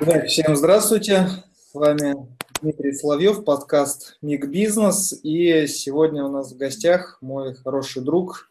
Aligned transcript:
Всем 0.00 0.56
здравствуйте. 0.56 1.28
С 1.70 1.74
вами 1.74 2.14
Дмитрий 2.62 2.92
Соловьев, 2.92 3.44
подкаст 3.44 4.16
«Миг 4.22 4.46
Бизнес». 4.48 5.12
И 5.22 5.66
сегодня 5.66 6.24
у 6.24 6.30
нас 6.30 6.52
в 6.52 6.56
гостях 6.56 7.18
мой 7.20 7.54
хороший 7.54 8.02
друг 8.02 8.50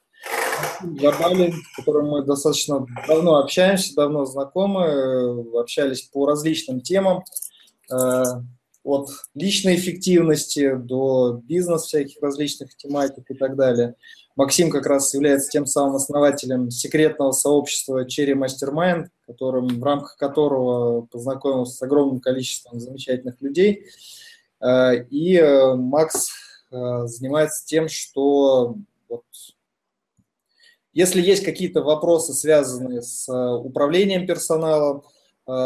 Габалин, 0.83 1.51
с 1.53 1.75
которым 1.77 2.09
мы 2.09 2.23
достаточно 2.23 2.85
давно 3.07 3.37
общаемся, 3.37 3.95
давно 3.95 4.25
знакомы, 4.25 5.59
общались 5.59 6.03
по 6.03 6.27
различным 6.27 6.79
темам, 6.79 7.23
э, 7.91 8.23
от 8.83 9.09
личной 9.33 9.75
эффективности 9.75 10.75
до 10.75 11.41
бизнес 11.43 11.83
всяких 11.83 12.21
различных 12.21 12.75
тематик 12.77 13.29
и 13.29 13.33
так 13.33 13.55
далее. 13.55 13.95
Максим 14.35 14.69
как 14.69 14.85
раз 14.85 15.13
является 15.13 15.49
тем 15.49 15.65
самым 15.65 15.95
основателем 15.95 16.71
секретного 16.71 17.31
сообщества 17.31 18.05
Cherry 18.05 18.33
Mastermind, 18.33 19.07
которым, 19.25 19.67
в 19.67 19.83
рамках 19.83 20.17
которого 20.17 21.01
познакомился 21.01 21.75
с 21.75 21.81
огромным 21.81 22.19
количеством 22.19 22.79
замечательных 22.79 23.41
людей. 23.41 23.85
Э, 24.61 25.03
и 25.09 25.35
э, 25.37 25.75
Макс 25.75 26.31
занимается 26.69 27.65
тем, 27.65 27.89
что 27.89 28.77
вот 29.09 29.23
если 30.93 31.21
есть 31.21 31.45
какие-то 31.45 31.81
вопросы, 31.83 32.33
связанные 32.33 33.01
с 33.01 33.27
э, 33.29 33.55
управлением 33.55 34.27
персоналом, 34.27 34.99
э, 34.99 35.20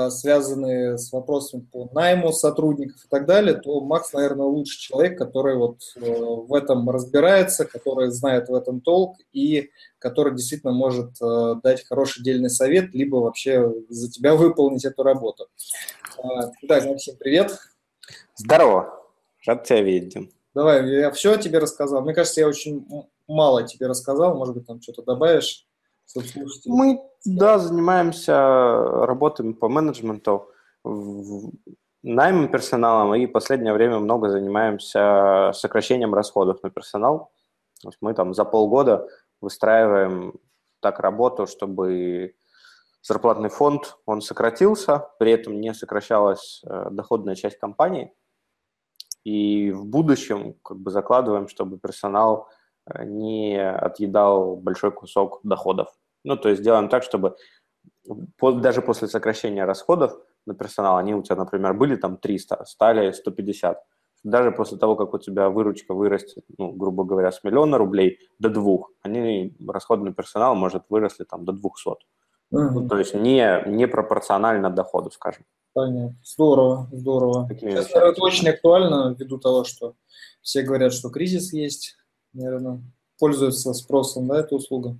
связанные 0.10 0.98
с 0.98 1.12
вопросами 1.12 1.62
по 1.72 1.90
найму 1.94 2.32
сотрудников 2.32 3.04
и 3.06 3.08
так 3.10 3.26
далее, 3.26 3.56
то 3.56 3.82
Макс, 3.82 4.14
наверное, 4.14 4.46
лучший 4.46 4.80
человек, 4.80 5.18
который 5.18 5.58
вот 5.58 5.80
э, 5.96 6.02
в 6.02 6.54
этом 6.54 6.90
разбирается, 6.90 7.66
который 7.66 8.10
знает 8.12 8.48
в 8.48 8.54
этом 8.56 8.82
толк 8.82 9.18
и 9.34 9.70
который 10.00 10.36
действительно 10.36 10.72
может 10.72 11.12
дать 11.64 11.86
хороший 11.88 12.24
дельный 12.24 12.50
совет, 12.50 12.94
либо 12.94 13.18
вообще 13.18 13.74
за 13.90 14.10
тебя 14.10 14.36
выполнить 14.36 14.86
эту 14.86 15.04
работу. 15.04 15.48
Итак, 16.62 16.86
Максим, 16.86 17.16
привет. 17.18 17.58
Здорово. 18.36 19.06
Рад 19.46 19.64
тебя 19.64 19.82
видеть, 19.82 20.18
Давай, 20.56 20.90
я 20.90 21.12
все 21.12 21.36
тебе 21.36 21.60
рассказал. 21.60 22.02
Мне 22.02 22.14
кажется, 22.14 22.40
я 22.40 22.48
очень 22.48 22.86
мало 23.28 23.68
тебе 23.68 23.88
рассказал, 23.88 24.38
может 24.38 24.56
быть, 24.56 24.66
там 24.66 24.82
что-то 24.82 25.04
добавишь? 25.04 25.68
Мы, 26.66 27.02
да, 27.26 27.60
занимаемся, 27.60 28.36
работаем 29.06 29.54
по 29.54 29.70
менеджменту, 29.70 30.50
наймом 32.04 32.50
персоналом, 32.50 33.16
и 33.16 33.26
в 33.26 33.32
последнее 33.32 33.74
время 33.74 34.00
много 34.00 34.30
занимаемся 34.30 35.52
сокращением 35.54 36.14
расходов 36.14 36.62
на 36.64 36.70
персонал. 36.70 37.32
Мы 38.02 38.14
там 38.14 38.34
за 38.34 38.46
полгода 38.46 39.08
выстраиваем 39.42 40.34
так 40.80 41.00
работу, 41.00 41.48
чтобы 41.48 42.36
зарплатный 43.02 43.50
фонд, 43.50 43.98
он 44.06 44.22
сократился, 44.22 45.10
при 45.20 45.32
этом 45.32 45.60
не 45.60 45.74
сокращалась 45.74 46.62
э, 46.64 46.88
доходная 46.92 47.36
часть 47.36 47.58
компании. 47.60 48.14
И 49.24 49.72
в 49.72 49.86
будущем 49.86 50.56
как 50.64 50.78
бы 50.78 50.92
закладываем, 50.92 51.48
чтобы 51.48 51.78
персонал 51.78 52.50
не 53.04 53.60
отъедал 53.60 54.58
большой 54.58 54.92
кусок 54.92 55.40
доходов. 55.44 55.88
Ну, 56.24 56.38
то 56.38 56.50
есть 56.50 56.62
делаем 56.62 56.90
так, 56.90 57.04
чтобы 57.04 57.36
даже 58.42 58.82
после 58.82 59.08
сокращения 59.08 59.66
расходов 59.66 60.18
на 60.46 60.54
персонал, 60.54 60.98
они 60.98 61.16
у 61.16 61.24
тебя, 61.24 61.38
например, 61.38 61.74
были 61.74 61.96
там 61.96 62.18
300, 62.18 62.66
стали 62.66 63.12
150. 63.12 63.84
Даже 64.24 64.52
после 64.52 64.78
того, 64.78 64.96
как 64.96 65.14
у 65.14 65.20
тебя 65.20 65.50
выручка 65.50 65.94
вырастет, 65.94 66.44
ну, 66.58 66.72
грубо 66.72 67.04
говоря, 67.04 67.32
с 67.32 67.44
миллиона 67.44 67.78
рублей 67.78 68.20
до 68.40 68.50
двух, 68.50 68.92
они, 69.04 69.56
расходы 69.68 70.04
на 70.04 70.14
персонал, 70.14 70.56
может, 70.56 70.84
выросли 70.90 71.26
там 71.26 71.46
до 71.46 71.52
200. 71.52 71.90
Угу. 71.90 72.00
Ну, 72.52 72.88
то 72.88 72.98
есть 72.98 73.14
не, 73.14 73.64
не 73.68 73.88
пропорционально 73.88 74.70
доходу, 74.70 75.12
скажем. 75.12 75.46
Понятно. 75.74 76.16
Здорово, 76.24 76.88
здорово. 76.92 77.50
Сейчас, 77.60 77.92
это 77.92 78.22
очень 78.22 78.48
актуально 78.48 79.16
ввиду 79.18 79.38
того, 79.38 79.64
что 79.64 79.96
все 80.42 80.62
говорят, 80.64 80.94
что 80.94 81.10
кризис 81.10 81.54
есть, 81.54 81.98
наверное, 82.36 82.82
пользуется 83.20 83.74
спросом, 83.74 84.28
да, 84.28 84.40
эта 84.40 84.56
услуга? 84.56 84.98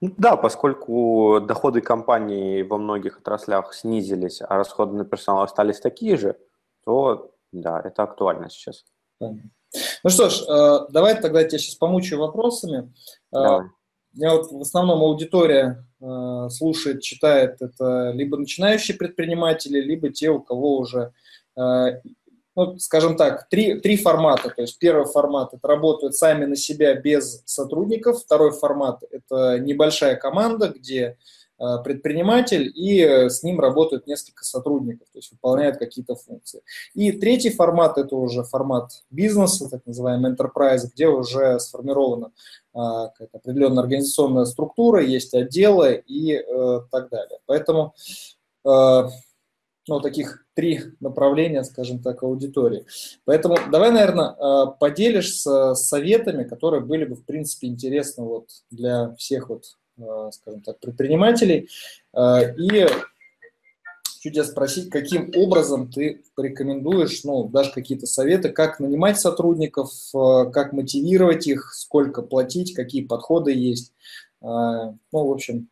Ну 0.00 0.12
да, 0.18 0.36
поскольку 0.36 1.40
доходы 1.40 1.80
компании 1.80 2.62
во 2.62 2.76
многих 2.76 3.18
отраслях 3.18 3.74
снизились, 3.74 4.42
а 4.42 4.56
расходы 4.56 4.94
на 4.94 5.04
персонал 5.04 5.42
остались 5.42 5.80
такие 5.80 6.16
же, 6.16 6.36
то 6.84 7.32
да, 7.52 7.80
это 7.82 8.02
актуально 8.02 8.50
сейчас. 8.50 8.84
Ну 9.20 10.10
что 10.10 10.28
ж, 10.28 10.42
э, 10.42 10.86
давай 10.90 11.20
тогда 11.20 11.40
я 11.40 11.48
тебя 11.48 11.58
сейчас 11.58 11.74
помучаю 11.76 12.20
вопросами. 12.20 12.92
Э, 13.32 13.42
давай. 13.42 13.66
Я 14.12 14.34
вот 14.34 14.50
в 14.50 14.60
основном 14.60 15.02
аудитория 15.02 15.84
э, 16.00 16.48
слушает, 16.50 17.02
читает 17.02 17.60
это 17.60 18.12
либо 18.12 18.36
начинающие 18.36 18.96
предприниматели, 18.96 19.80
либо 19.80 20.10
те, 20.10 20.30
у 20.30 20.40
кого 20.40 20.78
уже 20.78 21.12
ну, 22.56 22.78
скажем 22.78 23.16
так, 23.16 23.48
три, 23.50 23.80
три 23.80 23.98
формата. 23.98 24.48
То 24.48 24.62
есть 24.62 24.78
первый 24.78 25.04
формат– 25.04 25.50
это 25.52 25.68
работают 25.68 26.16
сами 26.16 26.46
на 26.46 26.56
себя 26.56 26.94
без 26.94 27.42
сотрудников. 27.44 28.22
Второй 28.22 28.50
формат– 28.50 29.02
это 29.10 29.58
небольшая 29.58 30.16
команда, 30.16 30.68
где 30.68 31.18
э, 31.58 31.64
предприниматель 31.84 32.72
и 32.74 33.02
э, 33.02 33.28
с 33.28 33.42
ним 33.42 33.60
работают 33.60 34.06
несколько 34.06 34.44
сотрудников, 34.44 35.06
то 35.12 35.18
есть 35.18 35.32
выполняют 35.32 35.76
какие-то 35.76 36.14
функции. 36.14 36.62
И 36.94 37.12
третий 37.12 37.50
формат– 37.50 37.98
это 37.98 38.16
уже 38.16 38.42
формат 38.42 38.90
бизнеса, 39.10 39.68
так 39.68 39.84
называемый 39.84 40.32
enterprise, 40.32 40.88
где 40.90 41.08
уже 41.08 41.60
сформирована 41.60 42.32
а, 42.72 43.08
какая-то 43.08 43.36
определенная 43.36 43.82
организационная 43.82 44.46
структура, 44.46 45.02
есть 45.02 45.34
отделы 45.34 46.02
и 46.06 46.32
э, 46.32 46.80
так 46.90 47.10
далее. 47.10 47.38
Поэтому 47.44 47.94
ну, 49.88 50.00
таких 50.00 50.44
три 50.54 50.80
направления, 51.00 51.62
скажем 51.62 52.02
так, 52.02 52.22
аудитории. 52.22 52.86
Поэтому 53.24 53.56
давай, 53.70 53.92
наверное, 53.92 54.30
э, 54.32 54.66
поделишься 54.80 55.74
советами, 55.74 56.44
которые 56.44 56.82
были 56.82 57.04
бы, 57.04 57.14
в 57.14 57.24
принципе, 57.24 57.68
интересны 57.68 58.24
вот 58.24 58.48
для 58.70 59.14
всех 59.16 59.48
вот, 59.48 59.76
э, 59.98 60.30
скажем 60.32 60.62
так, 60.62 60.80
предпринимателей. 60.80 61.68
Э, 62.12 62.54
и 62.56 62.86
хочу 64.16 64.32
тебя 64.32 64.44
спросить, 64.44 64.90
каким 64.90 65.30
образом 65.36 65.90
ты 65.90 66.24
порекомендуешь, 66.34 67.22
ну, 67.22 67.48
даже 67.48 67.70
какие-то 67.70 68.06
советы, 68.06 68.48
как 68.48 68.80
нанимать 68.80 69.20
сотрудников, 69.20 69.90
как 70.12 70.72
мотивировать 70.72 71.46
их, 71.46 71.72
сколько 71.72 72.22
платить, 72.22 72.74
какие 72.74 73.04
подходы 73.04 73.52
есть. 73.52 73.92
Ну, 74.40 74.98
в 75.12 75.30
общем, 75.30 75.68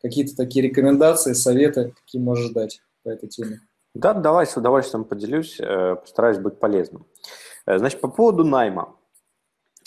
какие-то 0.00 0.36
такие 0.36 0.68
рекомендации, 0.68 1.32
советы, 1.32 1.92
какие 2.04 2.22
можешь 2.22 2.52
дать 2.52 2.80
по 3.02 3.10
этой 3.10 3.28
теме. 3.28 3.60
Да, 3.94 4.14
давай 4.14 4.46
с 4.46 4.56
удовольствием 4.56 5.04
поделюсь, 5.04 5.60
э, 5.60 5.96
постараюсь 5.96 6.38
быть 6.38 6.58
полезным. 6.58 7.06
Э, 7.66 7.78
значит, 7.78 8.00
по 8.00 8.08
поводу 8.08 8.44
найма. 8.44 8.96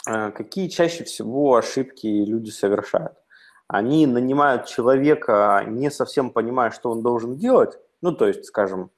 Э, 0.08 0.32
какие 0.32 0.68
чаще 0.68 1.04
всего 1.04 1.56
ошибки 1.56 2.06
люди 2.06 2.52
совершают? 2.52 3.16
Они 3.68 4.06
нанимают 4.06 4.68
человека, 4.68 5.64
не 5.68 5.90
совсем 5.90 6.30
понимая, 6.30 6.70
что 6.70 6.92
он 6.92 7.02
должен 7.02 7.36
делать. 7.38 7.80
Ну, 8.02 8.12
то 8.12 8.28
есть, 8.28 8.46
скажем, 8.46 8.92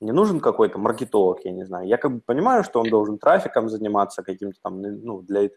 не 0.00 0.12
нужен 0.12 0.40
какой-то 0.40 0.78
маркетолог, 0.78 1.40
я 1.44 1.52
не 1.52 1.64
знаю. 1.64 1.88
Я 1.88 1.96
как 1.96 2.12
бы 2.12 2.20
понимаю, 2.20 2.62
что 2.62 2.80
он 2.80 2.90
должен 2.90 3.18
трафиком 3.18 3.70
заниматься 3.70 4.22
каким-то 4.22 4.58
там, 4.62 4.82
ну, 4.82 5.22
для, 5.22 5.48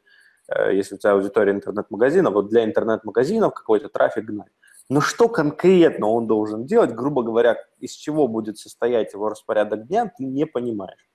если 0.72 0.96
у 0.96 0.98
тебя 0.98 1.12
аудитория 1.12 1.52
интернет-магазина, 1.52 2.30
вот 2.30 2.50
для 2.50 2.64
интернет-магазинов 2.64 3.54
какой-то 3.54 3.90
трафик 3.90 4.26
гнать. 4.26 4.52
Но 4.90 5.02
что 5.02 5.30
конкретно 5.30 6.08
он 6.08 6.28
должен 6.28 6.66
делать, 6.66 6.94
грубо 6.94 7.24
говоря, 7.24 7.58
из 7.80 7.92
чего 7.92 8.28
будет 8.28 8.58
состоять 8.58 9.14
его 9.14 9.30
распорядок 9.30 9.88
дня, 9.88 10.12
ты 10.18 10.26
не 10.26 10.46
понимаешь. 10.46 11.10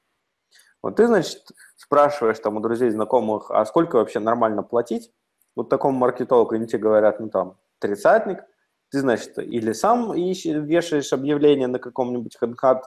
Вот 0.83 0.97
ты, 0.97 1.07
значит, 1.07 1.43
спрашиваешь 1.77 2.39
там 2.39 2.57
у 2.57 2.61
друзей, 2.61 2.91
знакомых, 2.91 3.51
а 3.51 3.65
сколько 3.67 3.97
вообще 3.97 4.21
нормально 4.21 4.63
платить? 4.63 5.13
Вот 5.57 5.69
такому 5.69 5.99
маркетологу 5.99 6.55
они 6.55 6.67
тебе 6.67 6.79
говорят, 6.79 7.21
ну 7.21 7.29
там, 7.29 7.59
тридцатник. 7.79 8.45
Ты, 8.91 9.01
значит, 9.01 9.39
или 9.39 9.73
сам 9.73 10.15
ищешь, 10.15 10.55
вешаешь 10.55 11.13
объявление 11.13 11.67
на 11.67 11.79
каком-нибудь 11.79 12.39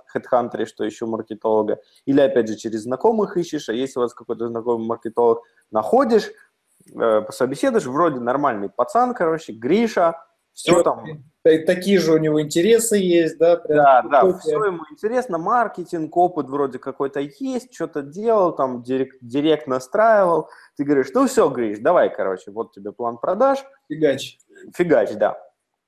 хедхантере, 0.07 0.65
что 0.65 0.87
ищу 0.87 1.05
маркетолога, 1.05 1.79
или, 2.05 2.19
опять 2.21 2.47
же, 2.47 2.55
через 2.55 2.83
знакомых 2.83 3.37
ищешь, 3.37 3.69
а 3.69 3.73
если 3.73 3.99
у 3.99 4.01
вас 4.01 4.15
какой-то 4.15 4.47
знакомый 4.47 4.87
маркетолог, 4.87 5.43
находишь, 5.69 6.31
э, 6.91 7.21
пособеседуешь, 7.21 7.85
вроде 7.85 8.19
нормальный 8.19 8.69
пацан, 8.69 9.13
короче, 9.13 9.53
Гриша, 9.53 10.15
все 10.53 10.83
там. 10.83 11.05
Такие 11.43 11.99
же 11.99 12.13
у 12.13 12.17
него 12.17 12.39
интересы 12.41 12.97
есть, 12.97 13.39
да? 13.39 13.57
Прям 13.57 13.77
да, 13.77 14.01
да, 14.03 14.37
все 14.37 14.63
ему 14.63 14.83
интересно, 14.91 15.39
маркетинг, 15.39 16.15
опыт 16.15 16.47
вроде 16.47 16.77
какой-то 16.77 17.19
есть, 17.19 17.73
что-то 17.73 18.03
делал, 18.03 18.55
там 18.55 18.83
директ, 18.83 19.17
директ 19.21 19.65
настраивал. 19.65 20.49
Ты 20.77 20.83
говоришь, 20.83 21.07
ну 21.15 21.25
все, 21.25 21.49
Гриш, 21.49 21.79
давай, 21.79 22.13
короче, 22.13 22.51
вот 22.51 22.73
тебе 22.73 22.91
план 22.91 23.17
продаж. 23.17 23.63
Фигач. 23.89 24.37
Фигач, 24.75 25.13
да. 25.13 25.41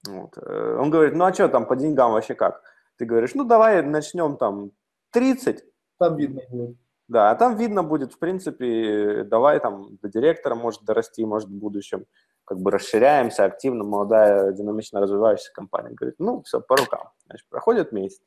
Вот. 0.08 0.36
Э, 0.38 0.78
он 0.80 0.90
говорит, 0.90 1.14
ну 1.14 1.26
а 1.26 1.34
что 1.34 1.48
там 1.48 1.68
по 1.68 1.76
деньгам 1.76 2.14
вообще 2.14 2.34
как? 2.34 2.62
Ты 2.98 3.06
говоришь, 3.06 3.36
ну 3.36 3.44
давай 3.44 3.84
начнем 3.84 4.38
там 4.38 4.72
30. 5.12 5.64
Там 6.00 6.16
видно 6.16 6.42
будет. 6.50 6.78
Да, 7.08 7.32
а 7.32 7.36
там 7.36 7.58
видно 7.58 7.84
будет, 7.84 8.14
в 8.14 8.18
принципе, 8.18 9.24
давай 9.26 9.60
там 9.60 9.98
до 10.02 10.10
директора 10.10 10.56
может 10.56 10.84
дорасти, 10.84 11.26
может 11.26 11.50
в 11.50 11.54
будущем 11.54 12.06
как 12.46 12.60
бы 12.60 12.72
расширяемся 12.72 13.46
активно, 13.46 13.84
молодая, 13.84 14.52
динамично 14.52 15.00
развивающаяся 15.00 15.54
компания. 15.54 15.92
Говорит, 15.94 16.16
ну, 16.20 16.42
все, 16.44 16.62
по 16.62 16.76
рукам. 16.76 17.10
Значит, 17.26 17.48
проходит 17.50 17.92
месяц. 17.92 18.22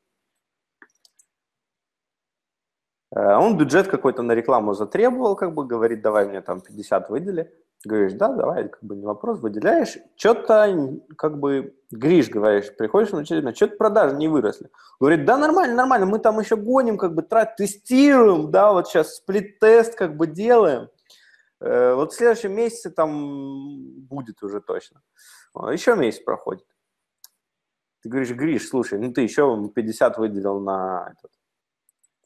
Э, 3.15 3.37
он 3.37 3.57
бюджет 3.57 3.89
какой-то 3.89 4.23
на 4.23 4.33
рекламу 4.33 4.75
затребовал, 4.75 5.37
как 5.37 5.55
бы 5.55 5.67
говорит, 5.67 6.03
давай 6.03 6.27
мне 6.27 6.41
там 6.41 6.61
50 6.61 7.09
выдели. 7.11 7.53
Говоришь, 7.85 8.15
да, 8.15 8.29
давай, 8.29 8.69
как 8.69 8.83
бы 8.83 8.97
не 8.97 9.07
вопрос, 9.07 9.39
выделяешь. 9.39 9.99
Что-то, 10.17 10.99
как 11.17 11.39
бы, 11.39 11.75
Гриш, 11.91 12.29
говоришь, 12.29 12.75
приходишь 12.77 13.13
на 13.13 13.21
очередной, 13.21 13.55
что-то 13.55 13.77
продажи 13.77 14.17
не 14.17 14.29
выросли. 14.29 14.71
Говорит, 14.99 15.25
да, 15.25 15.37
нормально, 15.37 15.77
нормально, 15.77 16.07
мы 16.07 16.19
там 16.19 16.41
еще 16.41 16.57
гоним, 16.57 16.97
как 16.97 17.15
бы, 17.15 17.23
трат, 17.23 17.57
тестируем, 17.57 18.51
да, 18.51 18.73
вот 18.73 18.89
сейчас 18.89 19.17
сплит-тест, 19.17 19.95
как 19.95 20.17
бы, 20.17 20.27
делаем. 20.27 20.89
Э, 21.61 21.95
вот 21.95 22.13
в 22.13 22.17
следующем 22.17 22.53
месяце 22.53 22.91
там 22.91 24.01
будет 24.07 24.43
уже 24.43 24.61
точно. 24.61 25.03
Еще 25.71 25.97
месяц 25.97 26.23
проходит. 26.23 26.67
Ты 28.03 28.09
говоришь, 28.09 28.31
Гриш, 28.31 28.69
слушай, 28.69 28.99
ну 28.99 29.13
ты 29.13 29.23
еще 29.23 29.71
50 29.75 30.19
выделил 30.19 30.61
на 30.61 31.13
этот, 31.13 31.33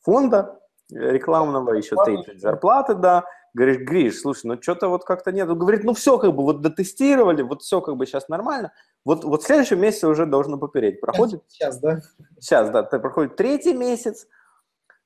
фонда 0.02 0.60
рекламного, 0.90 1.72
еще 1.72 1.96
30 2.04 2.40
зарплаты, 2.40 2.94
да, 2.94 3.24
Говоришь, 3.52 3.78
Гриш, 3.78 4.20
слушай, 4.20 4.46
ну 4.46 4.62
что-то 4.62 4.88
вот 4.88 5.04
как-то 5.04 5.32
нет. 5.32 5.48
Он 5.48 5.58
говорит, 5.58 5.82
ну 5.82 5.92
все 5.92 6.18
как 6.18 6.34
бы 6.34 6.44
вот 6.44 6.60
дотестировали, 6.60 7.42
вот 7.42 7.62
все 7.62 7.80
как 7.80 7.96
бы 7.96 8.06
сейчас 8.06 8.28
нормально. 8.28 8.72
Вот, 9.04 9.24
вот 9.24 9.42
в 9.42 9.46
следующем 9.46 9.80
месяце 9.80 10.06
уже 10.06 10.24
должно 10.24 10.56
попереть. 10.56 11.00
Проходит? 11.00 11.42
Сейчас, 11.48 11.80
да? 11.80 12.00
Сейчас, 12.38 12.70
да. 12.70 12.84
Ты 12.84 13.00
проходит 13.00 13.36
третий 13.36 13.74
месяц, 13.74 14.28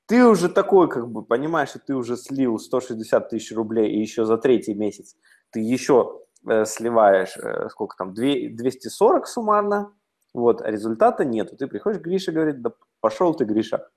ты 0.07 0.25
уже 0.25 0.49
такой, 0.49 0.89
как 0.89 1.09
бы, 1.09 1.23
понимаешь, 1.23 1.69
что 1.69 1.79
ты 1.79 1.95
уже 1.95 2.17
слил 2.17 2.59
160 2.59 3.29
тысяч 3.29 3.55
рублей, 3.55 3.91
и 3.91 3.99
еще 3.99 4.25
за 4.25 4.37
третий 4.37 4.73
месяц 4.73 5.15
ты 5.51 5.59
еще 5.59 6.21
э, 6.47 6.65
сливаешь, 6.65 7.37
э, 7.37 7.69
сколько 7.69 7.95
там, 7.97 8.13
2, 8.13 8.25
240 8.51 9.27
суммарно, 9.27 9.93
вот, 10.33 10.61
а 10.61 10.69
результата 10.69 11.25
нету. 11.25 11.55
Ты 11.55 11.67
приходишь, 11.67 12.01
Гриша 12.01 12.31
говорит, 12.31 12.61
да 12.61 12.71
пошел 12.99 13.33
ты, 13.33 13.45
Гриша, 13.45 13.87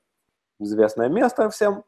известное 0.61 1.09
место 1.09 1.51
всем, 1.51 1.85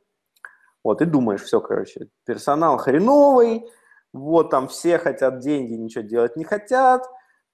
вот, 0.85 1.03
и 1.03 1.07
думаешь, 1.07 1.43
все, 1.43 1.61
короче, 1.61 2.09
персонал 2.25 2.79
хреновый, 2.79 3.65
вот, 4.13 4.51
там 4.51 4.69
все 4.69 4.99
хотят 4.99 5.41
деньги, 5.41 5.75
ничего 5.75 6.03
делать 6.03 6.37
не 6.37 6.45
хотят, 6.45 7.05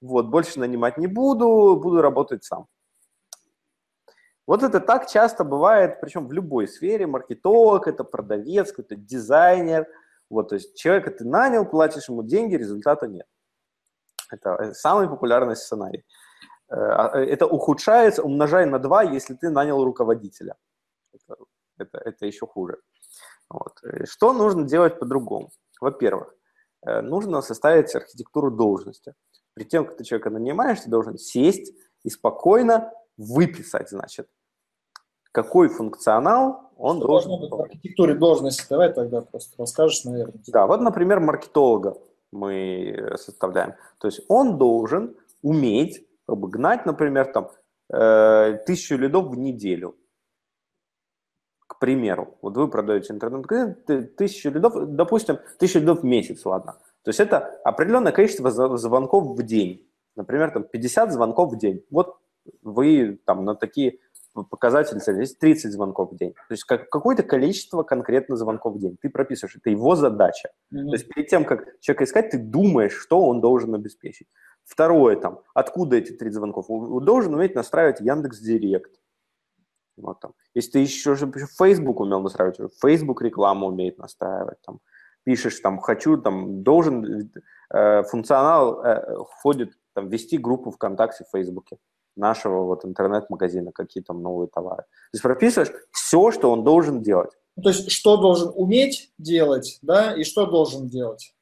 вот, 0.01 0.27
больше 0.27 0.59
нанимать 0.59 0.99
не 0.99 1.07
буду, 1.07 1.79
буду 1.81 2.01
работать 2.03 2.45
сам. 2.45 2.67
Вот 4.47 4.63
это 4.63 4.81
так 4.81 5.09
часто 5.09 5.43
бывает, 5.45 6.01
причем 6.01 6.29
в 6.29 6.33
любой 6.33 6.69
сфере, 6.69 7.07
маркетолог, 7.07 7.89
это 7.89 8.05
продавец, 8.05 8.71
какой-то 8.71 8.95
дизайнер, 8.95 9.87
вот, 10.31 10.49
то 10.49 10.55
есть 10.55 10.77
человека 10.77 11.11
ты 11.11 11.25
нанял, 11.25 11.65
платишь 11.65 12.09
ему 12.09 12.23
деньги, 12.23 12.55
результата 12.55 13.07
нет. 13.07 13.27
Это 14.31 14.73
самый 14.75 15.09
популярный 15.09 15.57
сценарий. 15.57 16.05
Э, 16.69 16.75
а, 16.75 17.19
э, 17.19 17.27
это 17.27 17.47
ухудшается, 17.47 18.23
умножай 18.23 18.67
на 18.67 18.79
2, 18.79 19.03
если 19.05 19.35
ты 19.35 19.51
нанял 19.51 19.85
руководителя. 19.85 20.57
Это, 21.13 21.37
это, 21.79 21.99
это 21.99 22.27
еще 22.27 22.47
хуже. 22.47 22.79
Вот. 23.49 23.79
Э, 23.85 24.05
что 24.07 24.33
нужно 24.33 24.65
делать 24.65 24.99
по-другому? 24.99 25.51
Во-первых, 25.81 26.35
э, 26.87 27.03
нужно 27.03 27.41
составить 27.43 27.95
архитектуру 27.95 28.51
должности. 28.51 29.15
При 29.55 29.65
тем, 29.65 29.87
как 29.87 29.97
ты 29.97 30.05
человека 30.05 30.31
нанимаешь, 30.31 30.81
ты 30.81 30.91
должен 30.91 31.19
сесть 31.19 31.73
и 32.03 32.11
спокойно 32.11 32.93
выписать, 33.17 33.91
значит, 33.91 34.29
какой 35.37 35.69
функционал 35.69 36.71
он 36.79 36.97
Что 36.97 37.07
должен 37.09 37.41
быть 37.41 37.51
в 37.51 37.61
архитектуре 37.61 38.15
должности? 38.15 38.65
Давай 38.71 38.91
тогда 38.91 39.21
просто 39.21 39.55
расскажешь, 39.59 40.03
наверное. 40.05 40.41
Да, 40.49 40.67
вот, 40.67 40.81
например, 40.81 41.21
маркетолога 41.21 41.99
мы 42.33 42.89
э, 42.91 43.17
составляем. 43.19 43.75
То 43.99 44.09
есть 44.09 44.23
он 44.29 44.57
должен 44.57 45.15
уметь 45.43 46.07
обогнать, 46.27 46.87
например, 46.87 47.33
там, 47.33 47.51
тысячу 48.67 48.97
лидов 48.97 49.29
в 49.29 49.39
неделю 49.39 49.95
к 51.69 51.79
примеру, 51.79 52.39
вот 52.43 52.57
вы 52.57 52.69
продаете 52.69 53.13
интернет-магазин, 53.13 53.77
тысячу 54.17 54.51
лидов, 54.51 54.73
допустим, 54.95 55.39
тысячу 55.59 55.81
лидов 55.81 56.01
в 56.01 56.05
месяц, 56.05 56.45
ладно. 56.47 56.79
То 57.03 57.11
есть 57.11 57.21
это 57.21 57.39
определенное 57.65 58.13
количество 58.13 58.51
звонков 58.51 59.37
в 59.37 59.43
день. 59.43 59.87
Например, 60.17 60.51
там 60.51 60.65
50 60.65 61.13
звонков 61.13 61.53
в 61.53 61.59
день. 61.59 61.85
Вот 61.91 62.17
вы 62.63 63.19
там 63.25 63.45
на 63.45 63.55
такие 63.55 63.99
показатели 64.45 64.99
здесь 64.99 65.37
30 65.37 65.73
звонков 65.73 66.13
в 66.13 66.17
день. 66.17 66.33
То 66.33 66.53
есть 66.53 66.65
как, 66.65 66.89
какое-то 66.89 67.23
количество 67.23 67.83
конкретно 67.83 68.37
звонков 68.37 68.75
в 68.75 68.79
день. 68.79 68.97
Ты 69.01 69.11
прописываешь, 69.11 69.57
это 69.57 69.71
его 69.71 69.95
задача. 69.97 70.51
Mm-hmm. 70.73 70.87
То 70.87 70.93
есть 70.93 71.09
перед 71.09 71.29
тем, 71.29 71.45
как 71.45 71.81
человека 71.81 72.05
искать, 72.05 72.31
ты 72.31 72.39
думаешь, 72.39 72.95
что 72.95 73.21
он 73.21 73.41
должен 73.41 73.75
обеспечить. 73.75 74.29
Второе, 74.65 75.17
там, 75.17 75.41
откуда 75.55 75.97
эти 75.97 76.13
30 76.13 76.35
звонков? 76.35 76.67
Он 76.69 77.05
должен 77.05 77.35
уметь 77.35 77.55
настраивать 77.55 78.01
Яндекс 78.01 78.41
Директ 78.41 78.93
вот, 79.97 80.21
там. 80.21 80.35
Если 80.55 80.73
ты 80.73 80.79
еще 80.81 81.15
же 81.15 81.31
Facebook 81.59 82.01
умел 82.01 82.21
настраивать, 82.21 82.59
Facebook 82.81 83.23
рекламу 83.23 83.69
умеет 83.69 83.99
настраивать, 83.99 84.61
там, 84.63 84.81
пишешь, 85.25 85.59
там, 85.61 85.79
хочу, 85.79 86.19
там, 86.19 86.63
должен, 86.63 87.31
э, 87.71 88.03
функционал 88.05 88.83
э, 88.83 89.17
входит, 89.31 89.73
там, 89.95 90.09
вести 90.09 90.39
группу 90.39 90.71
ВКонтакте 90.71 91.25
в 91.25 91.31
Фейсбуке 91.31 91.79
нашего 92.17 92.65
вот 92.65 92.85
интернет-магазина, 92.85 93.73
какие 93.73 94.03
там 94.03 94.23
новые 94.23 94.49
товары. 94.49 94.83
То 94.83 95.15
есть 95.15 95.23
прописываешь 95.23 95.73
все, 95.93 96.31
что 96.31 96.51
он 96.51 96.65
должен 96.65 97.03
делать. 97.03 97.31
Ну, 97.57 97.63
то 97.63 97.69
есть 97.71 97.91
что 97.91 98.17
должен 98.17 98.53
уметь 98.55 99.13
делать, 99.19 99.79
да, 99.83 100.15
и 100.15 100.25
что 100.25 100.47
должен 100.47 100.89
делать. 100.89 101.35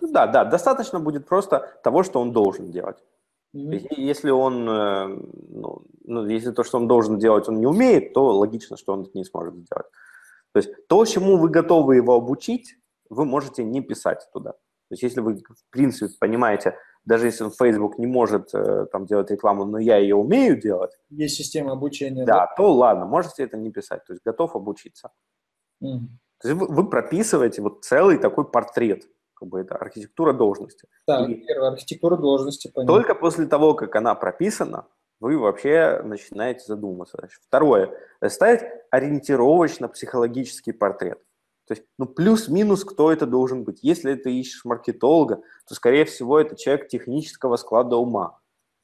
Да, 0.00 0.26
да, 0.26 0.44
достаточно 0.44 1.00
будет 1.00 1.26
просто 1.26 1.80
того, 1.82 2.02
что 2.02 2.20
он 2.20 2.32
должен 2.32 2.70
делать. 2.70 2.98
Mm-hmm. 3.54 3.94
Если 3.96 4.30
он, 4.30 4.68
э, 4.68 5.06
ну, 5.48 5.82
ну, 6.04 6.26
если 6.26 6.52
то, 6.52 6.62
что 6.62 6.78
он 6.78 6.86
должен 6.86 7.18
делать, 7.18 7.48
он 7.48 7.58
не 7.58 7.66
умеет, 7.66 8.12
то 8.12 8.26
логично, 8.26 8.76
что 8.76 8.92
он 8.92 9.02
это 9.02 9.10
не 9.14 9.24
сможет 9.24 9.54
сделать. 9.54 9.86
То 10.52 10.58
есть 10.60 10.86
то, 10.86 11.04
чему 11.04 11.38
вы 11.38 11.48
готовы 11.48 11.96
его 11.96 12.14
обучить, 12.14 12.76
вы 13.08 13.24
можете 13.24 13.64
не 13.64 13.80
писать 13.80 14.28
туда. 14.32 14.52
То 14.52 14.92
есть 14.92 15.02
если 15.02 15.20
вы, 15.20 15.36
в 15.36 15.70
принципе, 15.70 16.12
понимаете, 16.18 16.76
даже 17.08 17.26
если 17.26 17.44
он 17.44 17.50
Facebook 17.50 17.98
не 17.98 18.06
может 18.06 18.54
э, 18.54 18.86
там 18.92 19.06
делать 19.06 19.30
рекламу, 19.30 19.64
но 19.64 19.78
я 19.78 19.96
ее 19.96 20.14
умею 20.14 20.60
делать. 20.60 20.92
Есть 21.08 21.36
система 21.36 21.72
обучения. 21.72 22.26
Да, 22.26 22.40
да? 22.40 22.54
то 22.54 22.70
ладно, 22.70 23.06
можете 23.06 23.44
это 23.44 23.56
не 23.56 23.70
писать. 23.70 24.04
То 24.04 24.12
есть 24.12 24.22
готов 24.22 24.54
обучиться. 24.54 25.10
Mm-hmm. 25.82 26.06
То 26.42 26.48
есть 26.48 26.60
вы, 26.60 26.66
вы 26.66 26.90
прописываете 26.90 27.62
вот 27.62 27.82
целый 27.82 28.18
такой 28.18 28.44
портрет 28.50 29.04
как 29.32 29.48
бы 29.48 29.60
это 29.60 29.76
архитектура 29.76 30.32
должности. 30.32 30.86
Да, 31.06 31.24
и 31.24 31.34
первая 31.46 31.70
архитектура 31.70 32.16
должности. 32.16 32.70
Понятно. 32.74 32.94
Только 32.94 33.14
после 33.14 33.46
того, 33.46 33.74
как 33.74 33.94
она 33.96 34.14
прописана, 34.14 34.86
вы 35.20 35.38
вообще 35.38 36.02
начинаете 36.04 36.64
задуматься. 36.66 37.26
Второе, 37.46 37.90
ставить 38.26 38.62
ориентировочно-психологический 38.90 40.72
портрет. 40.72 41.22
То 41.68 41.74
есть, 41.74 41.84
ну, 41.98 42.06
плюс-минус, 42.06 42.82
кто 42.84 43.12
это 43.12 43.26
должен 43.26 43.62
быть. 43.62 43.80
Если 43.82 44.14
ты 44.14 44.32
ищешь 44.32 44.64
маркетолога, 44.64 45.42
то, 45.68 45.74
скорее 45.74 46.06
всего, 46.06 46.40
это 46.40 46.56
человек 46.56 46.88
технического 46.88 47.56
склада 47.56 47.96
ума, 47.96 48.38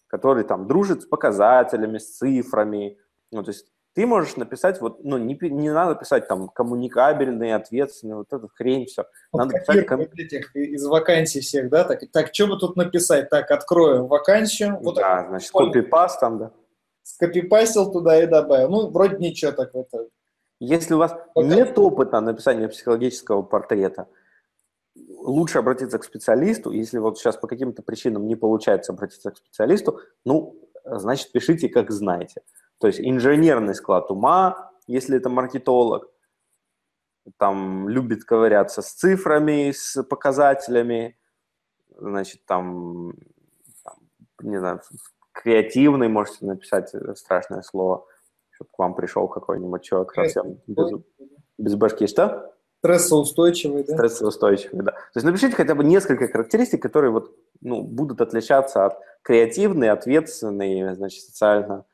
который 0.07 0.45
там 0.45 0.67
дружит 0.67 1.03
с 1.03 1.07
показателями, 1.07 1.97
с 1.97 2.19
цифрами. 2.19 2.99
Ну, 3.33 3.43
то 3.43 3.53
есть 3.53 3.67
ты 3.95 4.07
можешь 4.07 4.37
написать, 4.37 4.83
вот, 4.83 5.03
ну, 5.03 5.17
не, 5.17 5.39
не 5.41 5.71
надо 5.71 5.95
писать 5.95 6.29
там 6.29 6.49
коммуникабельный, 6.49 7.55
ответственный, 7.55 8.17
вот 8.17 8.31
эту 8.31 8.51
хрень, 8.55 8.85
все. 8.85 9.07
Вот 9.33 9.39
надо 9.39 9.61
писать... 9.61 9.87
Ком... 9.87 10.01
Этих, 10.01 10.55
из 10.55 10.85
вакансий 10.85 11.41
всех, 11.41 11.71
да? 11.71 11.85
Так, 11.85 12.01
так, 12.13 12.35
что 12.35 12.49
бы 12.49 12.59
тут 12.59 12.77
написать? 12.77 13.31
Так, 13.31 13.51
откроем 13.51 14.09
вакансию. 14.09 14.79
Вот 14.83 14.97
да, 14.97 15.01
так, 15.01 15.29
значит, 15.29 15.51
копипаст 15.53 16.21
там, 16.21 16.39
да. 16.39 16.51
Скопипастил 17.03 17.91
туда 17.91 18.23
и 18.23 18.27
добавил. 18.27 18.69
Ну, 18.69 18.91
вроде 18.91 19.17
ничего 19.17 19.53
так 19.53 19.75
это. 19.75 20.09
Если 20.61 20.95
у 20.95 20.99
вас 20.99 21.15
Пока... 21.35 21.47
нет 21.47 21.79
опыта 21.79 22.21
написания 22.21 22.69
психологического 22.69 23.43
портрета, 23.43 24.09
лучше 24.95 25.59
обратиться 25.59 25.99
к 25.99 26.05
специалисту. 26.05 26.71
Если 26.71 26.99
вот 26.99 27.19
сейчас 27.19 27.37
по 27.37 27.49
каким-то 27.49 27.83
причинам 27.83 28.27
не 28.27 28.37
получается 28.37 28.93
обратиться 28.93 29.31
к 29.31 29.37
специалисту, 29.37 30.01
ну, 30.25 30.57
значит, 30.85 31.33
пишите, 31.33 31.69
как 31.69 31.91
знаете. 31.91 32.43
То 32.79 32.87
есть 32.87 33.01
инженерный 33.01 33.75
склад 33.75 34.11
ума, 34.11 34.71
если 34.87 35.17
это 35.17 35.29
маркетолог, 35.29 36.11
там 37.39 37.89
любит 37.89 38.25
ковыряться 38.25 38.83
с 38.83 38.93
цифрами, 38.93 39.73
с 39.73 40.03
показателями, 40.03 41.19
значит, 41.97 42.45
там, 42.45 43.15
там 43.83 43.97
не 44.41 44.59
знаю, 44.59 44.83
креативный, 45.33 46.09
можете 46.09 46.45
написать 46.45 46.95
страшное 47.17 47.63
слово, 47.63 48.07
чтобы 48.55 48.71
к 48.73 48.79
вам 48.79 48.95
пришел 48.95 49.29
какой-нибудь 49.29 49.83
человек 49.83 50.13
совсем 50.15 50.59
без, 50.67 50.91
без 51.59 51.75
башки. 51.75 52.07
Что? 52.07 52.53
Стрессоустойчивый, 52.79 53.85
да? 53.85 53.95
Стрессоустойчивый, 53.95 54.83
да. 54.83 54.93
То 54.93 55.17
есть 55.17 55.25
напишите 55.25 55.57
хотя 55.57 55.75
бы 55.75 55.85
несколько 55.85 56.29
характеристик, 56.29 56.83
которые 56.83 57.11
вот, 57.11 57.35
ну, 57.61 57.83
будут 57.83 58.21
отличаться 58.21 58.87
от 58.87 58.99
креативной, 59.23 59.91
ответственной, 59.91 60.95
значит, 60.95 61.23
социально 61.23 61.87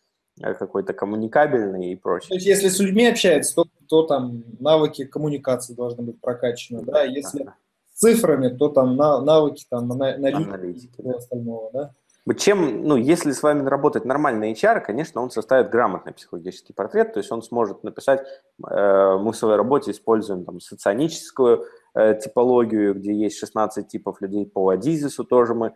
Э, 0.43 0.55
какой-то 0.55 0.95
коммуникабельный 0.95 1.93
и 1.93 1.97
прочее. 1.97 2.29
То 2.29 2.35
есть 2.35 2.47
если 2.47 2.69
с 2.69 2.79
людьми 2.79 3.07
общается, 3.07 3.55
то, 3.55 3.65
то 3.89 4.03
там 4.05 4.43
навыки 4.59 5.05
коммуникации 5.05 5.75
должны 5.75 6.03
быть 6.03 6.21
прокачаны, 6.21 6.83
да, 6.83 7.03
если 7.03 7.47
с 7.93 8.01
цифрами, 8.01 8.49
то 8.49 8.71
там 8.71 8.97
навыки 8.97 9.67
там, 9.69 9.89
на, 9.89 10.15
аналитики 10.15 11.01
и 11.03 11.11
остального, 11.11 11.71
да. 11.73 11.95
Чем, 12.37 12.85
ну, 12.85 12.97
если 12.97 13.33
с 13.33 13.43
вами 13.43 13.67
работает 13.67 14.05
нормальный 14.05 14.53
HR, 14.53 14.81
конечно, 14.81 15.23
он 15.23 15.31
составит 15.31 15.71
грамотный 15.71 16.13
психологический 16.13 16.73
портрет, 16.73 17.15
то 17.15 17.19
есть 17.19 17.33
он 17.33 17.43
сможет 17.43 17.83
написать, 17.83 18.21
э, 18.21 19.19
мы 19.19 19.33
в 19.33 19.37
своей 19.37 19.57
работе 19.57 19.91
используем 19.91 20.45
там 20.45 20.61
соционическую 20.61 21.65
э, 21.95 22.15
типологию, 22.23 22.95
где 22.95 23.15
есть 23.15 23.39
16 23.39 23.89
типов 23.89 24.21
людей 24.21 24.47
по 24.47 24.69
Адизису 24.69 25.25
тоже 25.25 25.55
мы 25.55 25.73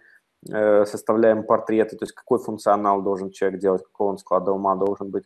э, 0.50 0.84
составляем 0.84 1.44
портреты, 1.44 1.96
то 1.96 2.04
есть 2.04 2.14
какой 2.14 2.38
функционал 2.38 3.02
должен 3.02 3.30
человек 3.30 3.60
делать, 3.60 3.82
какого 3.82 4.10
он 4.10 4.18
склада 4.18 4.52
ума 4.52 4.76
должен 4.76 5.10
быть. 5.10 5.24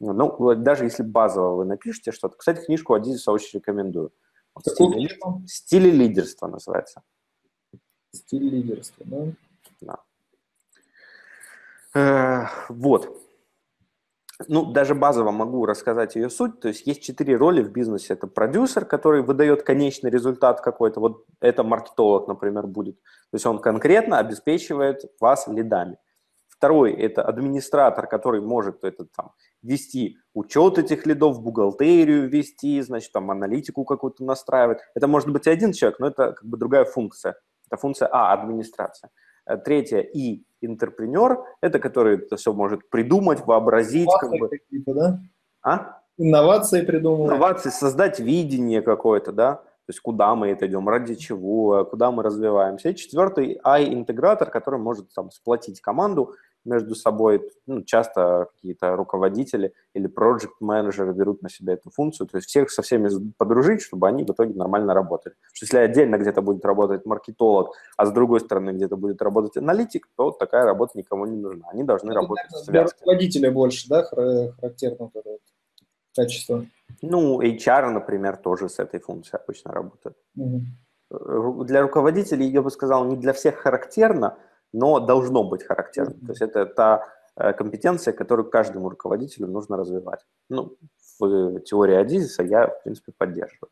Ну, 0.00 0.54
даже 0.54 0.84
если 0.84 1.02
базово 1.02 1.56
вы 1.56 1.64
напишете 1.64 2.12
что-то. 2.12 2.36
Кстати, 2.36 2.64
книжку 2.64 2.94
Адизиса 2.94 3.32
очень 3.32 3.58
рекомендую. 3.58 4.12
Стиль, 4.64 5.18
стиль 5.46 5.90
лидерства 5.90 6.46
называется. 6.46 7.02
Стиль 8.12 8.48
лидерства, 8.48 9.04
да? 9.06 9.32
Да. 9.80 9.98
Вот. 12.68 13.16
Ну, 14.46 14.72
даже 14.72 14.94
базово 14.94 15.32
могу 15.32 15.66
рассказать 15.66 16.14
ее 16.14 16.30
суть. 16.30 16.60
То 16.60 16.68
есть 16.68 16.86
есть 16.86 17.02
четыре 17.02 17.36
роли 17.36 17.60
в 17.62 17.72
бизнесе. 17.72 18.14
Это 18.14 18.28
продюсер, 18.28 18.84
который 18.84 19.22
выдает 19.22 19.64
конечный 19.64 20.10
результат 20.10 20.60
какой-то. 20.60 21.00
Вот 21.00 21.24
это 21.40 21.64
маркетолог, 21.64 22.28
например, 22.28 22.66
будет. 22.68 23.00
То 23.02 23.34
есть 23.34 23.46
он 23.46 23.58
конкретно 23.58 24.18
обеспечивает 24.18 25.02
вас 25.20 25.48
лидами. 25.48 25.98
Второй– 26.48 26.92
это 26.94 27.22
администратор, 27.22 28.08
который 28.08 28.40
может 28.40 28.82
это, 28.82 29.06
там, 29.16 29.32
вести 29.62 30.18
учет 30.34 30.78
этих 30.78 31.06
лидов, 31.06 31.40
бухгалтерию 31.40 32.28
вести, 32.28 32.80
значит, 32.82 33.12
там, 33.12 33.30
аналитику 33.30 33.84
какую-то 33.84 34.24
настраивать. 34.24 34.78
Это 34.94 35.06
может 35.06 35.30
быть 35.30 35.46
один 35.46 35.72
человек, 35.72 36.00
но 36.00 36.08
это 36.08 36.32
как 36.32 36.44
бы 36.44 36.56
другая 36.56 36.84
функция. 36.84 37.36
Это 37.70 37.80
функция 37.80 38.08
А– 38.10 38.32
администрация. 38.34 39.10
Э, 39.46 39.56
третье– 39.56 40.00
И 40.14 40.44
интерпренер, 40.60 41.38
это 41.60 41.78
который 41.78 42.18
это 42.18 42.36
все 42.36 42.52
может 42.52 42.88
придумать, 42.90 43.46
вообразить. 43.46 44.08
Как 44.20 44.30
бы. 44.30 44.50
да? 44.86 45.20
А? 45.62 46.00
Инновации 46.16 46.82
придумывать. 46.82 47.30
Инновации, 47.30 47.70
создать 47.70 48.18
видение 48.18 48.82
какое-то, 48.82 49.32
да, 49.32 49.54
то 49.54 49.92
есть 49.92 50.00
куда 50.00 50.34
мы 50.34 50.48
это 50.48 50.66
идем, 50.66 50.88
ради 50.88 51.14
чего, 51.14 51.84
куда 51.84 52.10
мы 52.10 52.22
развиваемся. 52.22 52.90
И 52.90 52.94
четвертый 52.94 53.58
I-интегратор, 53.64 54.50
который 54.50 54.78
может 54.78 55.12
там 55.14 55.30
сплотить 55.30 55.80
команду 55.80 56.34
между 56.68 56.94
собой. 56.94 57.50
Ну, 57.66 57.82
часто 57.82 58.48
какие-то 58.52 58.94
руководители 58.96 59.72
или 59.94 60.06
проект-менеджеры 60.06 61.12
берут 61.12 61.42
на 61.42 61.50
себя 61.50 61.72
эту 61.74 61.90
функцию, 61.90 62.26
то 62.26 62.36
есть 62.36 62.48
всех 62.48 62.70
со 62.70 62.82
всеми 62.82 63.08
подружить, 63.36 63.82
чтобы 63.82 64.08
они 64.08 64.24
в 64.24 64.30
итоге 64.30 64.54
нормально 64.54 64.94
работали. 64.94 65.34
что 65.52 65.64
если 65.64 65.78
отдельно 65.78 66.18
где-то 66.18 66.42
будет 66.42 66.64
работать 66.64 67.06
маркетолог, 67.06 67.74
а 67.96 68.06
с 68.06 68.12
другой 68.12 68.40
стороны 68.40 68.70
где-то 68.70 68.96
будет 68.96 69.20
работать 69.22 69.56
аналитик, 69.56 70.08
то 70.16 70.30
такая 70.30 70.64
работа 70.64 70.96
никому 70.96 71.26
не 71.26 71.36
нужна. 71.36 71.68
Они 71.72 71.82
должны 71.82 72.10
Это, 72.10 72.20
работать 72.20 72.44
наверное, 72.50 72.72
Для 72.72 72.84
руководителя 72.84 73.50
больше, 73.50 73.88
да, 73.88 74.04
характерно 74.04 75.10
качество? 76.14 76.66
Ну, 77.02 77.40
HR, 77.40 77.90
например, 77.90 78.36
тоже 78.36 78.68
с 78.68 78.78
этой 78.78 79.00
функцией 79.00 79.40
обычно 79.42 79.72
работает. 79.72 80.16
Угу. 80.36 81.64
Для 81.64 81.82
руководителей, 81.82 82.46
я 82.46 82.60
бы 82.60 82.70
сказал, 82.70 83.04
не 83.04 83.16
для 83.16 83.32
всех 83.32 83.56
характерно, 83.56 84.36
но 84.72 85.00
должно 85.00 85.44
быть 85.44 85.64
характерным. 85.64 86.18
Mm-hmm. 86.18 86.26
То 86.26 86.32
есть 86.32 86.42
это 86.42 86.66
та 86.66 87.08
э, 87.36 87.52
компетенция, 87.52 88.12
которую 88.12 88.50
каждому 88.50 88.88
руководителю 88.88 89.48
нужно 89.48 89.76
развивать. 89.76 90.24
Ну, 90.48 90.76
в 91.18 91.60
теории 91.60 91.96
Адизиса 91.96 92.42
я, 92.42 92.68
в 92.68 92.82
принципе, 92.82 93.12
поддерживаю. 93.16 93.70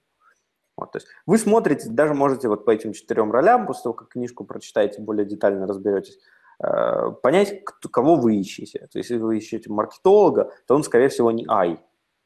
Вот, 0.77 0.93
то 0.93 0.99
есть 0.99 1.09
вы 1.25 1.39
смотрите, 1.39 1.89
даже 1.89 2.13
можете 2.13 2.49
вот 2.49 2.65
по 2.67 2.71
этим 2.71 2.93
четырем 2.93 3.33
ролям, 3.33 3.67
после 3.67 3.85
того, 3.85 3.95
как 3.95 4.09
книжку 4.09 4.45
прочитаете, 4.45 5.01
более 5.01 5.25
детально 5.25 5.67
разберетесь, 5.67 6.19
э, 6.63 7.13
понять, 7.23 7.65
кто, 7.65 7.89
кого 7.89 8.17
вы 8.17 8.37
ищете. 8.37 8.81
То 8.93 8.99
есть 8.99 9.11
если 9.11 9.17
вы 9.17 9.39
ищете 9.39 9.71
маркетолога, 9.71 10.53
то 10.67 10.75
он, 10.75 10.83
скорее 10.83 11.09
всего, 11.09 11.31
не 11.31 11.47
I, 11.49 11.79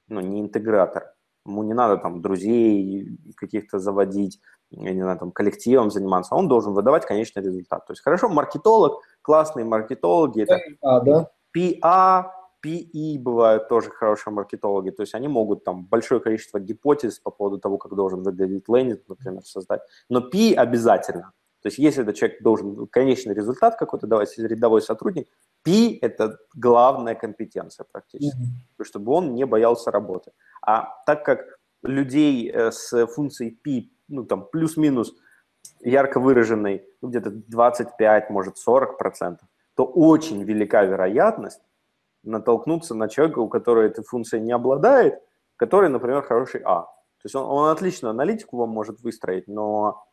ну, 0.09 0.21
не 0.21 0.41
интегратор. 0.41 1.15
Ему 1.47 1.62
не 1.62 1.75
надо 1.75 1.97
там 1.97 2.21
друзей 2.21 3.17
каких-то 3.37 3.79
заводить, 3.79 4.41
я 4.71 4.93
не 4.93 5.03
знаю, 5.03 5.19
там, 5.19 5.33
коллективом 5.33 5.91
заниматься, 5.91 6.35
он 6.35 6.49
должен 6.49 6.73
выдавать 6.73 7.07
конечный 7.07 7.43
результат. 7.43 7.87
То 7.87 7.93
есть 7.93 8.03
хорошо, 8.03 8.29
маркетолог, 8.29 9.03
классные 9.23 9.65
маркетологи, 9.65 10.43
это 10.43 10.61
а, 10.83 11.00
да? 11.00 11.31
PA, 11.57 12.31
PE 12.65 13.19
бывают 13.19 13.69
тоже 13.69 13.91
хорошие 13.91 14.33
маркетологи, 14.33 14.91
то 14.91 15.03
есть 15.03 15.15
они 15.15 15.29
могут 15.29 15.65
там 15.65 15.87
большое 15.87 16.21
количество 16.21 16.61
гипотез 16.61 17.19
по 17.19 17.31
поводу 17.31 17.59
того, 17.59 17.79
как 17.79 17.95
должен 17.95 18.23
выглядеть 18.23 18.69
лендинг, 18.69 19.00
например, 19.09 19.45
создать. 19.45 19.81
Но 20.09 20.21
P 20.21 20.55
обязательно. 20.55 21.33
То 21.62 21.69
есть 21.69 21.79
если 21.79 22.03
этот 22.03 22.17
человек 22.17 22.43
должен 22.43 22.87
конечный 22.87 23.35
результат 23.35 23.77
какой-то 23.77 24.07
давать, 24.07 24.37
рядовой 24.39 24.81
сотрудник, 24.81 25.29
P– 25.62 25.99
это 26.00 26.39
главная 26.55 27.15
компетенция 27.15 27.87
практически, 27.91 28.37
mm-hmm. 28.37 28.85
чтобы 28.85 29.12
он 29.12 29.35
не 29.35 29.45
боялся 29.45 29.91
работы. 29.91 30.33
А 30.62 30.89
так 31.05 31.25
как 31.25 31.59
людей 31.83 32.50
э, 32.50 32.71
с 32.71 33.07
функцией 33.07 33.53
P 33.53 33.91
ну, 34.11 34.25
там, 34.25 34.47
плюс-минус 34.50 35.14
ярко 35.81 36.21
выраженный, 36.21 36.85
ну, 37.00 37.09
где-то 37.09 37.31
25, 37.31 38.31
может, 38.31 38.59
40 38.59 38.99
процентов, 38.99 39.49
то 39.75 39.85
очень 39.85 40.43
велика 40.43 40.85
вероятность 40.85 41.62
натолкнуться 42.23 42.95
на 42.95 43.09
человека, 43.09 43.38
у 43.38 43.49
которого 43.49 43.85
эта 43.85 44.02
функция 44.02 44.40
не 44.40 44.52
обладает, 44.52 45.21
который, 45.57 45.88
например, 45.88 46.23
хороший 46.23 46.61
А. 46.64 46.83
То 46.83 47.26
есть 47.26 47.35
он, 47.35 47.45
он 47.45 47.69
отлично 47.71 48.11
аналитику 48.11 48.59
вам 48.59 48.71
может 48.71 49.00
выстроить, 49.00 49.49
но 49.49 50.05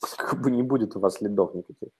как 0.16 0.40
бы 0.40 0.50
не 0.50 0.62
будет 0.62 0.96
у 0.96 1.00
вас 1.00 1.20
лидов 1.20 1.54
никаких. 1.54 1.90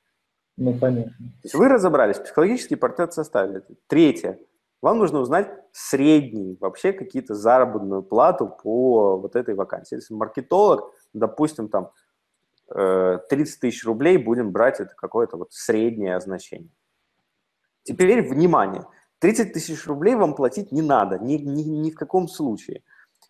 Ну, 0.56 0.78
понятно. 0.78 1.12
То 1.12 1.40
есть 1.42 1.54
вы 1.54 1.68
разобрались, 1.68 2.18
психологический 2.18 2.76
портрет 2.76 3.12
составили. 3.12 3.62
Третье. 3.88 4.38
Вам 4.83 4.99
нужно 4.99 5.21
узнать 5.21 5.50
средний, 5.73 6.56
вообще 6.61 6.92
какие-то 6.92 7.35
заработную 7.35 8.02
плату 8.02 8.47
по 8.62 9.18
вот 9.18 9.37
этой 9.37 9.54
вакансии. 9.54 9.97
Если 9.97 10.14
маркетолог, 10.14 10.92
допустим, 11.18 11.68
там 11.68 11.92
30 12.68 13.28
э, 13.30 13.61
тысяч 13.61 13.85
рублей 13.85 14.18
будем 14.18 14.52
брать, 14.52 14.80
это 14.80 14.94
какое-то 14.96 15.37
вот 15.37 15.52
среднее 15.52 16.20
значение. 16.20 16.70
Теперь, 17.85 18.23
внимание, 18.23 18.85
30 19.20 19.52
тысяч 19.52 19.87
рублей 19.87 20.16
вам 20.16 20.35
платить 20.35 20.73
не 20.73 20.82
надо, 20.82 21.18
ни, 21.18 21.35
ни, 21.35 21.62
ни 21.62 21.90
в 21.90 21.94
каком 21.94 22.28
случае. 22.28 22.82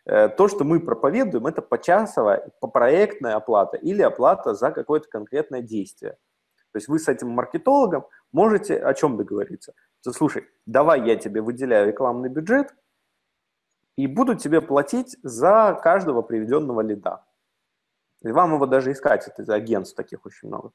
Э, 0.07 0.29
то, 0.29 0.49
что 0.49 0.65
мы 0.65 0.81
проповедуем, 0.81 1.47
это 1.47 1.63
почасовая, 1.63 2.51
попроектная 2.61 3.35
оплата 3.35 3.77
или 3.77 4.03
оплата 4.03 4.55
за 4.55 4.71
какое-то 4.71 5.09
конкретное 5.09 5.63
действие. 5.63 6.13
То 6.73 6.79
есть 6.79 6.89
вы 6.89 6.99
с 6.99 7.09
этим 7.09 7.31
маркетологом 7.31 8.07
можете 8.33 8.77
о 8.77 8.95
чем 8.95 9.17
договориться? 9.17 9.75
Слушай, 10.01 10.47
давай 10.67 11.07
я 11.07 11.17
тебе 11.17 11.41
выделяю 11.41 11.89
рекламный 11.89 12.29
бюджет 12.29 12.75
и 13.97 14.07
буду 14.07 14.35
тебе 14.35 14.61
платить 14.61 15.17
за 15.23 15.79
каждого 15.83 16.23
приведенного 16.23 16.83
лида. 16.83 17.26
И 18.27 18.33
вам 18.33 18.55
его 18.55 18.67
даже 18.67 18.93
искать, 18.93 19.29
это 19.29 19.55
агентств 19.55 19.97
таких 19.97 20.25
очень 20.27 20.49
много, 20.49 20.73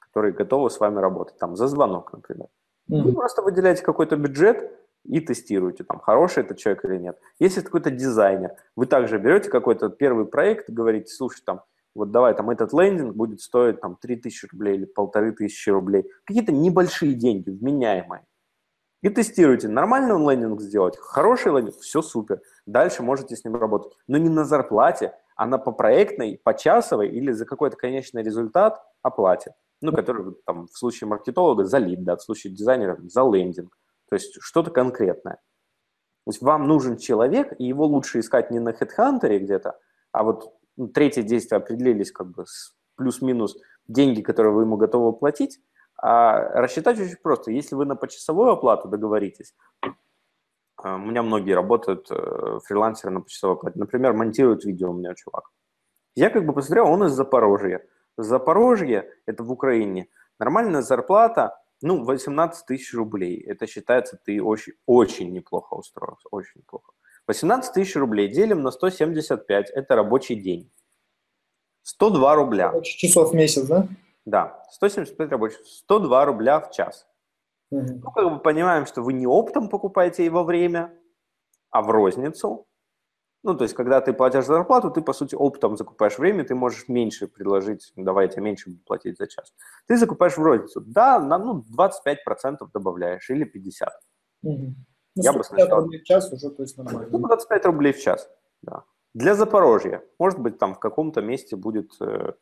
которые 0.00 0.32
готовы 0.32 0.70
с 0.70 0.78
вами 0.78 0.98
работать, 0.98 1.38
там, 1.38 1.56
за 1.56 1.68
звонок, 1.68 2.12
например. 2.12 2.48
Mm-hmm. 2.90 3.02
Вы 3.02 3.12
просто 3.12 3.42
выделяете 3.42 3.82
какой-то 3.82 4.16
бюджет 4.16 4.70
и 5.04 5.20
тестируете, 5.20 5.84
там, 5.84 6.00
хороший 6.00 6.42
этот 6.42 6.58
человек 6.58 6.84
или 6.84 6.96
нет. 6.96 7.18
Если 7.38 7.60
это 7.60 7.66
какой-то 7.66 7.90
дизайнер, 7.90 8.52
вы 8.76 8.86
также 8.86 9.18
берете 9.18 9.50
какой-то 9.50 9.88
первый 9.90 10.26
проект 10.26 10.68
и 10.68 10.72
говорите, 10.72 11.12
слушай, 11.12 11.42
там, 11.44 11.62
вот 11.94 12.10
давай, 12.10 12.34
там, 12.34 12.50
этот 12.50 12.72
лендинг 12.72 13.14
будет 13.14 13.40
стоить, 13.40 13.80
там, 13.80 13.96
3000 13.96 14.48
рублей 14.52 14.76
или 14.76 14.84
полторы 14.84 15.32
тысячи 15.32 15.70
рублей. 15.70 16.10
Какие-то 16.24 16.52
небольшие 16.52 17.14
деньги, 17.14 17.50
вменяемые. 17.50 18.24
И 19.02 19.10
тестируйте, 19.10 19.68
нормальный 19.68 20.14
он 20.14 20.28
лендинг 20.28 20.60
сделать, 20.60 20.96
хороший 20.96 21.52
лендинг, 21.52 21.76
все 21.76 22.00
супер. 22.00 22.40
Дальше 22.64 23.02
можете 23.02 23.36
с 23.36 23.44
ним 23.44 23.56
работать. 23.56 23.92
Но 24.08 24.16
не 24.16 24.30
на 24.30 24.44
зарплате, 24.44 25.14
она 25.34 25.58
по 25.58 25.72
проектной, 25.72 26.40
по 26.42 26.54
часовой 26.54 27.08
или 27.08 27.32
за 27.32 27.46
какой-то 27.46 27.76
конечный 27.76 28.22
результат 28.22 28.82
оплате. 29.02 29.54
Ну, 29.80 29.92
который 29.92 30.34
там 30.46 30.66
в 30.66 30.78
случае 30.78 31.08
маркетолога 31.08 31.64
за 31.64 31.78
лид, 31.78 32.04
да, 32.04 32.16
в 32.16 32.22
случае 32.22 32.54
дизайнера 32.54 32.96
за 33.02 33.20
лендинг. 33.22 33.76
То 34.08 34.14
есть 34.14 34.36
что-то 34.40 34.70
конкретное. 34.70 35.34
То 35.34 36.30
есть 36.30 36.40
вам 36.40 36.66
нужен 36.66 36.96
человек, 36.96 37.52
и 37.58 37.64
его 37.64 37.84
лучше 37.84 38.20
искать 38.20 38.50
не 38.50 38.60
на 38.60 38.70
HeadHunter 38.70 39.38
где-то, 39.38 39.78
а 40.10 40.22
вот 40.22 40.54
ну, 40.76 40.88
третье 40.88 41.22
действие 41.22 41.58
определились 41.58 42.12
как 42.12 42.28
бы 42.30 42.46
с 42.46 42.74
плюс-минус 42.96 43.58
деньги, 43.86 44.22
которые 44.22 44.54
вы 44.54 44.62
ему 44.62 44.76
готовы 44.76 45.12
платить, 45.12 45.60
а 45.96 46.38
рассчитать 46.60 46.98
очень 46.98 47.16
просто. 47.22 47.50
Если 47.50 47.74
вы 47.74 47.84
на 47.84 47.96
почасовую 47.96 48.50
оплату 48.50 48.88
договоритесь, 48.88 49.54
у 50.82 50.98
меня 50.98 51.22
многие 51.22 51.52
работают, 51.52 52.10
э, 52.10 52.58
фрилансеры 52.64 53.12
на 53.12 53.20
почасовой 53.20 53.56
оплате. 53.56 53.78
Например, 53.78 54.12
монтируют 54.12 54.64
видео 54.64 54.90
у 54.90 54.94
меня 54.94 55.14
чувак. 55.14 55.50
Я 56.16 56.30
как 56.30 56.44
бы 56.46 56.52
посмотрел, 56.52 56.88
он 56.88 57.04
из 57.04 57.12
Запорожья. 57.12 57.84
Запорожье, 58.16 59.10
это 59.26 59.42
в 59.42 59.50
Украине, 59.50 60.08
нормальная 60.38 60.82
зарплата, 60.82 61.58
ну, 61.82 62.04
18 62.04 62.66
тысяч 62.66 62.94
рублей. 62.94 63.40
Это 63.40 63.66
считается, 63.66 64.18
ты 64.24 64.42
очень, 64.42 64.74
очень 64.86 65.32
неплохо 65.32 65.74
устроился, 65.74 66.28
очень 66.30 66.60
неплохо. 66.60 66.92
18 67.26 67.72
тысяч 67.72 67.96
рублей 67.96 68.28
делим 68.28 68.62
на 68.62 68.70
175, 68.70 69.70
это 69.70 69.96
рабочий 69.96 70.36
день. 70.36 70.70
102 71.82 72.34
рубля. 72.34 72.80
Часов 72.82 73.32
в 73.32 73.34
месяц, 73.34 73.66
да? 73.66 73.88
Да, 74.24 74.62
175 74.70 75.30
рабочих, 75.30 75.60
102 75.66 76.24
рубля 76.24 76.60
в 76.60 76.70
час. 76.70 77.06
Угу. 77.70 78.00
Ну, 78.02 78.10
как 78.10 78.30
бы 78.30 78.38
понимаем, 78.40 78.86
что 78.86 79.02
вы 79.02 79.12
не 79.12 79.26
оптом 79.26 79.68
покупаете 79.68 80.24
его 80.24 80.44
время, 80.44 80.92
а 81.70 81.82
в 81.82 81.90
розницу. 81.90 82.66
Ну, 83.42 83.54
то 83.54 83.64
есть, 83.64 83.74
когда 83.74 84.00
ты 84.00 84.14
платишь 84.14 84.46
зарплату, 84.46 84.90
ты, 84.90 85.02
по 85.02 85.12
сути, 85.12 85.34
оптом 85.34 85.76
закупаешь 85.76 86.18
время, 86.18 86.44
ты 86.44 86.54
можешь 86.54 86.88
меньше 86.88 87.26
предложить, 87.26 87.92
ну, 87.94 88.04
давай 88.04 88.26
я 88.26 88.32
тебе 88.32 88.42
меньше 88.42 88.70
буду 88.70 88.82
платить 88.86 89.18
за 89.18 89.26
час. 89.26 89.52
Ты 89.86 89.98
закупаешь 89.98 90.38
в 90.38 90.42
розницу. 90.42 90.80
Да, 90.80 91.18
на, 91.18 91.38
ну, 91.38 91.62
25% 91.78 92.68
добавляешь 92.72 93.28
или 93.28 93.44
50%. 93.44 93.88
Угу. 94.42 94.74
Ну, 95.16 95.22
я 95.22 95.32
бы 95.32 95.44
сказал... 95.44 95.82
рублей 95.82 96.00
в 96.00 96.04
час 96.04 96.32
уже, 96.32 96.50
то 96.50 96.62
есть 96.62 96.78
нормально. 96.78 97.08
Ну, 97.10 97.18
25 97.18 97.66
рублей 97.66 97.92
в 97.92 98.00
час, 98.00 98.30
да. 98.62 98.84
Для 99.14 99.34
Запорожья. 99.34 100.02
Может 100.18 100.40
быть, 100.40 100.58
там 100.58 100.74
в 100.74 100.80
каком-то 100.80 101.20
месте 101.20 101.54
будет 101.54 101.92
э, 102.00 102.32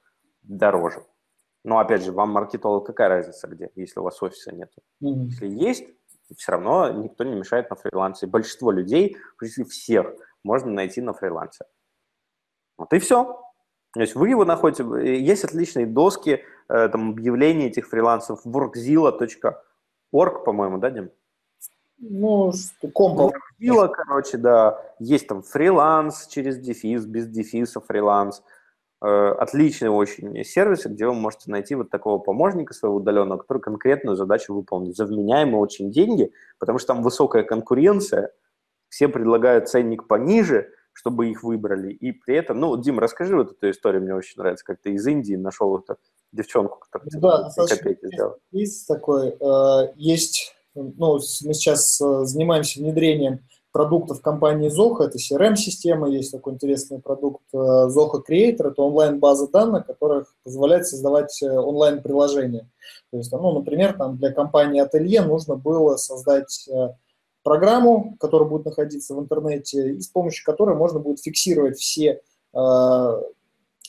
дороже. 0.43 1.02
Но, 1.64 1.78
опять 1.78 2.02
же, 2.02 2.12
вам 2.12 2.31
маркетолог 2.31 2.87
какая 2.87 3.09
разница 3.09 3.47
где, 3.47 3.71
если 3.76 4.00
у 4.00 4.02
вас 4.02 4.23
офиса 4.23 4.52
нет? 4.52 4.73
Mm-hmm. 5.02 5.25
Если 5.26 5.49
есть, 5.49 5.85
все 6.37 6.52
равно 6.52 6.90
никто 6.90 7.25
не 7.25 7.35
мешает 7.35 7.71
на 7.71 7.76
фрилансе. 7.76 8.26
Большинство 8.26 8.73
людей, 8.73 9.16
почти 9.38 9.64
всех, 9.64 10.14
можно 10.42 10.71
найти 10.71 11.00
на 11.00 11.12
фрилансе. 11.12 11.64
Вот 12.76 12.92
и 12.92 12.99
все. 12.99 13.40
То 13.92 14.00
есть 14.00 14.14
вы 14.14 14.31
его 14.31 14.45
находите, 14.45 14.85
есть 15.23 15.45
отличные 15.45 15.87
доски, 15.87 16.42
э, 16.69 16.88
там, 16.88 17.11
объявления 17.11 17.66
этих 17.69 17.88
фрилансов, 17.88 18.47
workzilla.org, 18.47 20.45
по-моему, 20.45 20.78
да, 20.78 20.90
Дим? 20.90 21.11
Ну, 21.99 22.52
комп. 22.95 23.35
Workzilla, 23.61 23.88
короче, 23.88 24.38
да. 24.38 24.83
Есть 24.99 25.28
там 25.28 25.42
фриланс 25.42 26.26
через 26.26 26.59
дефис, 26.59 27.04
без 27.04 27.28
дефиса 27.28 27.81
фриланс. 27.81 28.42
Э, 29.04 29.35
отличный 29.37 29.88
очень 29.88 30.44
сервис, 30.44 30.87
где 30.87 31.06
вы 31.06 31.14
можете 31.14 31.50
найти 31.50 31.75
вот 31.75 31.90
такого 31.90 32.18
помощника 32.18 32.73
своего 32.73 32.99
удаленного, 32.99 33.38
который 33.38 33.59
конкретную 33.59 34.16
задачу 34.16 34.54
выполнит 34.54 34.94
за 34.94 35.06
вменяемые 35.06 35.56
очень 35.56 35.90
деньги, 35.90 36.32
потому 36.61 36.78
что 36.78 36.94
там 36.94 37.02
высокая 37.02 37.42
конкуренция, 37.42 38.30
все 38.88 39.09
предлагают 39.09 39.68
ценник 39.68 40.06
пониже, 40.06 40.71
чтобы 40.92 41.30
их 41.30 41.42
выбрали, 41.42 41.92
и 41.92 42.12
при 42.12 42.37
этом, 42.37 42.61
ну, 42.61 42.76
Дим, 42.76 43.00
расскажи 43.00 43.35
вот 43.35 43.50
эту 43.50 43.71
историю, 43.71 44.02
мне 44.02 44.14
очень 44.14 44.35
нравится, 44.37 44.64
как 44.64 44.80
ты 44.80 44.92
из 44.92 45.04
Индии 45.04 45.35
нашел 45.35 45.76
эту 45.78 45.97
девчонку, 46.30 46.78
которая 46.78 47.09
да, 47.21 47.50
копейки 47.66 48.06
сделала. 48.06 48.38
Есть 48.52 48.87
такой, 48.87 49.30
э, 49.30 49.92
есть, 49.97 50.54
ну, 50.76 51.14
мы 51.14 51.54
сейчас 51.54 52.00
э, 52.00 52.25
занимаемся 52.25 52.78
внедрением 52.78 53.40
продуктов 53.73 54.21
компании 54.21 54.71
Zoho. 54.71 55.02
Это 55.02 55.19
CRM-система, 55.19 56.09
есть 56.09 56.31
такой 56.31 56.52
интересный 56.52 57.00
продукт 57.00 57.43
э, 57.52 57.57
Zoho 57.57 58.23
Creator. 58.29 58.69
Это 58.69 58.83
онлайн-база 58.83 59.50
данных, 59.50 59.87
которая 59.87 60.26
позволяет 60.45 60.87
создавать 60.87 61.43
э, 61.43 61.50
онлайн-приложения. 61.50 62.69
То 63.11 63.17
есть, 63.17 63.33
ну, 63.33 63.52
например, 63.52 63.95
там 63.95 64.19
для 64.19 64.31
компании 64.31 64.81
Ателье 64.81 65.23
нужно 65.23 65.57
было 65.57 65.97
создать 65.97 66.69
э, 66.69 66.91
программу, 67.43 68.17
которая 68.21 68.49
будет 68.49 68.67
находиться 68.67 69.14
в 69.14 69.21
интернете, 69.21 69.95
и 69.95 70.00
с 70.00 70.09
помощью 70.09 70.45
которой 70.45 70.76
можно 70.76 71.00
будет 71.00 71.21
фиксировать 71.21 71.76
все, 71.76 72.21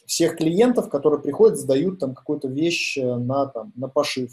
всех 0.08 0.38
клиентов, 0.38 0.90
которые 0.90 1.22
приходят, 1.22 1.60
сдают 1.60 2.00
там 2.00 2.16
какую-то 2.16 2.48
вещь 2.48 2.98
на, 2.98 3.46
там, 3.46 3.72
на 3.76 3.90
пошив. 3.90 4.32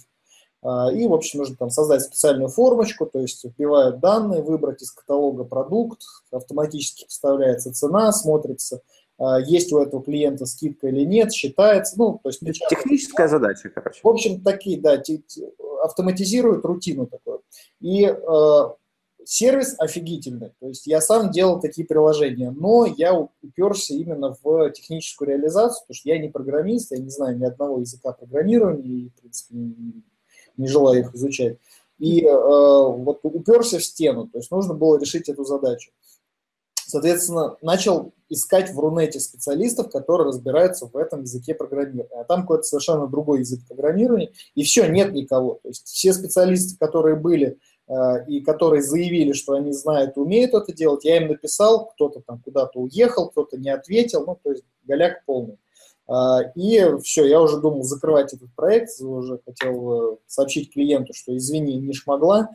А, 0.63 0.93
и, 0.93 1.07
в 1.07 1.15
общем, 1.15 1.41
нужно 1.41 1.57
там 1.57 1.71
создать 1.71 2.03
специальную 2.03 2.49
формочку, 2.49 3.07
то 3.07 3.21
есть 3.21 3.45
вбивают 3.45 4.01
данные, 4.01 4.43
выбрать 4.43 4.83
из 4.83 4.91
каталога 4.91 5.45
продукт, 5.45 6.03
автоматически 6.31 7.05
поставляется 7.05 7.73
цена, 7.73 8.13
смотрится, 8.13 8.83
а, 9.19 9.39
есть 9.41 9.73
у 9.73 9.79
этого 9.79 10.03
клиента 10.03 10.47
скидка 10.47 10.89
или 10.89 11.05
нет, 11.05 11.33
считается. 11.33 11.99
Ну, 11.99 12.21
то 12.23 12.29
есть, 12.31 12.41
Техническая 12.41 13.29
задача, 13.29 13.71
короче. 13.71 14.01
В 14.03 14.09
общем, 14.09 14.43
такие, 14.43 14.81
да, 14.81 15.03
автоматизируют 15.83 16.65
рутину 16.65 17.07
такую. 17.07 17.43
И 17.81 18.05
э, 18.05 18.61
сервис 19.25 19.75
офигительный. 19.79 20.53
То 20.61 20.69
есть 20.69 20.87
я 20.87 21.01
сам 21.01 21.31
делал 21.31 21.61
такие 21.61 21.87
приложения, 21.87 22.51
но 22.51 22.87
я 22.87 23.15
уперся 23.15 23.95
именно 23.95 24.37
в 24.43 24.71
техническую 24.71 25.29
реализацию, 25.29 25.83
потому 25.83 25.95
что 25.95 26.09
я 26.09 26.19
не 26.19 26.29
программист, 26.29 26.93
я 26.93 26.99
не 26.99 27.11
знаю 27.11 27.39
ни 27.39 27.45
одного 27.45 27.81
языка 27.81 28.13
программирования, 28.13 28.89
и, 28.89 29.09
в 29.09 29.21
принципе, 29.21 29.55
не 30.57 30.69
желаю 30.69 31.01
их 31.01 31.15
изучать. 31.15 31.59
И 31.99 32.25
э, 32.25 32.31
вот 32.33 33.21
уперся 33.23 33.79
в 33.79 33.85
стену, 33.85 34.27
то 34.27 34.39
есть 34.39 34.51
нужно 34.51 34.75
было 34.75 34.99
решить 34.99 35.29
эту 35.29 35.45
задачу. 35.45 35.91
Соответственно, 36.91 37.57
начал 37.63 38.13
искать 38.29 38.73
в 38.73 38.79
Рунете 38.79 39.21
специалистов, 39.21 39.91
которые 39.91 40.29
разбираются 40.29 40.87
в 40.87 40.97
этом 40.97 41.23
языке 41.23 41.55
программирования. 41.55 42.09
А 42.21 42.25
там 42.25 42.43
какой-то 42.43 42.65
совершенно 42.65 43.07
другой 43.07 43.41
язык 43.41 43.61
программирования, 43.69 44.33
и 44.55 44.65
все, 44.65 44.89
нет 44.89 45.13
никого. 45.13 45.61
То 45.63 45.69
есть 45.69 45.87
все 45.87 46.13
специалисты, 46.13 46.77
которые 46.79 47.17
были 47.17 47.59
э, 47.87 48.27
и 48.27 48.41
которые 48.41 48.83
заявили, 48.83 49.33
что 49.33 49.53
они 49.53 49.73
знают 49.73 50.17
и 50.17 50.21
умеют 50.21 50.55
это 50.55 50.73
делать, 50.73 51.05
я 51.05 51.19
им 51.19 51.29
написал, 51.29 51.91
кто-то 51.91 52.23
там 52.27 52.41
куда-то 52.43 52.81
уехал, 52.81 53.29
кто-то 53.29 53.57
не 53.57 53.71
ответил, 53.71 54.25
ну, 54.27 54.39
то 54.43 54.51
есть 54.51 54.65
голяк 54.85 55.25
полный. 55.27 55.59
А, 56.11 56.41
и 56.57 56.99
все, 57.03 57.25
я 57.25 57.41
уже 57.41 57.61
думал 57.61 57.85
закрывать 57.85 58.35
этот 58.35 58.53
проект, 58.57 59.01
уже 59.01 59.39
хотел 59.45 60.15
э, 60.15 60.17
сообщить 60.27 60.73
клиенту, 60.73 61.13
что 61.15 61.37
извини, 61.37 61.77
не 61.77 61.93
шмогла. 61.93 62.51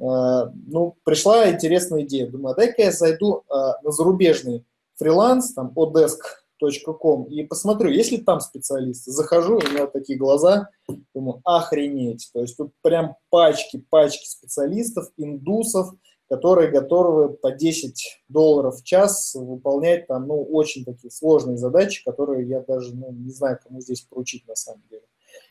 А, 0.00 0.50
ну, 0.66 0.96
пришла 1.04 1.50
интересная 1.50 2.04
идея. 2.04 2.30
Думаю, 2.30 2.52
а 2.52 2.56
дай-ка 2.56 2.82
я 2.82 2.92
зайду 2.92 3.42
на 3.50 3.90
зарубежный 3.90 4.64
фриланс, 4.96 5.52
там, 5.52 5.72
odesk.com, 5.76 7.24
и 7.24 7.44
посмотрю, 7.44 7.90
есть 7.90 8.12
ли 8.12 8.18
там 8.18 8.40
специалисты. 8.40 9.10
Захожу, 9.10 9.58
у 9.58 9.70
меня 9.70 9.86
такие 9.86 10.18
глаза, 10.18 10.70
думаю, 11.14 11.42
охренеть. 11.44 12.30
То 12.32 12.40
есть 12.40 12.56
тут 12.56 12.72
прям 12.80 13.16
пачки, 13.28 13.84
пачки 13.90 14.26
специалистов, 14.26 15.10
индусов, 15.18 15.90
которые 16.28 16.70
готовы 16.70 17.30
по 17.30 17.52
10 17.52 18.24
долларов 18.28 18.80
в 18.80 18.84
час 18.84 19.34
выполнять 19.34 20.06
там, 20.06 20.26
ну, 20.26 20.42
очень 20.42 20.84
такие 20.84 21.10
сложные 21.10 21.56
задачи, 21.56 22.04
которые 22.04 22.48
я 22.48 22.60
даже, 22.60 22.94
ну, 22.94 23.12
не 23.12 23.30
знаю, 23.30 23.58
кому 23.62 23.80
здесь 23.80 24.02
поручить 24.02 24.46
на 24.48 24.56
самом 24.56 24.82
деле. 24.90 25.02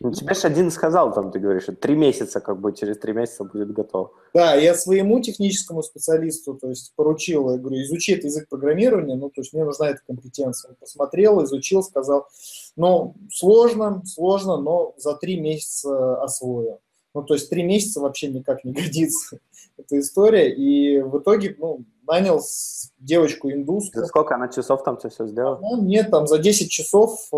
Ну, 0.02 0.12
тебе 0.12 0.34
же 0.34 0.48
один 0.48 0.72
сказал, 0.72 1.14
там, 1.14 1.32
ты 1.32 1.40
говоришь, 1.40 1.68
три 1.80 1.96
месяца, 1.96 2.42
как 2.42 2.60
бы, 2.60 2.74
через 2.74 2.98
три 2.98 3.14
месяца 3.14 3.46
будет 3.46 3.72
готов. 3.72 4.12
Да, 4.34 4.56
я 4.56 4.76
своему 4.76 5.22
техническому 5.22 5.84
специалисту, 5.84 6.56
то 6.56 6.70
есть, 6.70 6.94
поручил, 6.96 7.52
я 7.52 7.58
говорю, 7.58 7.82
изучи 7.82 8.12
этот 8.14 8.26
язык 8.26 8.50
программирования, 8.50 9.16
ну, 9.16 9.30
то 9.30 9.42
есть, 9.42 9.54
мне 9.54 9.64
нужна 9.64 9.90
эта 9.90 10.02
компетенция. 10.06 10.70
Он 10.70 10.76
посмотрел, 10.76 11.44
изучил, 11.44 11.82
сказал, 11.82 12.28
ну, 12.76 13.16
сложно, 13.32 14.04
сложно, 14.06 14.58
но 14.58 14.94
за 14.98 15.16
три 15.16 15.40
месяца 15.40 16.22
освою. 16.22 16.80
Ну, 17.16 17.24
то 17.24 17.34
есть, 17.34 17.50
три 17.50 17.64
месяца 17.64 18.02
вообще 18.02 18.28
никак 18.28 18.64
не 18.66 18.74
годится 18.74 19.40
эта 19.78 20.00
история, 20.00 20.54
и 20.54 21.02
в 21.02 21.18
итоге, 21.20 21.56
ну, 21.58 21.86
нанял 22.08 22.42
девочку 23.00 23.50
индуску. 23.50 24.00
За 24.00 24.06
сколько 24.06 24.36
она 24.36 24.48
часов 24.48 24.84
там 24.84 24.98
все, 24.98 25.10
все 25.10 25.26
сделала? 25.28 25.60
Ну, 25.62 25.82
нет, 25.82 26.12
там 26.12 26.28
за 26.28 26.38
10 26.38 26.70
часов 26.70 27.20
э, 27.32 27.36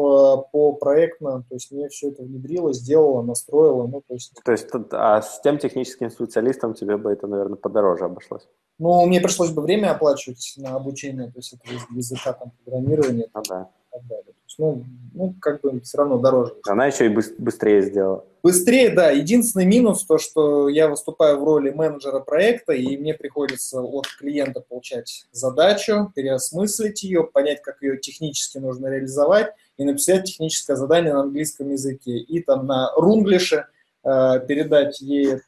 по 0.52 0.74
проектно, 0.74 1.44
то 1.48 1.56
есть 1.56 1.72
мне 1.72 1.90
все 1.90 2.10
это 2.10 2.24
внедрила, 2.24 2.74
сделала, 2.74 3.22
настроила, 3.22 3.88
ну, 3.88 4.02
то 4.06 4.14
есть... 4.14 4.34
То 4.44 4.52
есть, 4.52 4.68
а 4.92 5.22
с 5.22 5.42
тем 5.42 5.58
техническим 5.58 6.10
специалистом 6.10 6.74
тебе 6.74 6.98
бы 6.98 7.12
это, 7.12 7.28
наверное, 7.28 7.56
подороже 7.56 8.06
обошлось? 8.06 8.48
Ну, 8.80 9.06
мне 9.06 9.22
пришлось 9.22 9.52
бы 9.52 9.62
время 9.62 9.92
оплачивать 9.92 10.56
на 10.58 10.76
обучение, 10.76 11.28
то 11.28 11.38
есть 11.38 11.54
это 11.54 11.64
языка 11.96 12.34
там 12.34 12.52
программирования. 12.64 13.30
Ну, 13.34 13.42
да. 13.48 13.70
Так 13.98 14.08
далее 14.08 14.34
есть, 14.48 14.60
ну, 14.60 14.84
ну, 15.14 15.36
как 15.40 15.62
бы 15.62 15.80
все 15.82 15.98
равно 15.98 16.18
дороже. 16.18 16.54
Она 16.68 16.88
еще 16.88 17.06
и 17.06 17.10
быстрее 17.10 17.82
сделала. 17.82 18.26
Быстрее, 18.44 18.90
да. 18.90 19.12
Единственный 19.12 19.66
минус 19.66 20.06
то, 20.06 20.18
что 20.18 20.70
я 20.70 20.88
выступаю 20.88 21.40
в 21.40 21.44
роли 21.44 21.72
менеджера 21.72 22.20
проекта, 22.20 22.74
и 22.74 22.98
мне 22.98 23.14
приходится 23.14 23.82
от 23.82 24.08
клиента 24.08 24.62
получать 24.62 25.28
задачу, 25.32 26.12
переосмыслить 26.16 27.04
ее, 27.04 27.24
понять, 27.24 27.62
как 27.62 27.82
ее 27.82 27.98
технически 27.98 28.58
нужно 28.58 28.88
реализовать, 28.88 29.54
и 29.78 29.84
написать 29.84 30.26
техническое 30.26 30.76
задание 30.76 31.14
на 31.14 31.22
английском 31.22 31.70
языке. 31.72 32.18
И 32.18 32.42
там 32.42 32.66
на 32.68 32.92
рунглише 32.96 33.66
э, 34.04 34.40
передать 34.48 35.02
ей 35.02 35.40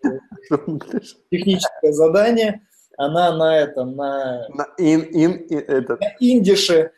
техническое 1.31 1.93
задание. 1.93 2.61
Она 2.97 3.33
на 3.37 3.57
этом, 3.57 3.95
на, 3.95 4.45
на, 4.49 4.67
ин, 4.77 5.01
ин, 5.13 5.47
это. 5.49 5.97
на 6.01 6.15
индише 6.19 6.91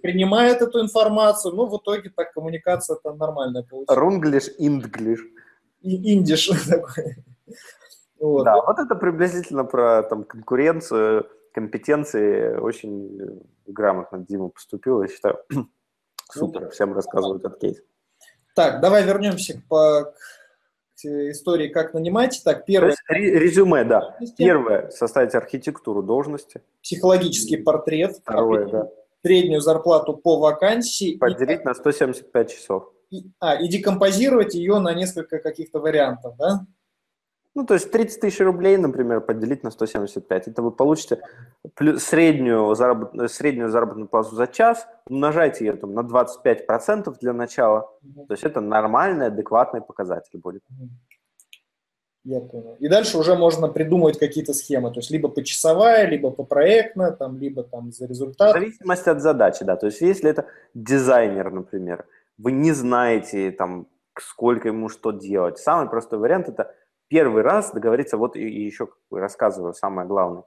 Принимает 0.00 0.62
эту 0.62 0.80
информацию, 0.80 1.54
ну, 1.54 1.66
в 1.66 1.76
итоге 1.76 2.10
так 2.10 2.32
коммуникация 2.32 2.96
там 3.02 3.18
нормальная 3.18 3.62
получается. 3.62 3.94
Рунглиш, 3.94 4.50
инглиш. 4.58 5.20
Индиш 5.82 6.46
такой. 6.68 7.16
Вот. 8.18 8.44
Да, 8.44 8.56
вот 8.56 8.78
это 8.78 8.94
приблизительно 8.94 9.64
про 9.64 10.02
там, 10.04 10.24
конкуренцию, 10.24 11.28
компетенции. 11.52 12.54
Очень 12.56 13.42
грамотно 13.66 14.18
Дима 14.18 14.48
поступил, 14.48 15.02
я 15.02 15.08
считаю. 15.08 15.38
Супер, 16.30 16.70
всем 16.70 16.94
рассказываю 16.94 17.40
этот 17.40 17.58
кейс. 17.58 17.82
Так, 18.54 18.80
давай 18.80 19.04
вернемся 19.04 19.60
по, 19.68 20.14
истории, 21.04 21.68
как 21.68 21.94
нанимать. 21.94 22.40
Так, 22.44 22.64
первое. 22.64 22.94
резюме, 23.08 23.84
да. 23.84 24.16
Первое, 24.36 24.90
составить 24.90 25.34
архитектуру 25.34 26.02
должности. 26.02 26.62
Психологический 26.82 27.56
портрет. 27.56 28.16
Второе, 28.22 28.66
да. 28.66 28.88
Среднюю 29.24 29.60
зарплату 29.60 30.14
по 30.14 30.38
вакансии. 30.38 31.16
Поделить 31.16 31.60
и... 31.60 31.64
на 31.64 31.74
175 31.74 32.52
часов. 32.52 32.92
и, 33.10 33.30
а, 33.38 33.54
и 33.54 33.68
декомпозировать 33.68 34.54
ее 34.54 34.78
на 34.80 34.94
несколько 34.94 35.38
каких-то 35.38 35.78
вариантов, 35.78 36.34
да? 36.36 36.66
Ну, 37.54 37.66
то 37.66 37.74
есть 37.74 37.90
30 37.90 38.20
тысяч 38.20 38.40
рублей, 38.40 38.78
например, 38.78 39.20
поделить 39.20 39.62
на 39.62 39.70
175. 39.70 40.48
Это 40.48 40.62
вы 40.62 40.70
получите 40.70 41.20
среднюю, 41.98 42.74
заработ... 42.74 43.30
среднюю 43.30 43.68
заработную 43.68 44.08
плату 44.08 44.34
за 44.34 44.46
час, 44.46 44.86
умножайте 45.06 45.66
ее 45.66 45.74
там, 45.74 45.92
на 45.92 46.00
25% 46.00 47.14
для 47.20 47.32
начала. 47.34 47.90
Mm-hmm. 48.02 48.26
То 48.26 48.34
есть 48.34 48.44
это 48.44 48.60
нормальный, 48.60 49.26
адекватный 49.26 49.82
показатель 49.82 50.38
будет. 50.38 50.62
Я 52.24 52.40
понял. 52.40 52.76
И 52.78 52.88
дальше 52.88 53.18
уже 53.18 53.34
можно 53.34 53.68
придумывать 53.68 54.18
какие-то 54.18 54.54
схемы, 54.54 54.90
то 54.90 55.00
есть 55.00 55.10
либо 55.10 55.28
почасовая, 55.28 56.06
либо 56.06 56.30
по 56.30 56.44
проектно, 56.44 57.10
там, 57.10 57.38
либо 57.38 57.64
там 57.64 57.92
за 57.92 58.06
результат. 58.06 58.50
В 58.50 58.58
зависимости 58.58 59.08
от 59.08 59.20
задачи, 59.20 59.64
да. 59.64 59.76
То 59.76 59.86
есть 59.86 60.00
если 60.00 60.30
это 60.30 60.46
дизайнер, 60.72 61.50
например, 61.50 62.06
вы 62.38 62.52
не 62.52 62.72
знаете, 62.72 63.50
там, 63.50 63.88
сколько 64.18 64.68
ему 64.68 64.88
что 64.88 65.10
делать. 65.10 65.58
Самый 65.58 65.88
простой 65.88 66.18
вариант– 66.18 66.48
это 66.48 66.74
первый 67.12 67.42
раз 67.42 67.72
договориться, 67.72 68.16
вот 68.16 68.36
и, 68.36 68.40
и 68.40 68.64
еще 68.64 68.88
рассказываю 69.10 69.74
самое 69.74 70.08
главное. 70.08 70.44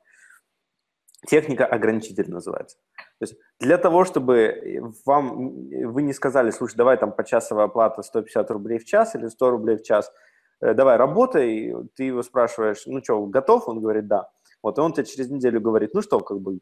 Техника 1.28 1.64
ограничитель 1.64 2.32
называется. 2.32 2.78
То 3.20 3.26
есть 3.26 3.36
для 3.60 3.78
того, 3.78 4.04
чтобы 4.04 4.82
вам, 5.06 5.70
вы 5.70 6.02
не 6.02 6.12
сказали, 6.12 6.50
слушай, 6.50 6.76
давай 6.76 6.98
там 6.98 7.12
почасовая 7.12 7.66
оплата 7.66 8.02
150 8.02 8.50
рублей 8.50 8.80
в 8.80 8.86
час 8.86 9.14
или 9.14 9.28
100 9.28 9.50
рублей 9.52 9.78
в 9.78 9.84
час, 9.84 10.12
э, 10.62 10.74
давай 10.74 10.98
работай, 10.98 11.72
ты 11.96 12.06
его 12.06 12.24
спрашиваешь, 12.24 12.88
ну 12.88 13.04
что, 13.04 13.24
готов? 13.28 13.68
Он 13.68 13.80
говорит, 13.80 14.08
да. 14.08 14.32
Вот, 14.64 14.80
и 14.80 14.82
он 14.82 14.92
тебе 14.92 15.06
через 15.06 15.30
неделю 15.30 15.62
говорит, 15.62 15.94
ну 15.94 16.02
что, 16.02 16.20
как 16.20 16.40
бы, 16.40 16.60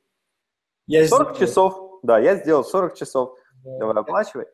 я 0.85 1.07
40 1.07 1.35
сделал. 1.35 1.47
часов, 1.47 1.99
да, 2.03 2.19
я 2.19 2.35
сделал 2.35 2.65
40 2.65 2.95
часов, 2.95 3.37
да. 3.63 3.79
давай 3.79 3.95
оплачивай. 3.95 4.47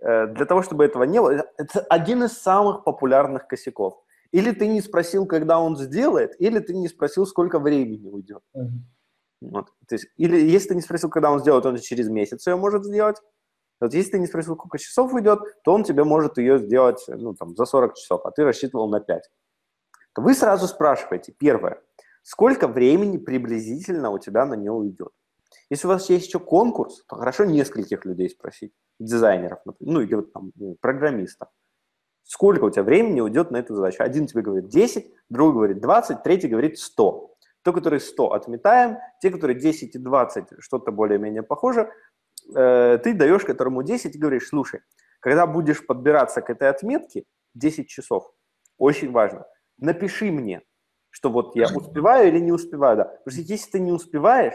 Э, 0.00 0.28
для 0.28 0.46
того, 0.46 0.62
чтобы 0.62 0.86
этого 0.86 1.04
не 1.04 1.20
было, 1.20 1.44
это 1.58 1.80
один 1.90 2.24
из 2.24 2.38
самых 2.38 2.84
популярных 2.84 3.46
косяков. 3.46 4.02
Или 4.32 4.52
ты 4.52 4.66
не 4.66 4.80
спросил, 4.80 5.26
когда 5.26 5.58
он 5.58 5.76
сделает, 5.76 6.38
или 6.40 6.58
ты 6.58 6.74
не 6.74 6.88
спросил, 6.88 7.26
сколько 7.26 7.58
времени 7.58 8.08
уйдет. 8.08 8.42
Uh-huh. 8.54 8.68
Вот. 9.40 9.68
То 9.88 9.94
есть, 9.94 10.06
или 10.16 10.36
если 10.36 10.70
ты 10.70 10.74
не 10.74 10.82
спросил, 10.82 11.08
когда 11.08 11.30
он 11.30 11.40
сделает, 11.40 11.64
он 11.64 11.78
через 11.78 12.08
месяц 12.08 12.46
ее 12.46 12.56
может 12.56 12.84
сделать. 12.84 13.16
Вот 13.80 13.94
если 13.94 14.12
ты 14.12 14.18
не 14.18 14.26
спросил, 14.26 14.54
сколько 14.54 14.78
часов 14.78 15.14
уйдет, 15.14 15.38
то 15.62 15.72
он 15.72 15.84
тебе 15.84 16.04
может 16.04 16.36
ее 16.38 16.58
сделать 16.58 17.04
ну, 17.08 17.34
там, 17.34 17.54
за 17.54 17.64
40 17.64 17.94
часов, 17.94 18.26
а 18.26 18.30
ты 18.32 18.44
рассчитывал 18.44 18.88
на 18.88 19.00
5. 19.00 19.22
То 20.14 20.22
вы 20.22 20.34
сразу 20.34 20.66
спрашиваете, 20.66 21.32
первое, 21.32 21.80
сколько 22.22 22.66
времени 22.66 23.18
приблизительно 23.18 24.10
у 24.10 24.18
тебя 24.18 24.46
на 24.46 24.54
нее 24.54 24.72
уйдет. 24.72 25.12
Если 25.70 25.86
у 25.86 25.90
вас 25.90 26.10
есть 26.10 26.26
еще 26.26 26.40
конкурс, 26.40 27.04
то 27.06 27.16
хорошо 27.16 27.44
нескольких 27.44 28.04
людей 28.04 28.28
спросить, 28.30 28.72
дизайнеров, 28.98 29.60
например, 29.64 29.94
ну 29.94 30.00
или 30.00 30.14
вот 30.14 30.32
там 30.32 30.52
программистов. 30.80 31.48
Сколько 32.28 32.64
у 32.64 32.70
тебя 32.70 32.82
времени 32.82 33.22
уйдет 33.22 33.50
на 33.50 33.56
эту 33.56 33.74
задачу? 33.74 34.02
Один 34.02 34.26
тебе 34.26 34.42
говорит 34.42 34.68
10, 34.68 35.10
другой 35.30 35.54
говорит 35.54 35.80
20, 35.80 36.22
третий 36.22 36.48
говорит 36.48 36.78
100. 36.78 37.34
То, 37.62 37.72
которые 37.72 38.00
100 38.00 38.34
отметаем, 38.34 38.98
те, 39.22 39.30
которые 39.30 39.58
10 39.58 39.94
и 39.94 39.98
20, 39.98 40.48
что-то 40.58 40.92
более-менее 40.92 41.42
похоже, 41.42 41.90
э, 42.54 42.98
ты 43.02 43.14
даешь 43.14 43.46
которому 43.46 43.82
10 43.82 44.14
и 44.14 44.18
говоришь, 44.18 44.48
слушай, 44.48 44.80
когда 45.20 45.46
будешь 45.46 45.86
подбираться 45.86 46.42
к 46.42 46.50
этой 46.50 46.68
отметке, 46.68 47.24
10 47.54 47.88
часов, 47.88 48.30
очень 48.76 49.10
важно, 49.10 49.46
напиши 49.78 50.30
мне, 50.30 50.60
что 51.08 51.30
вот 51.30 51.56
я 51.56 51.66
успеваю 51.74 52.28
или 52.28 52.40
не 52.40 52.52
успеваю, 52.52 52.98
да. 52.98 53.04
Потому 53.04 53.32
что 53.32 53.40
если 53.40 53.70
ты 53.70 53.80
не 53.80 53.92
успеваешь, 53.92 54.54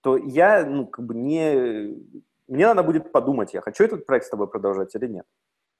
то 0.00 0.16
я, 0.16 0.64
ну, 0.64 0.86
как 0.86 1.04
бы 1.04 1.14
не... 1.14 2.02
Мне 2.46 2.66
надо 2.66 2.82
будет 2.82 3.12
подумать, 3.12 3.52
я 3.52 3.60
хочу 3.60 3.84
этот 3.84 4.06
проект 4.06 4.24
с 4.24 4.30
тобой 4.30 4.48
продолжать 4.48 4.94
или 4.94 5.06
нет. 5.06 5.26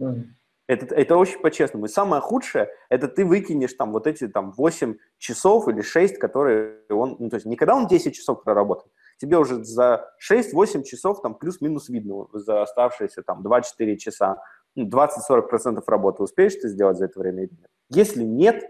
Mm. 0.03 0.25
Это, 0.69 0.95
это 0.95 1.17
очень 1.17 1.41
по-честному. 1.41 1.87
И 1.87 1.89
самое 1.89 2.21
худшее, 2.21 2.69
это 2.91 3.09
ты 3.09 3.25
выкинешь 3.25 3.73
там 3.73 3.91
вот 3.91 4.07
эти 4.07 4.29
там 4.29 4.53
8 4.53 4.97
часов 5.17 5.67
или 5.67 5.81
6, 5.81 6.19
которые 6.19 6.83
он, 6.91 7.17
ну, 7.19 7.31
то 7.31 7.37
есть 7.37 7.47
никогда 7.47 7.75
он 7.75 7.87
10 7.87 8.15
часов 8.15 8.45
проработает, 8.45 8.93
тебе 9.17 9.39
уже 9.39 9.65
за 9.65 10.15
6-8 10.31 10.83
часов 10.83 11.23
там 11.23 11.35
плюс-минус 11.35 11.89
видно 11.89 12.27
за 12.35 12.63
оставшиеся 12.63 13.23
там 13.23 13.45
2-4 13.47 13.97
часа, 13.97 14.43
ну, 14.75 14.87
20-40% 14.87 15.83
работы 15.87 16.23
успеешь 16.23 16.55
ты 16.55 16.69
сделать 16.69 16.99
за 16.99 17.07
это 17.07 17.19
время 17.19 17.45
или 17.45 17.51
нет. 17.51 17.67
Если 17.89 18.23
нет, 18.23 18.63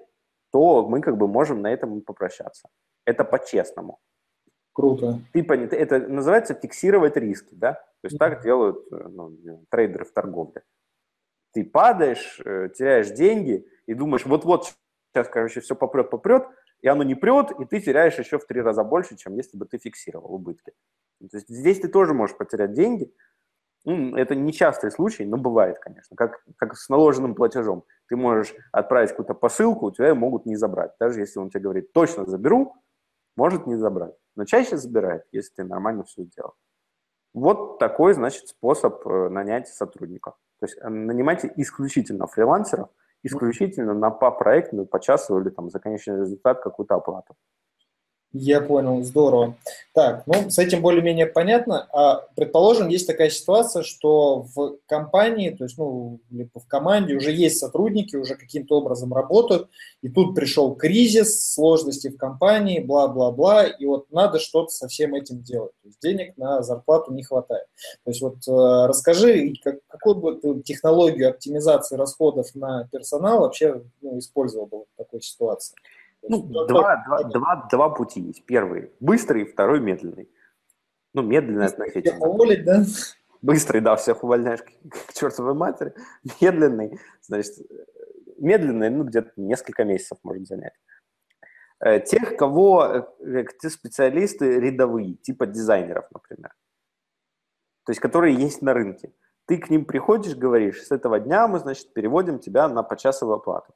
то 0.53 0.89
мы 0.89 1.01
как 1.01 1.19
бы 1.19 1.27
можем 1.27 1.63
на 1.63 1.73
этом 1.73 2.01
попрощаться. 2.03 2.69
Это 3.07 3.25
по-честному. 3.25 3.99
Круто. 4.73 5.19
Ты, 5.33 5.41
это 5.41 5.99
называется 5.99 6.55
фиксировать 6.55 7.17
риски, 7.17 7.57
да? 7.57 7.73
То 7.73 8.05
есть 8.05 8.19
так 8.19 8.41
делают 8.45 8.79
э, 8.93 9.09
ну, 9.09 9.37
трейдеры 9.69 10.05
в 10.05 10.13
торговле 10.13 10.63
ты 11.53 11.65
падаешь, 11.65 12.41
э, 12.45 12.69
теряешь 12.77 13.11
деньги 13.11 13.67
и 13.87 13.95
думаешь, 13.95 14.27
вот-вот 14.27 14.75
сейчас, 15.13 15.29
короче, 15.29 15.61
все 15.61 15.75
попрет, 15.75 16.11
попрет, 16.11 16.47
и 16.81 16.89
оно 16.89 17.03
не 17.03 17.15
прет, 17.15 17.51
и 17.59 17.65
ты 17.65 17.81
теряешь 17.81 18.19
еще 18.19 18.39
в 18.39 18.47
три 18.47 18.61
раза 18.61 18.85
больше, 18.85 19.17
чем 19.17 19.35
если 19.35 19.57
бы 19.57 19.67
ты 19.67 19.79
фиксировал 19.79 20.35
убытки. 20.35 20.73
То 21.21 21.37
есть 21.37 21.49
здесь 21.49 21.81
ты 21.81 21.89
тоже 21.89 22.15
можешь 22.15 22.37
потерять 22.37 22.73
деньги. 22.73 23.13
Ну, 23.85 24.17
это 24.17 24.35
не 24.35 24.53
частый 24.53 24.91
случай, 24.91 25.25
но 25.25 25.37
бывает, 25.37 25.79
конечно. 25.79 26.17
Как, 26.17 26.45
как 26.57 26.77
с 26.77 26.89
наложенным 26.89 27.35
платежом. 27.35 27.85
Ты 28.09 28.17
можешь 28.17 28.55
отправить 28.71 29.11
какую-то 29.11 29.35
посылку, 29.35 29.87
у 29.87 29.91
тебя 29.91 30.15
могут 30.15 30.47
не 30.47 30.57
забрать. 30.57 30.93
Даже 31.01 31.21
если 31.21 31.39
он 31.39 31.51
тебе 31.51 31.63
говорит, 31.63 31.93
точно 31.93 32.27
заберу, 32.27 32.75
может 33.37 33.67
не 33.67 33.77
забрать. 33.77 34.15
Но 34.37 34.45
чаще 34.45 34.77
забирает, 34.77 35.25
если 35.33 35.55
ты 35.55 35.65
нормально 35.65 36.05
все 36.05 36.25
сделал. 36.25 36.55
Вот 37.35 37.79
такой, 37.79 38.15
значит, 38.15 38.49
способ 38.49 39.07
э, 39.07 39.29
нанять 39.29 39.69
сотрудников. 39.69 40.35
То 40.61 40.67
есть 40.67 40.77
э, 40.81 40.89
нанимайте 40.89 41.53
исключительно 41.57 42.27
фрилансеров, 42.27 42.89
исключительно 43.23 43.95
на 43.95 44.11
по 44.11 44.31
проектную, 44.31 44.87
по 44.87 45.01
часу 45.01 45.41
или 45.41 45.51
там 45.51 45.71
за 45.71 45.79
конечный 45.79 46.21
результат 46.21 46.61
какую-то 46.63 46.97
оплату. 46.97 47.37
Я 48.35 48.61
понял, 48.61 49.03
здорово. 49.05 49.57
Так, 49.95 50.25
ну, 50.27 50.51
с 50.51 50.59
этим 50.59 50.83
более-менее 50.83 51.27
понятно. 51.27 51.89
А, 51.93 52.27
предположим, 52.37 52.89
есть 52.89 53.07
такая 53.07 53.31
ситуация, 53.31 53.83
что 53.83 54.47
в 54.55 54.77
компании, 54.87 55.49
то 55.49 55.65
есть, 55.65 55.79
ну, 55.79 56.21
либо 56.31 56.61
в 56.61 56.67
команде 56.67 57.15
уже 57.15 57.33
есть 57.33 57.59
сотрудники, 57.59 58.17
уже 58.17 58.35
каким-то 58.35 58.77
образом 58.77 59.15
работают, 59.15 59.71
и 60.03 60.11
тут 60.11 60.35
пришел 60.35 60.75
кризис, 60.75 61.55
сложности 61.55 62.09
в 62.09 62.19
компании, 62.19 62.81
бла-бла-бла, 62.81 63.65
и 63.65 63.87
вот 63.87 64.13
надо 64.13 64.39
что-то 64.39 64.69
со 64.69 64.89
всем 64.89 65.15
этим 65.15 65.43
делать. 65.43 65.73
То 65.83 65.89
есть 65.89 66.01
денег 66.03 66.37
на 66.37 66.63
зарплату 66.63 67.15
не 67.15 67.23
хватает. 67.23 67.67
То 68.05 68.11
есть 68.11 68.21
вот 68.21 68.47
э, 68.47 68.87
расскажи, 68.87 69.55
как, 69.65 69.79
какую 69.87 70.17
бы 70.17 70.35
ты 70.35 70.61
технологию 70.61 71.31
оптимизации 71.31 71.97
расходов 71.97 72.55
на 72.55 72.87
персонал 72.93 73.41
вообще 73.41 73.83
ну, 74.03 74.19
использовал 74.19 74.67
бы 74.67 74.79
в 74.81 74.97
такой 74.99 75.23
ситуации? 75.23 75.75
Ну, 76.23 76.43
два, 76.43 77.03
два, 77.07 77.23
два, 77.25 77.69
два 77.71 77.91
пути 77.91 78.21
есть. 78.21 78.45
Первый 78.45 78.93
быстрый, 79.01 79.45
второй 79.45 79.81
медленный. 79.81 80.31
Ну, 81.15 81.23
медленный 81.23 81.67
относительно. 81.67 82.17
Всех 82.17 82.21
уволить, 82.21 82.65
да? 82.65 82.85
Быстрый, 83.41 83.81
да, 83.81 83.97
всех 83.97 84.25
увольняешь 84.25 84.63
к, 84.63 84.67
к 85.07 85.13
чертовой 85.15 85.55
матери. 85.55 85.95
Медленный, 86.41 86.99
значит, 87.23 87.55
медленный, 88.39 88.91
ну, 88.91 89.05
где-то 89.05 89.33
несколько 89.37 89.85
месяцев 89.85 90.19
может 90.23 90.47
занять. 90.47 90.75
Э, 91.81 92.01
тех, 92.01 92.37
кого, 92.37 93.07
э, 93.21 93.45
те 93.61 93.71
специалисты 93.71 94.59
рядовые, 94.59 95.15
типа 95.15 95.47
дизайнеров, 95.47 96.07
например. 96.13 96.53
То 97.85 97.93
есть, 97.93 98.01
которые 98.01 98.35
есть 98.35 98.63
на 98.63 98.75
рынке. 98.75 99.13
Ты 99.47 99.59
к 99.59 99.71
ним 99.71 99.85
приходишь, 99.85 100.35
говоришь, 100.35 100.83
с 100.83 100.91
этого 100.91 101.21
дня 101.21 101.49
мы, 101.49 101.59
значит, 101.61 101.95
переводим 101.95 102.39
тебя 102.39 102.69
на 102.69 102.83
почасовую 102.83 103.37
оплату. 103.37 103.75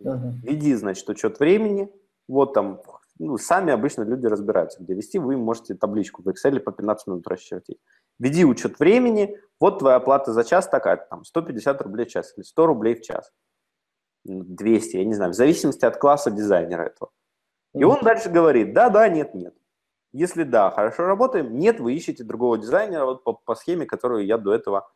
Веди, 0.00 0.74
значит, 0.74 1.08
учет 1.08 1.40
времени. 1.40 1.92
Вот 2.28 2.54
там, 2.54 2.82
ну, 3.18 3.38
сами 3.38 3.72
обычно 3.72 4.02
люди 4.02 4.26
разбираются, 4.26 4.82
где 4.82 4.94
вести. 4.94 5.18
Вы 5.18 5.36
можете 5.36 5.74
табличку 5.74 6.22
в 6.22 6.28
Excel 6.28 6.60
по 6.60 6.72
15 6.72 7.06
минут 7.06 7.26
расчертить. 7.26 7.78
Веди 8.18 8.44
учет 8.44 8.78
времени. 8.78 9.38
Вот 9.60 9.78
твоя 9.78 9.96
оплата 9.96 10.32
за 10.32 10.44
час 10.44 10.68
такая, 10.68 10.96
там, 10.96 11.24
150 11.24 11.80
рублей 11.82 12.06
в 12.06 12.10
час 12.10 12.34
или 12.36 12.44
100 12.44 12.66
рублей 12.66 12.94
в 12.94 13.02
час. 13.02 13.32
200, 14.24 14.96
я 14.96 15.04
не 15.04 15.14
знаю, 15.14 15.32
в 15.32 15.36
зависимости 15.36 15.84
от 15.84 15.98
класса 15.98 16.30
дизайнера 16.30 16.82
этого. 16.82 17.10
И 17.74 17.84
он 17.84 18.02
дальше 18.02 18.28
говорит, 18.28 18.72
да, 18.74 18.90
да, 18.90 19.08
нет, 19.08 19.34
нет. 19.34 19.54
Если 20.12 20.44
да, 20.44 20.70
хорошо 20.70 21.04
работаем, 21.04 21.58
нет, 21.58 21.78
вы 21.78 21.94
ищете 21.94 22.24
другого 22.24 22.58
дизайнера 22.58 23.04
вот 23.04 23.22
по, 23.22 23.34
по 23.34 23.54
схеме, 23.54 23.86
которую 23.86 24.24
я 24.24 24.38
до 24.38 24.54
этого 24.54 24.90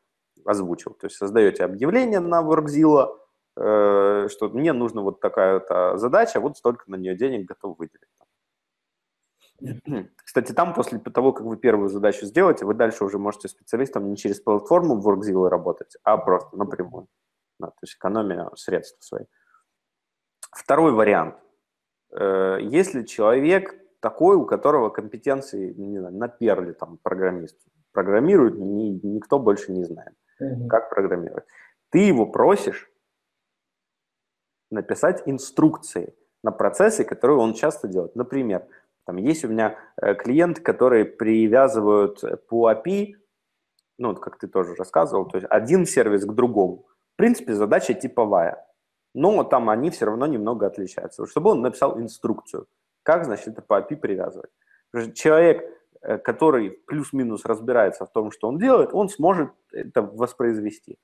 озвучил. 0.45 0.93
То 0.93 1.07
есть 1.07 1.17
создаете 1.17 1.65
объявление 1.65 2.21
на 2.21 2.41
Workzilla, 2.41 3.15
что 3.61 4.49
мне 4.53 4.73
нужна 4.73 5.03
вот 5.03 5.21
такая-то 5.21 5.99
задача, 5.99 6.41
вот 6.41 6.57
столько 6.57 6.91
на 6.91 6.97
нее 6.97 7.15
денег 7.15 7.47
готов 7.47 7.79
выделить. 7.79 8.09
Кстати, 10.25 10.53
там 10.53 10.73
после 10.75 10.99
того, 10.99 11.33
как 11.33 11.47
вы 11.47 11.57
первую 11.57 11.89
задачу 11.89 12.25
сделаете, 12.25 12.65
вы 12.65 12.75
дальше 12.75 13.05
уже 13.05 13.19
можете 13.19 13.49
специалистом 13.49 14.09
не 14.09 14.17
через 14.17 14.41
платформу 14.41 14.99
в 15.01 15.07
WorkZilla 15.07 15.49
работать, 15.49 15.97
а 16.03 16.17
просто 16.17 16.57
напрямую. 16.57 17.09
Да, 17.59 17.67
то 17.69 17.79
есть 17.83 17.97
экономия 17.97 18.49
средств 18.55 19.05
своих. 19.05 19.27
Второй 20.51 20.93
вариант. 20.93 21.37
Э, 22.11 22.59
если 22.63 23.03
человек 23.03 23.75
такой, 24.01 24.37
у 24.37 24.47
которого 24.47 24.89
компетенции, 24.89 25.75
не 25.75 25.99
знаю, 25.99 26.15
на 26.15 26.29
перле 26.29 26.73
там 26.73 26.99
программист 27.03 27.59
программирует, 27.93 28.57
ни, 28.57 28.99
никто 29.07 29.39
больше 29.39 29.73
не 29.73 29.85
знает. 29.85 30.15
как 30.71 30.89
программировать. 30.89 31.45
Ты 31.91 31.99
его 31.99 32.25
просишь 32.25 32.90
написать 34.71 35.23
инструкции 35.27 36.15
на 36.43 36.53
процессы, 36.53 37.05
которые 37.05 37.39
он 37.39 37.55
часто 37.55 37.89
делает. 37.89 38.17
Например, 38.17 38.67
там 39.05 39.17
есть 39.17 39.45
у 39.45 39.49
меня 39.49 39.77
э, 40.01 40.15
клиент, 40.15 40.61
которые 40.61 41.05
привязывают 41.05 42.23
по 42.49 42.71
API, 42.71 43.15
ну, 43.99 44.15
как 44.15 44.39
ты 44.39 44.49
тоже 44.49 44.75
рассказывал, 44.75 45.27
то 45.27 45.37
есть 45.37 45.47
один 45.51 45.85
сервис 45.85 46.25
к 46.25 46.33
другому. 46.33 46.87
В 47.15 47.17
принципе, 47.17 47.55
задача 47.55 47.93
типовая, 47.93 48.67
но 49.15 49.45
там 49.45 49.69
они 49.69 49.91
все 49.91 50.07
равно 50.07 50.27
немного 50.27 50.67
отличаются. 50.67 51.27
Чтобы 51.27 51.51
он 51.51 51.61
написал 51.61 51.99
инструкцию, 52.01 52.67
как, 53.03 53.25
значит, 53.25 53.49
это 53.49 53.63
по 53.63 53.81
API 53.81 53.97
привязывать. 53.97 54.51
Человек, 55.15 55.65
э, 56.03 56.19
который 56.19 56.71
плюс-минус 56.71 57.45
разбирается 57.45 58.07
в 58.07 58.13
том, 58.13 58.31
что 58.31 58.49
он 58.49 58.59
делает, 58.59 58.91
он 58.93 59.09
сможет 59.09 59.51
это 59.73 60.03
воспроизвести, 60.03 60.99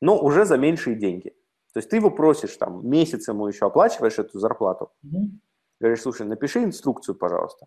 но 0.00 0.18
уже 0.18 0.44
за 0.44 0.58
меньшие 0.58 0.96
деньги. 0.96 1.34
То 1.76 1.80
есть 1.80 1.90
ты 1.90 1.96
его 1.96 2.10
просишь, 2.10 2.56
там, 2.56 2.88
месяц 2.88 3.28
ему 3.28 3.46
еще 3.46 3.66
оплачиваешь 3.66 4.18
эту 4.18 4.38
зарплату, 4.38 4.92
mm-hmm. 5.04 5.28
говоришь, 5.78 6.00
слушай, 6.00 6.26
напиши 6.26 6.64
инструкцию, 6.64 7.16
пожалуйста. 7.16 7.66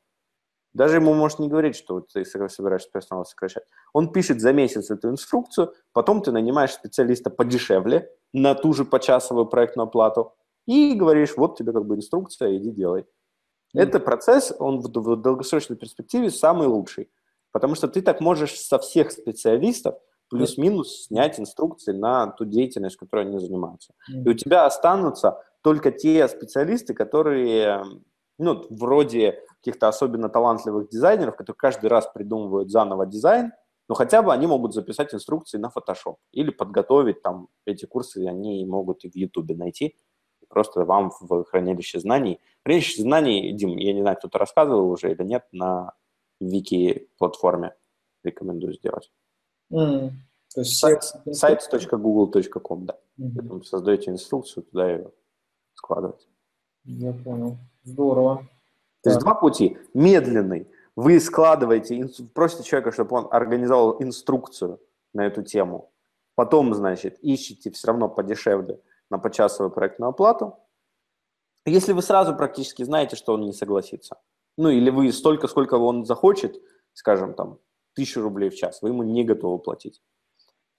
Даже 0.74 0.96
ему 0.96 1.14
можешь 1.14 1.38
не 1.38 1.48
говорить, 1.48 1.76
что 1.76 2.02
ты 2.02 2.26
собираешься 2.26 2.90
персонал 2.92 3.24
сокращать. 3.24 3.66
Он 3.94 4.12
пишет 4.12 4.42
за 4.42 4.52
месяц 4.52 4.90
эту 4.90 5.10
инструкцию, 5.10 5.76
потом 5.94 6.24
ты 6.24 6.32
нанимаешь 6.32 6.74
специалиста 6.74 7.30
подешевле 7.30 8.12
на 8.34 8.56
ту 8.56 8.74
же 8.74 8.84
почасовую 8.84 9.46
проектную 9.46 9.88
плату 9.88 10.34
и 10.66 10.96
говоришь, 10.96 11.38
вот 11.38 11.60
тебе 11.60 11.72
как 11.72 11.86
бы 11.86 11.94
инструкция, 11.94 12.58
иди 12.58 12.72
делай. 12.72 13.02
Mm. 13.76 13.82
Это 13.82 14.00
процесс, 14.00 14.52
он 14.58 14.80
в, 14.80 14.86
в 14.88 15.22
долгосрочной 15.22 15.78
перспективе 15.78 16.32
самый 16.32 16.68
лучший, 16.68 17.12
потому 17.52 17.76
что 17.76 17.88
ты 17.88 18.02
так 18.02 18.22
можешь 18.22 18.60
со 18.60 18.80
всех 18.80 19.12
специалистов 19.12 20.00
плюс-минус 20.30 21.06
снять 21.06 21.40
инструкции 21.40 21.92
на 21.92 22.28
ту 22.28 22.46
деятельность, 22.46 22.98
которой 22.98 23.26
они 23.26 23.40
занимаются. 23.40 23.94
И 24.08 24.28
у 24.28 24.34
тебя 24.34 24.66
останутся 24.66 25.42
только 25.62 25.92
те 25.92 26.28
специалисты, 26.28 26.94
которые, 26.94 27.84
ну, 28.38 28.66
вроде 28.70 29.44
каких-то 29.58 29.88
особенно 29.88 30.30
талантливых 30.30 30.90
дизайнеров, 30.90 31.36
которые 31.36 31.58
каждый 31.58 31.88
раз 31.88 32.10
придумывают 32.14 32.72
заново 32.72 33.06
дизайн, 33.06 33.52
но 33.90 33.96
хотя 33.96 34.22
бы 34.22 34.32
они 34.32 34.46
могут 34.46 34.74
записать 34.74 35.14
инструкции 35.14 35.58
на 35.58 35.72
Photoshop 35.76 36.16
или 36.32 36.52
подготовить 36.52 37.22
там 37.24 37.50
эти 37.66 37.86
курсы, 37.86 38.26
они 38.28 38.64
могут 38.66 39.04
и 39.04 39.10
в 39.10 39.16
YouTube 39.16 39.58
найти, 39.58 39.98
просто 40.48 40.86
вам 40.86 41.12
в 41.20 41.44
хранилище 41.46 42.00
знаний. 42.00 42.40
Хранилище 42.64 43.02
знаний, 43.02 43.52
Дим, 43.54 43.78
я 43.78 43.94
не 43.94 44.02
знаю, 44.02 44.18
кто-то 44.18 44.38
рассказывал 44.38 44.92
уже 44.92 45.12
или 45.12 45.24
нет, 45.24 45.46
на 45.52 45.94
вики-платформе 46.40 47.74
рекомендую 48.24 48.74
сделать. 48.74 49.12
Mm. 49.72 50.12
То 50.54 50.62
есть 50.62 50.80
сайт, 50.80 51.04
сайт.google.com, 51.04 52.86
да. 52.86 52.98
Mm-hmm. 53.20 53.64
создаете 53.64 54.12
инструкцию, 54.12 54.64
туда 54.64 54.90
ее 54.90 55.12
складывать. 55.74 56.28
Я 56.86 57.14
понял. 57.14 57.58
Здорово. 57.84 58.48
То 59.04 59.10
есть 59.10 59.22
два 59.22 59.36
пути. 59.36 59.78
Медленный. 59.94 60.68
Вы 60.96 61.20
складываете, 61.20 62.10
просите 62.34 62.64
человека, 62.64 62.92
чтобы 62.92 63.16
он 63.18 63.28
организовал 63.32 64.02
инструкцию 64.02 64.82
на 65.14 65.26
эту 65.26 65.44
тему. 65.44 65.92
Потом, 66.36 66.74
значит, 66.74 67.20
ищите 67.22 67.72
все 67.72 67.88
равно 67.88 68.10
подешевле 68.10 68.80
на 69.10 69.18
почасовую 69.18 69.72
проектную 69.72 70.10
оплату. 70.10 70.58
Если 71.66 71.94
вы 71.94 72.02
сразу 72.02 72.36
практически 72.36 72.84
знаете, 72.84 73.16
что 73.16 73.34
он 73.34 73.42
не 73.42 73.54
согласится, 73.54 74.18
ну 74.58 74.70
или 74.70 74.90
вы 74.90 75.12
столько, 75.12 75.48
сколько 75.48 75.76
он 75.76 76.06
захочет, 76.06 76.60
скажем, 76.94 77.34
там, 77.34 77.60
тысячу 77.94 78.22
рублей 78.22 78.50
в 78.50 78.56
час, 78.56 78.82
вы 78.82 78.90
ему 78.90 79.04
не 79.04 79.24
готовы 79.24 79.60
платить. 79.60 80.02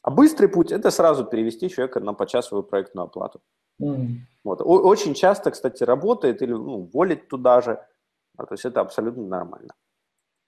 А 0.02 0.10
быстрый 0.10 0.48
путь– 0.48 0.72
это 0.72 0.90
сразу 0.90 1.24
перевести 1.24 1.68
человека 1.68 2.00
на 2.00 2.14
почасовую 2.14 2.64
проектную 2.64 3.04
оплату. 3.04 3.40
Mm. 3.82 4.20
Вот. 4.44 4.60
Очень 4.62 5.14
часто, 5.14 5.50
кстати, 5.50 5.82
работает 5.84 6.42
или 6.42 6.52
ну, 6.52 6.88
волить 6.92 7.28
туда 7.28 7.60
же, 7.60 7.84
а, 8.36 8.46
то 8.46 8.54
есть 8.54 8.64
это 8.64 8.80
абсолютно 8.80 9.24
нормально. 9.24 9.74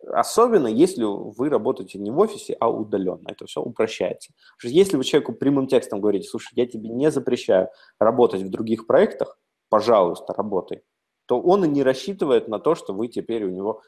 Особенно, 0.09 0.67
если 0.67 1.05
вы 1.05 1.49
работаете 1.49 1.99
не 1.99 2.11
в 2.11 2.19
офисе, 2.19 2.57
а 2.59 2.69
удаленно. 2.69 3.29
Это 3.29 3.47
все 3.47 3.61
упрощается. 3.61 4.33
Если 4.63 4.97
вы 4.97 5.05
человеку 5.05 5.33
прямым 5.33 5.69
текстом 5.69 6.01
говорите, 6.01 6.29
слушай, 6.29 6.53
я 6.57 6.67
тебе 6.67 6.89
не 6.89 7.11
запрещаю 7.11 7.69
работать 8.01 8.43
в 8.43 8.51
других 8.51 8.87
проектах, 8.87 9.39
пожалуйста, 9.69 10.35
работай, 10.35 10.83
то 11.27 11.41
он 11.41 11.65
и 11.65 11.69
не 11.69 11.83
рассчитывает 11.83 12.49
на 12.49 12.59
то, 12.59 12.75
что 12.75 12.95
вы 12.95 13.09
теперь 13.09 13.45
у 13.45 13.51
него... 13.51 13.83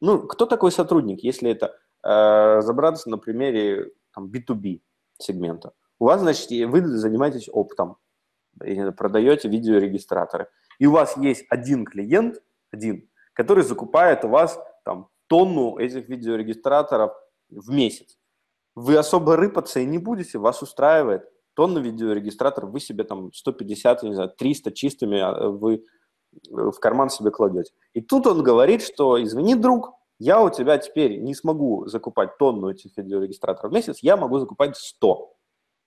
Ну, 0.00 0.26
кто 0.26 0.46
такой 0.46 0.72
сотрудник, 0.72 1.22
если 1.22 1.50
это 1.50 1.76
разобраться 2.02 3.10
на 3.10 3.18
примере 3.18 3.90
там, 4.14 4.30
B2B 4.30 4.80
сегмента? 5.18 5.72
У 5.98 6.06
вас, 6.06 6.20
значит, 6.20 6.50
вы 6.68 6.86
занимаетесь 6.86 7.48
оптом, 7.52 7.96
продаете 8.58 9.48
видеорегистраторы, 9.48 10.48
и 10.78 10.86
у 10.86 10.92
вас 10.92 11.16
есть 11.16 11.44
один 11.50 11.84
клиент, 11.84 12.42
один, 12.70 13.08
который 13.34 13.64
закупает 13.64 14.24
у 14.24 14.28
вас 14.28 14.58
там 14.84 15.08
тонну 15.26 15.78
этих 15.78 16.08
видеорегистраторов 16.08 17.12
в 17.50 17.70
месяц. 17.70 18.18
Вы 18.74 18.96
особо 18.96 19.36
рыпаться 19.36 19.80
и 19.80 19.84
не 19.84 19.98
будете, 19.98 20.38
вас 20.38 20.62
устраивает. 20.62 21.28
Тонна 21.54 21.78
видеорегистраторов, 21.78 22.70
вы 22.70 22.80
себе 22.80 23.04
там 23.04 23.32
150, 23.32 24.02
не 24.04 24.14
знаю, 24.14 24.30
300 24.36 24.72
чистыми 24.72 25.20
а, 25.20 25.48
вы 25.48 25.74
э, 25.74 25.80
в 26.50 26.78
карман 26.80 27.10
себе 27.10 27.30
кладете. 27.30 27.72
И 27.92 28.00
тут 28.00 28.26
он 28.26 28.42
говорит, 28.42 28.82
что 28.82 29.22
извини, 29.22 29.54
друг, 29.56 29.92
я 30.20 30.42
у 30.42 30.50
тебя 30.50 30.76
теперь 30.76 31.18
не 31.18 31.34
смогу 31.34 31.86
закупать 31.86 32.36
тонну 32.38 32.70
этих 32.70 32.96
видеорегистраторов 32.96 33.72
в 33.72 33.74
месяц, 33.74 34.00
я 34.02 34.18
могу 34.18 34.38
закупать 34.38 34.76
100. 34.76 35.34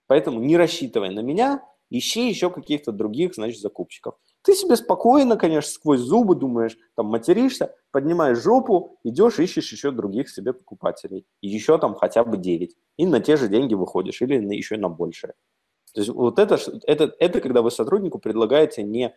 Поэтому 0.08 0.40
не 0.40 0.56
рассчитывай 0.56 1.10
на 1.10 1.20
меня, 1.20 1.62
ищи 1.88 2.28
еще 2.28 2.50
каких-то 2.50 2.90
других, 2.90 3.36
значит, 3.36 3.60
закупщиков. 3.60 4.16
Ты 4.42 4.54
себе 4.54 4.74
спокойно, 4.74 5.36
конечно, 5.36 5.70
сквозь 5.70 6.00
зубы 6.00 6.34
думаешь, 6.34 6.76
там 6.96 7.06
материшься, 7.06 7.76
поднимаешь 7.92 8.42
жопу, 8.42 8.98
идешь, 9.04 9.38
ищешь 9.38 9.70
еще 9.70 9.92
других 9.92 10.28
себе 10.28 10.52
покупателей. 10.52 11.26
И 11.40 11.48
еще 11.48 11.78
там 11.78 11.94
хотя 11.94 12.24
бы 12.24 12.36
9. 12.36 12.76
И 12.96 13.06
на 13.06 13.20
те 13.20 13.36
же 13.36 13.46
деньги 13.46 13.74
выходишь, 13.74 14.20
или 14.20 14.38
на, 14.38 14.52
еще 14.52 14.76
на 14.76 14.88
большее. 14.88 15.34
То 15.94 16.00
есть 16.00 16.10
вот 16.10 16.40
это, 16.40 16.58
это, 16.88 17.14
это 17.20 17.40
когда 17.40 17.62
вы 17.62 17.70
сотруднику 17.70 18.18
предлагаете 18.18 18.82
не 18.82 19.14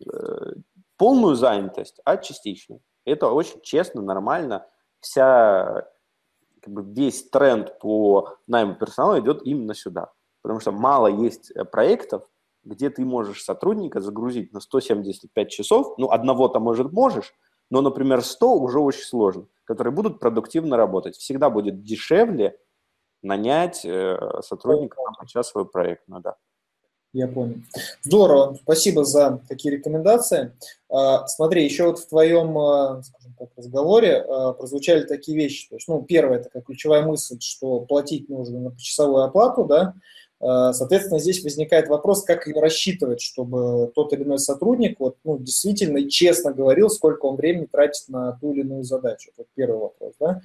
э, 0.00 0.52
полную 0.96 1.34
занятость, 1.34 2.00
а 2.04 2.16
частичную. 2.16 2.80
Это 3.04 3.28
очень 3.28 3.60
честно, 3.62 4.02
нормально. 4.02 4.66
Вся, 5.00 5.88
как 6.60 6.72
бы 6.72 6.82
весь 6.82 7.28
тренд 7.30 7.78
по 7.78 8.36
найму 8.46 8.74
персонала 8.74 9.20
идет 9.20 9.42
именно 9.44 9.74
сюда. 9.74 10.12
Потому 10.42 10.60
что 10.60 10.72
мало 10.72 11.06
есть 11.06 11.50
э, 11.50 11.64
проектов, 11.64 12.28
где 12.64 12.90
ты 12.90 13.04
можешь 13.04 13.42
сотрудника 13.42 14.00
загрузить 14.00 14.52
на 14.52 14.60
175 14.60 15.50
часов, 15.50 15.94
ну, 15.98 16.10
одного-то, 16.10 16.60
может, 16.60 16.92
можешь, 16.92 17.32
но, 17.70 17.80
например, 17.80 18.22
100 18.22 18.54
уже 18.58 18.80
очень 18.80 19.04
сложно, 19.04 19.46
которые 19.64 19.92
будут 19.92 20.20
продуктивно 20.20 20.76
работать. 20.76 21.16
Всегда 21.16 21.50
будет 21.50 21.82
дешевле 21.82 22.58
нанять 23.22 23.84
э, 23.84 24.18
сотрудника 24.42 25.00
на 25.02 25.12
почасовый 25.12 25.66
проект, 25.66 26.02
ну 26.06 26.20
да. 26.20 26.36
Я 27.12 27.26
понял. 27.26 27.56
Здорово, 28.02 28.56
спасибо 28.62 29.04
за 29.04 29.40
такие 29.48 29.76
рекомендации. 29.76 30.52
А, 30.88 31.26
смотри, 31.26 31.64
еще 31.64 31.86
вот 31.86 31.98
в 31.98 32.08
твоем, 32.08 32.56
а, 32.56 33.02
скажем 33.02 33.34
так, 33.36 33.48
разговоре 33.56 34.18
а, 34.18 34.52
прозвучали 34.52 35.02
такие 35.02 35.36
вещи. 35.36 35.68
То 35.68 35.74
есть, 35.74 35.88
ну, 35.88 36.02
первое, 36.02 36.38
это 36.38 36.50
как 36.50 36.66
ключевая 36.66 37.02
мысль, 37.02 37.38
что 37.40 37.80
платить 37.80 38.28
нужно 38.28 38.60
на 38.60 38.70
почасовую 38.70 39.24
оплату, 39.24 39.64
да, 39.64 39.94
соответственно, 40.40 41.20
здесь 41.20 41.44
возникает 41.44 41.88
вопрос, 41.88 42.24
как 42.24 42.46
ее 42.46 42.58
рассчитывать, 42.62 43.20
чтобы 43.20 43.92
тот 43.94 44.14
или 44.14 44.22
иной 44.22 44.38
сотрудник 44.38 44.98
вот, 44.98 45.18
ну, 45.22 45.36
действительно 45.38 45.98
и 45.98 46.08
честно 46.08 46.54
говорил, 46.54 46.88
сколько 46.88 47.26
он 47.26 47.36
времени 47.36 47.66
тратит 47.66 48.08
на 48.08 48.32
ту 48.40 48.54
или 48.54 48.60
иную 48.60 48.82
задачу. 48.82 49.32
Это 49.36 49.46
первый 49.54 49.80
вопрос. 49.80 50.14
Да? 50.18 50.40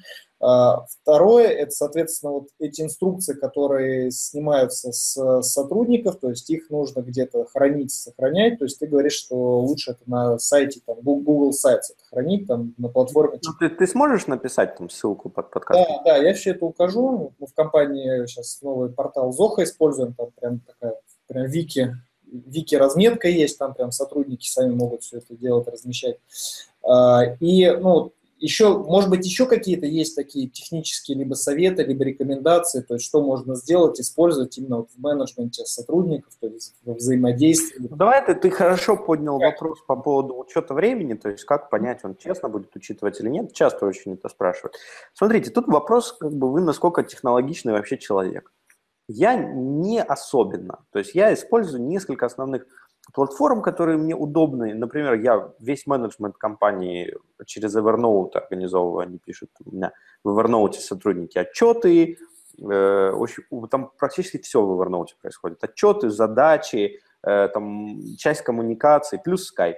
А, 0.47 0.86
второе, 1.01 1.47
это, 1.47 1.71
соответственно, 1.71 2.34
вот 2.34 2.49
эти 2.60 2.81
инструкции, 2.81 3.34
которые 3.34 4.12
снимаются 4.12 4.91
с 4.91 5.41
сотрудников, 5.41 6.19
то 6.19 6.29
есть 6.29 6.47
их 6.51 6.69
нужно 6.69 6.99
где-то 6.99 7.45
хранить, 7.45 7.91
сохранять. 7.91 8.60
То 8.60 8.65
есть 8.65 8.77
ты 8.77 8.86
говоришь, 8.86 9.13
что 9.13 9.36
лучше 9.62 9.91
это 9.91 10.01
на 10.05 10.38
сайте, 10.38 10.81
там, 10.86 10.97
Google 11.01 11.49
Sites 11.49 11.89
это 11.89 12.03
хранить, 12.12 12.45
там, 12.45 12.75
на 12.77 12.89
платформе. 12.89 13.39
Ну, 13.43 13.53
ты, 13.60 13.69
ты 13.69 13.88
сможешь 13.88 14.27
написать 14.27 14.77
там 14.77 14.91
ссылку 14.91 15.29
под 15.29 15.49
подкаст? 15.49 15.79
Да, 15.79 16.01
да, 16.05 16.17
я 16.17 16.36
все 16.36 16.51
это 16.51 16.65
укажу. 16.65 17.34
Мы 17.39 17.47
в 17.47 17.53
компании 17.55 18.27
сейчас 18.27 18.62
новый 18.62 18.91
портал 18.91 19.31
Zoho 19.31 19.63
используем, 19.63 20.13
там 20.13 20.27
прям 20.39 20.60
такая, 20.60 20.93
прям 21.25 21.47
вики, 21.47 21.95
вики 22.23 22.75
разметка 22.75 23.27
есть, 23.27 23.58
там 23.58 23.73
прям 23.73 23.91
сотрудники 23.91 24.47
сами 24.47 24.75
могут 24.75 25.01
все 25.01 25.17
это 25.17 25.36
делать, 25.36 25.67
размещать. 25.67 26.19
А, 26.84 27.23
и, 27.39 27.71
ну, 27.71 28.12
еще, 28.45 28.77
может 28.77 29.10
быть, 29.10 29.25
еще 29.25 29.47
какие-то 29.47 29.88
есть 29.88 30.15
такие 30.15 30.47
технические 30.47 31.17
либо 31.17 31.34
советы, 31.34 31.84
либо 31.84 32.03
рекомендации, 32.03 32.81
то 32.81 32.93
есть 32.93 33.05
что 33.05 33.23
можно 33.23 33.55
сделать, 33.55 33.99
использовать 33.99 34.58
именно 34.60 34.77
вот 34.77 34.91
в 34.91 34.99
менеджменте 35.01 35.65
сотрудников, 35.65 36.34
то 36.39 36.47
есть 36.47 36.75
во 36.84 36.93
взаимодействии. 36.93 37.88
Давай 37.89 38.23
ты, 38.23 38.36
ты 38.36 38.51
хорошо 38.51 38.97
поднял 38.97 39.39
как? 39.39 39.53
вопрос 39.53 39.81
по 39.88 39.95
поводу 39.95 40.38
учета 40.38 40.75
времени, 40.75 41.15
то 41.15 41.29
есть 41.29 41.43
как 41.43 41.71
понять, 41.71 42.01
он 42.03 42.15
честно 42.15 42.47
будет 42.47 42.75
учитывать 42.75 43.19
или 43.19 43.29
нет, 43.29 43.51
часто 43.51 43.88
очень 43.88 44.13
это 44.13 44.29
спрашивают. 44.29 44.75
Смотрите, 45.13 45.49
тут 45.49 45.67
вопрос, 45.67 46.13
как 46.13 46.31
бы 46.31 46.51
вы 46.51 46.62
насколько 46.62 47.01
технологичный 47.01 47.73
вообще 47.73 47.97
человек. 47.97 48.51
Я 49.08 49.36
не 49.36 50.01
особенно. 50.01 50.86
То 50.91 50.99
есть 50.99 51.13
я 51.15 51.34
использую 51.34 51.84
несколько 51.84 52.25
основных 52.25 52.65
платформ, 53.13 53.62
которые 53.62 53.98
мне 53.98 54.15
удобны. 54.15 54.74
Например, 54.74 55.13
я 55.13 55.52
весь 55.60 55.86
менеджмент 55.88 56.38
компании 56.38 57.15
через 57.46 57.76
Evernote 57.76 58.32
организовываю, 58.34 59.08
они 59.08 59.20
пишут 59.20 59.50
у 59.63 59.76
меня 59.76 59.91
в 60.24 60.38
Evernote 60.38 60.74
сотрудники 60.74 61.38
отчеты, 61.38 62.18
э, 62.60 63.12
очень, 63.12 63.44
там 63.70 63.91
практически 63.98 64.38
все 64.38 64.65
в 64.65 64.82
Evernote 64.82 65.15
происходит. 65.22 65.63
Отчеты, 65.63 66.10
задачи, 66.10 67.00
э, 67.24 67.48
там 67.50 68.02
часть 68.18 68.41
коммуникации, 68.41 69.22
плюс 69.24 69.54
Skype. 69.54 69.76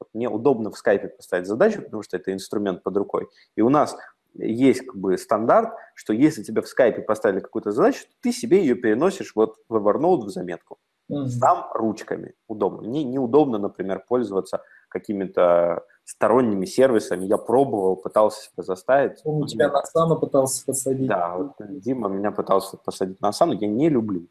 Вот 0.00 0.08
мне 0.12 0.28
удобно 0.28 0.70
в 0.70 0.74
Skype 0.74 1.08
поставить 1.08 1.46
задачу, 1.46 1.82
потому 1.82 2.02
что 2.02 2.16
это 2.16 2.32
инструмент 2.32 2.82
под 2.82 2.96
рукой. 2.96 3.28
И 3.56 3.62
у 3.62 3.68
нас 3.68 3.96
есть 4.34 4.86
как 4.86 4.96
бы 4.96 5.16
стандарт, 5.16 5.74
что 5.94 6.12
если 6.12 6.42
тебе 6.42 6.60
в 6.62 6.68
скайпе 6.68 7.02
поставили 7.02 7.40
какую-то 7.40 7.70
задачу, 7.70 8.04
ты 8.20 8.32
себе 8.32 8.60
ее 8.60 8.74
переносишь 8.74 9.32
вот 9.34 9.56
в 9.68 9.76
Evernote 9.76 10.24
в 10.24 10.28
заметку. 10.30 10.78
Mm-hmm. 11.10 11.26
Сам 11.28 11.66
ручками. 11.74 12.34
Удобно. 12.48 12.88
Мне 12.88 13.04
неудобно, 13.04 13.58
например, 13.58 14.04
пользоваться 14.08 14.62
какими-то 14.88 15.84
сторонними 16.04 16.64
сервисами. 16.64 17.26
Я 17.26 17.36
пробовал, 17.36 17.96
пытался 17.96 18.42
себя 18.42 18.62
заставить. 18.62 19.20
Он 19.24 19.46
тебя 19.46 19.68
на 19.70 19.80
Асану 19.80 20.18
пытался 20.18 20.64
посадить. 20.64 21.08
Да, 21.08 21.36
вот 21.36 21.52
Дима 21.80 22.08
меня 22.08 22.30
пытался 22.30 22.76
посадить 22.76 23.20
на 23.20 23.28
Асану. 23.28 23.52
Я 23.52 23.66
не 23.66 23.88
люблю. 23.88 24.28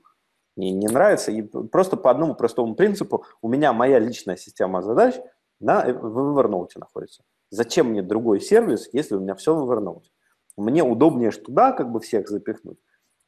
Мне 0.55 0.71
не 0.71 0.87
нравится. 0.87 1.31
И 1.31 1.41
просто 1.41 1.97
по 1.97 2.11
одному 2.11 2.35
простому 2.35 2.75
принципу 2.75 3.25
у 3.41 3.47
меня 3.47 3.73
моя 3.73 3.99
личная 3.99 4.35
система 4.35 4.81
задач 4.81 5.15
на, 5.59 5.83
в 5.85 6.39
Evernote 6.39 6.79
находится. 6.79 7.23
Зачем 7.49 7.87
мне 7.87 8.01
другой 8.01 8.41
сервис, 8.41 8.89
если 8.93 9.15
у 9.15 9.19
меня 9.19 9.35
все 9.35 9.55
в 9.55 9.69
Evernote? 9.69 10.05
Мне 10.57 10.83
удобнее 10.83 11.31
ж 11.31 11.37
туда 11.37 11.71
как 11.71 11.91
бы 11.91 11.99
всех 11.99 12.29
запихнуть, 12.29 12.77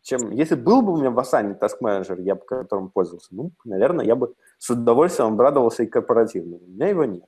чем 0.06 0.30
если 0.30 0.54
был 0.54 0.84
бы 0.84 0.94
у 0.94 0.98
меня 0.98 1.10
в 1.10 1.18
Asana 1.18 1.58
Task 1.58 1.78
Manager, 1.82 2.22
я 2.22 2.36
бы 2.36 2.42
которым 2.42 2.90
пользовался, 2.90 3.30
ну, 3.32 3.52
наверное, 3.64 4.06
я 4.06 4.16
бы 4.16 4.36
с 4.60 4.70
удовольствием 4.70 5.34
обрадовался 5.34 5.82
и 5.82 5.88
корпоративно. 5.88 6.58
У 6.58 6.68
меня 6.68 6.90
его 6.90 7.06
нет. 7.06 7.28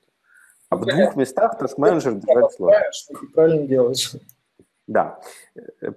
А 0.70 0.76
в 0.76 0.86
двух 0.86 1.16
местах 1.16 1.60
Task 1.60 1.78
Manager 1.80 2.20
держать 2.20 2.54
сложно. 2.54 2.84
Что 2.92 3.16
ты 3.16 3.28
правильно 3.34 3.68
делаешь. 3.68 4.16
Да. 4.86 5.20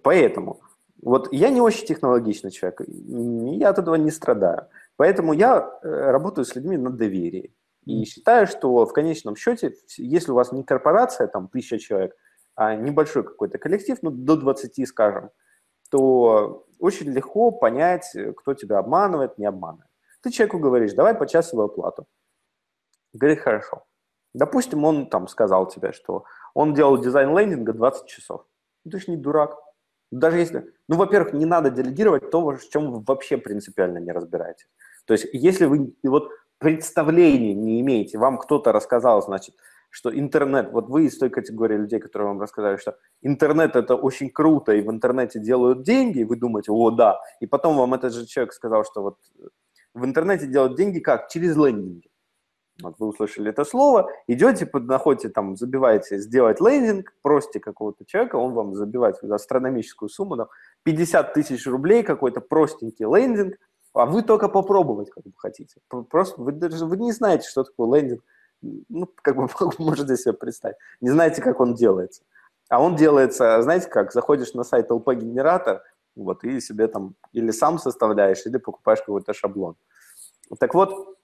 Поэтому 0.03 0.61
вот 1.03 1.31
я 1.33 1.51
не 1.51 1.61
очень 1.61 1.87
технологичный 1.87 2.51
человек, 2.51 2.81
я 2.89 3.69
от 3.69 3.79
этого 3.79 3.97
не 3.97 4.11
страдаю. 4.11 4.67
Поэтому 4.97 5.35
я 5.35 5.79
э, 5.83 6.11
работаю 6.11 6.47
с 6.47 6.55
людьми 6.55 6.79
на 6.79 6.91
доверии. 6.91 7.55
И 7.85 8.05
считаю, 8.05 8.47
что 8.47 8.87
в 8.87 8.93
конечном 8.95 9.37
счете, 9.37 9.75
если 9.99 10.33
у 10.33 10.35
вас 10.35 10.51
не 10.51 10.65
корпорация, 10.65 11.27
там, 11.27 11.49
тысяча 11.49 11.79
человек, 11.79 12.17
а 12.55 12.75
небольшой 12.75 13.23
какой-то 13.23 13.59
коллектив, 13.59 13.99
ну, 14.01 14.11
до 14.11 14.37
20, 14.37 14.89
скажем, 14.89 15.31
то 15.91 16.67
очень 16.81 17.11
легко 17.11 17.51
понять, 17.51 18.17
кто 18.37 18.55
тебя 18.55 18.79
обманывает, 18.79 19.39
не 19.39 19.47
обманывает. 19.47 19.89
Ты 20.23 20.31
человеку 20.31 20.59
говоришь, 20.59 20.93
давай 20.93 21.15
почасовую 21.15 21.67
оплату. 21.67 22.07
Говорит, 23.13 23.41
хорошо. 23.41 23.85
Допустим, 24.35 24.85
он 24.85 25.09
там 25.09 25.29
сказал 25.29 25.67
тебе, 25.67 25.93
что 25.93 26.25
он 26.55 26.75
делал 26.75 26.99
дизайн 26.99 27.37
лендинга 27.37 27.73
20 27.73 28.07
часов. 28.07 28.47
Ну, 28.85 28.91
ты 28.91 28.99
же 28.99 29.11
не 29.11 29.17
дурак. 29.17 29.57
Даже 30.11 30.39
если... 30.39 30.73
Ну, 30.89 30.97
во-первых, 30.97 31.33
не 31.33 31.47
надо 31.47 31.71
делегировать 31.71 32.31
то, 32.31 32.41
в 32.41 32.69
чем 32.69 32.93
вы 32.93 33.03
вообще 33.07 33.37
принципиально 33.37 33.99
не 33.99 34.13
разбираетесь. 34.13 34.69
То 35.07 35.15
есть, 35.15 35.27
если 35.33 35.67
вы... 35.67 35.95
Вот 36.03 36.31
представления 36.59 37.55
не 37.55 37.81
имеете, 37.81 38.19
вам 38.19 38.37
кто-то 38.37 38.71
рассказал, 38.71 39.23
значит, 39.23 39.57
что 39.91 40.17
интернет, 40.17 40.73
вот 40.73 40.89
вы 40.89 41.07
из 41.07 41.19
той 41.19 41.31
категории 41.31 41.77
людей, 41.77 41.99
которые 41.99 42.29
вам 42.29 42.41
рассказали, 42.41 42.77
что 42.77 42.97
интернет 43.23 43.77
это 43.77 43.97
очень 43.97 44.31
круто, 44.31 44.73
и 44.73 44.83
в 44.83 44.91
интернете 44.91 45.41
делают 45.41 45.83
деньги, 45.83 46.21
и 46.21 46.25
вы 46.25 46.37
думаете, 46.37 46.73
о, 46.73 46.91
да, 46.91 47.21
и 47.41 47.47
потом 47.47 47.77
вам 47.77 47.95
этот 47.95 48.15
же 48.15 48.27
человек 48.27 48.53
сказал, 48.53 48.85
что 48.85 49.03
вот 49.03 49.19
в 49.93 50.05
интернете 50.05 50.47
делают 50.47 50.77
деньги 50.77 51.01
как? 51.01 51.29
Через 51.29 51.57
лендинги. 51.57 52.09
Вот 52.83 52.95
вы 52.99 53.09
услышали 53.09 53.51
это 53.51 53.65
слово, 53.65 54.09
идете, 54.27 54.69
находите 54.73 55.29
там, 55.29 55.57
забиваете 55.57 56.19
сделать 56.19 56.61
лендинг, 56.61 57.13
просите 57.21 57.61
какого-то 57.61 58.07
человека, 58.07 58.37
он 58.37 58.55
вам 58.55 58.75
забивает 58.75 59.23
астрономическую 59.23 60.09
сумму, 60.09 60.37
там, 60.37 60.49
50 60.85 61.35
тысяч 61.35 61.67
рублей, 61.67 62.03
какой-то 62.03 62.41
простенький 62.41 63.05
лендинг, 63.05 63.57
а 63.93 64.07
вы 64.07 64.23
только 64.23 64.49
попробовать 64.49 65.11
как 65.11 65.25
бы 65.25 65.33
хотите. 65.37 65.81
Просто 66.09 66.41
вы 66.41 66.53
даже 66.53 66.87
вы 66.87 66.97
не 66.97 67.13
знаете, 67.13 67.49
что 67.49 67.65
такое 67.65 68.01
лендинг. 68.01 68.23
Ну, 68.63 69.09
как 69.23 69.37
бы 69.37 69.49
можете 69.79 70.17
себе 70.17 70.35
представить. 70.35 70.77
Не 71.01 71.11
знаете, 71.11 71.43
как 71.43 71.61
он 71.61 71.75
делается. 71.75 72.23
А 72.69 72.81
он 72.81 72.97
делается, 72.97 73.61
знаете 73.63 73.89
как, 73.89 74.13
заходишь 74.13 74.55
на 74.55 74.63
сайт 74.63 74.91
LP-генератор, 74.91 75.83
вот, 76.15 76.45
и 76.45 76.61
себе 76.61 76.87
там 76.87 77.15
или 77.33 77.51
сам 77.51 77.79
составляешь, 77.79 78.47
или 78.47 78.59
покупаешь 78.59 79.01
какой-то 79.01 79.33
шаблон. 79.33 79.77
Так 80.59 80.75
вот, 80.75 81.17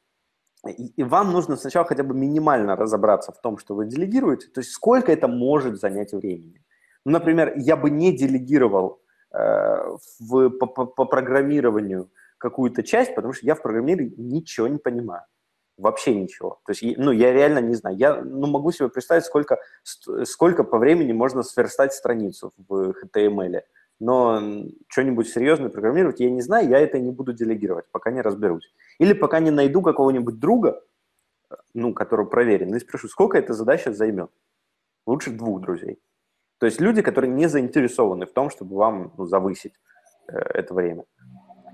и, 0.67 0.87
и 0.97 1.05
вам 1.05 1.33
нужно 1.33 1.57
сначала 1.57 1.87
хотя 1.87 2.03
бы 2.03 2.15
минимально 2.15 2.77
разобраться 2.77 3.33
в 3.33 3.41
том, 3.41 3.59
что 3.59 3.75
вы 3.75 3.87
делегируете, 3.87 4.49
то 4.49 4.61
есть 4.61 4.73
сколько 4.73 5.13
это 5.13 5.29
может 5.29 5.79
занять 5.79 6.13
времени. 6.13 6.63
Ну, 7.05 7.13
например, 7.13 7.53
я 7.57 7.77
бы 7.77 7.91
не 7.91 8.17
делегировал 8.17 9.01
э, 9.33 9.97
в, 10.19 10.51
по, 10.51 10.67
по, 10.67 10.87
по 10.87 11.05
программированию 11.05 12.11
какую-то 12.39 12.83
часть, 12.83 13.15
потому 13.15 13.33
что 13.33 13.47
я 13.47 13.55
в 13.55 13.63
программировании 13.63 14.15
ничего 14.17 14.67
не 14.67 14.79
понимаю. 14.79 15.23
Вообще 15.77 16.15
ничего. 16.15 16.61
То 16.65 16.73
есть, 16.73 16.83
ну, 16.97 17.13
я 17.13 17.33
реально 17.33 17.59
не 17.59 17.75
знаю. 17.75 17.97
Я 17.97 18.23
ну, 18.23 18.47
могу 18.47 18.73
себе 18.73 18.89
представить, 18.89 19.25
сколько, 19.25 19.59
сколько 20.25 20.65
по 20.65 20.79
времени 20.79 21.13
можно 21.13 21.43
сверстать 21.43 21.93
страницу 21.93 22.55
в 22.57 22.93
HTML. 22.93 23.61
Но 23.99 24.41
что-нибудь 24.89 25.29
серьезное 25.29 25.69
программировать 25.69 26.21
я 26.21 26.31
не 26.31 26.41
знаю, 26.43 26.69
я 26.69 26.79
это 26.79 26.99
не 26.99 27.11
буду 27.11 27.33
делегировать, 27.33 27.87
пока 27.91 28.11
не 28.11 28.23
разберусь. 28.23 28.73
Или 28.99 29.13
пока 29.13 29.39
не 29.41 29.51
найду 29.51 29.83
какого-нибудь 29.83 30.39
друга, 30.39 30.83
ну, 31.75 31.93
который 31.93 32.27
проверен, 32.27 32.75
и 32.75 32.81
спрошу, 32.81 33.09
сколько 33.09 33.39
эта 33.39 33.53
задача 33.53 33.93
займет. 33.93 34.31
Лучше 35.07 35.31
двух 35.31 35.61
друзей. 35.61 36.01
То 36.59 36.67
есть 36.67 36.81
люди, 36.81 37.03
которые 37.03 37.33
не 37.33 37.49
заинтересованы 37.49 38.27
в 38.27 38.33
том, 38.33 38.51
чтобы 38.51 38.77
вам 38.77 39.13
ну, 39.17 39.27
завысить 39.27 39.75
э, 40.29 40.37
это 40.37 40.75
время. 40.75 41.05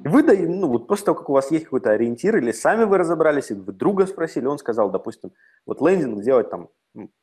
Вы, 0.05 0.23
ну, 0.23 0.69
вот 0.69 0.89
после 0.89 1.07
того, 1.07 1.19
как 1.19 1.31
у 1.31 1.33
вас 1.33 1.51
есть 1.51 1.65
какой-то 1.65 1.91
ориентир, 1.91 2.37
или 2.37 2.51
сами 2.51 2.85
вы 2.85 2.99
разобрались, 2.99 3.51
или 3.51 3.59
вы 3.59 3.73
друга 3.73 4.07
спросили, 4.07 4.47
он 4.47 4.59
сказал, 4.59 4.91
допустим, 4.91 5.33
вот 5.65 5.81
лендинг 5.81 6.23
делать 6.23 6.51
там 6.51 6.71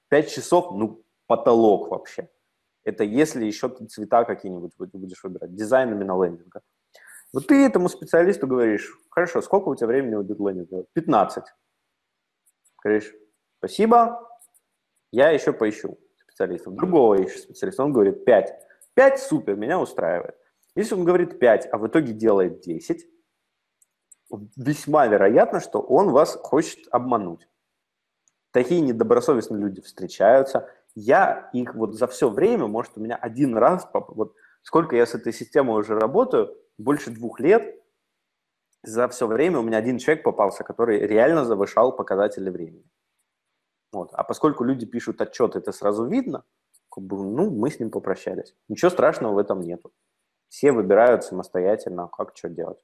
5 0.07 0.29
часов, 0.29 0.71
ну, 0.71 1.03
потолок 1.27 1.89
вообще. 1.91 2.29
Это 2.85 3.03
если 3.03 3.43
еще 3.45 3.69
цвета 3.89 4.23
какие-нибудь 4.23 4.71
будешь 4.77 5.23
выбирать, 5.23 5.53
дизайн 5.53 5.91
именно 5.91 6.23
лендинга. 6.23 6.61
Вот 7.33 7.47
ты 7.47 7.65
этому 7.65 7.89
специалисту 7.89 8.47
говоришь, 8.47 8.97
хорошо, 9.09 9.41
сколько 9.41 9.67
у 9.67 9.75
тебя 9.75 9.87
времени 9.87 10.15
уйдет 10.15 10.39
лендинг 10.39 10.69
делать? 10.69 10.87
15. 10.93 11.43
Говоришь, 12.81 13.13
спасибо, 13.57 14.25
я 15.11 15.31
еще 15.31 15.51
поищу 15.51 15.97
специалистов. 16.15 16.75
Другого 16.75 17.21
ищу 17.21 17.39
специалиста. 17.39 17.83
Он 17.83 17.91
говорит, 17.91 18.23
5. 18.23 18.53
5 18.93 19.19
супер, 19.19 19.55
меня 19.55 19.79
устраивает. 19.79 20.38
Если 20.79 20.95
он 20.95 21.03
говорит 21.03 21.39
5, 21.39 21.67
а 21.73 21.77
в 21.77 21.87
итоге 21.87 22.13
делает 22.13 22.61
10, 22.61 23.05
весьма 24.55 25.07
вероятно, 25.07 25.59
что 25.59 25.81
он 25.81 26.11
вас 26.11 26.35
хочет 26.41 26.87
обмануть. 26.89 27.49
Такие 28.51 28.79
недобросовестные 28.79 29.61
люди 29.61 29.81
встречаются. 29.81 30.69
Я 30.95 31.49
их 31.51 31.75
вот 31.75 31.95
за 31.95 32.07
все 32.07 32.29
время, 32.29 32.67
может, 32.67 32.93
у 32.95 33.01
меня 33.01 33.17
один 33.17 33.57
раз, 33.57 33.89
вот 33.93 34.35
сколько 34.61 34.95
я 34.95 35.05
с 35.05 35.15
этой 35.15 35.33
системой 35.33 35.81
уже 35.81 35.99
работаю, 35.99 36.55
больше 36.77 37.11
двух 37.11 37.41
лет, 37.41 37.77
за 38.81 39.09
все 39.09 39.27
время 39.27 39.59
у 39.59 39.63
меня 39.63 39.79
один 39.79 39.97
человек 39.97 40.23
попался, 40.23 40.63
который 40.63 40.99
реально 40.99 41.43
завышал 41.43 41.93
показатели 41.93 42.49
времени. 42.49 42.89
Вот. 43.91 44.11
А 44.13 44.23
поскольку 44.23 44.63
люди 44.63 44.85
пишут 44.85 45.19
отчет, 45.19 45.57
это 45.57 45.73
сразу 45.73 46.05
видно, 46.05 46.45
как 46.89 47.03
бы, 47.03 47.17
ну, 47.17 47.51
мы 47.51 47.69
с 47.69 47.81
ним 47.81 47.91
попрощались. 47.91 48.55
Ничего 48.69 48.89
страшного 48.89 49.33
в 49.33 49.37
этом 49.39 49.59
нету. 49.59 49.91
Все 50.49 50.71
выбирают 50.71 51.23
самостоятельно, 51.23 52.07
как 52.07 52.35
что 52.35 52.49
делать. 52.49 52.83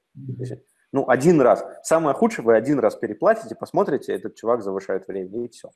Ну, 0.92 1.08
один 1.08 1.40
раз. 1.40 1.64
Самое 1.82 2.14
худшее, 2.14 2.44
вы 2.44 2.56
один 2.56 2.78
раз 2.78 2.94
переплатите, 2.94 3.54
посмотрите, 3.54 4.14
этот 4.14 4.36
чувак 4.36 4.62
завышает 4.62 5.08
время, 5.08 5.44
и 5.44 5.48
все. 5.48 5.70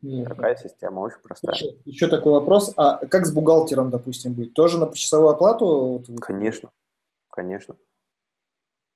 Нет. 0.00 0.28
Такая 0.28 0.56
система 0.56 1.00
очень 1.00 1.18
простая. 1.22 1.54
Еще, 1.54 1.76
еще 1.84 2.08
такой 2.08 2.32
вопрос. 2.32 2.72
А 2.76 3.04
как 3.06 3.26
с 3.26 3.32
бухгалтером, 3.32 3.90
допустим, 3.90 4.32
быть? 4.32 4.54
Тоже 4.54 4.78
на 4.78 4.86
почасовую 4.86 5.28
оплату? 5.28 6.02
Конечно, 6.22 6.70
конечно. 7.28 7.76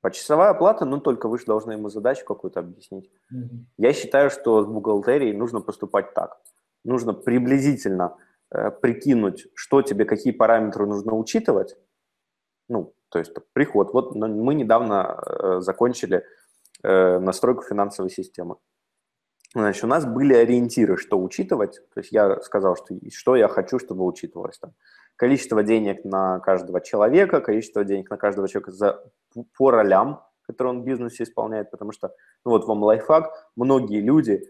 Почасовая 0.01 0.51
оплата, 0.51 0.85
ну 0.85 1.01
только 1.01 1.29
вы 1.29 1.39
же 1.39 1.45
должны 1.47 1.73
ему 1.73 1.89
задачу 1.91 2.25
какую-то 2.25 2.61
объяснить. 2.61 3.11
Угу. 3.31 3.67
Я 3.79 3.93
считаю, 3.93 4.31
что 4.31 4.63
с 4.63 4.67
бухгалтерией 4.67 5.37
нужно 5.37 5.61
поступать 5.61 6.15
так. 6.15 6.41
Нужно 6.85 7.13
приблизительно 7.13 8.17
прикинуть, 8.51 9.47
что 9.55 9.83
тебе, 9.83 10.05
какие 10.05 10.33
параметры 10.33 10.87
нужно 10.87 11.15
учитывать. 11.15 11.77
Ну, 12.69 12.95
то 13.09 13.19
есть 13.19 13.33
приход. 13.53 13.93
Вот 13.93 14.15
мы 14.15 14.55
недавно 14.55 15.21
э, 15.25 15.61
закончили 15.61 16.25
э, 16.83 17.19
настройку 17.19 17.63
финансовой 17.63 18.11
системы. 18.11 18.57
Значит, 19.55 19.85
у 19.85 19.87
нас 19.87 20.05
были 20.05 20.35
ориентиры, 20.35 20.97
что 20.97 21.23
учитывать. 21.23 21.81
То 21.95 22.01
есть 22.01 22.11
я 22.11 22.41
сказал, 22.41 22.77
что, 22.77 22.97
что 23.13 23.37
я 23.37 23.47
хочу, 23.47 23.79
чтобы 23.79 24.05
учитывалось. 24.05 24.59
Там, 24.59 24.73
количество 25.17 25.63
денег 25.63 26.05
на 26.05 26.41
каждого 26.41 26.81
человека, 26.81 27.41
количество 27.41 27.85
денег 27.85 28.11
на 28.11 28.17
каждого 28.17 28.49
человека 28.49 28.73
за, 28.73 29.05
по 29.57 29.71
ролям, 29.71 30.23
которые 30.43 30.75
он 30.75 30.83
в 30.83 30.85
бизнесе 30.85 31.23
исполняет, 31.23 31.71
потому 31.71 31.93
что, 31.93 32.13
ну 32.45 32.51
вот 32.51 32.67
вам 32.67 32.83
лайфхак, 32.83 33.31
многие 33.55 34.01
люди 34.01 34.45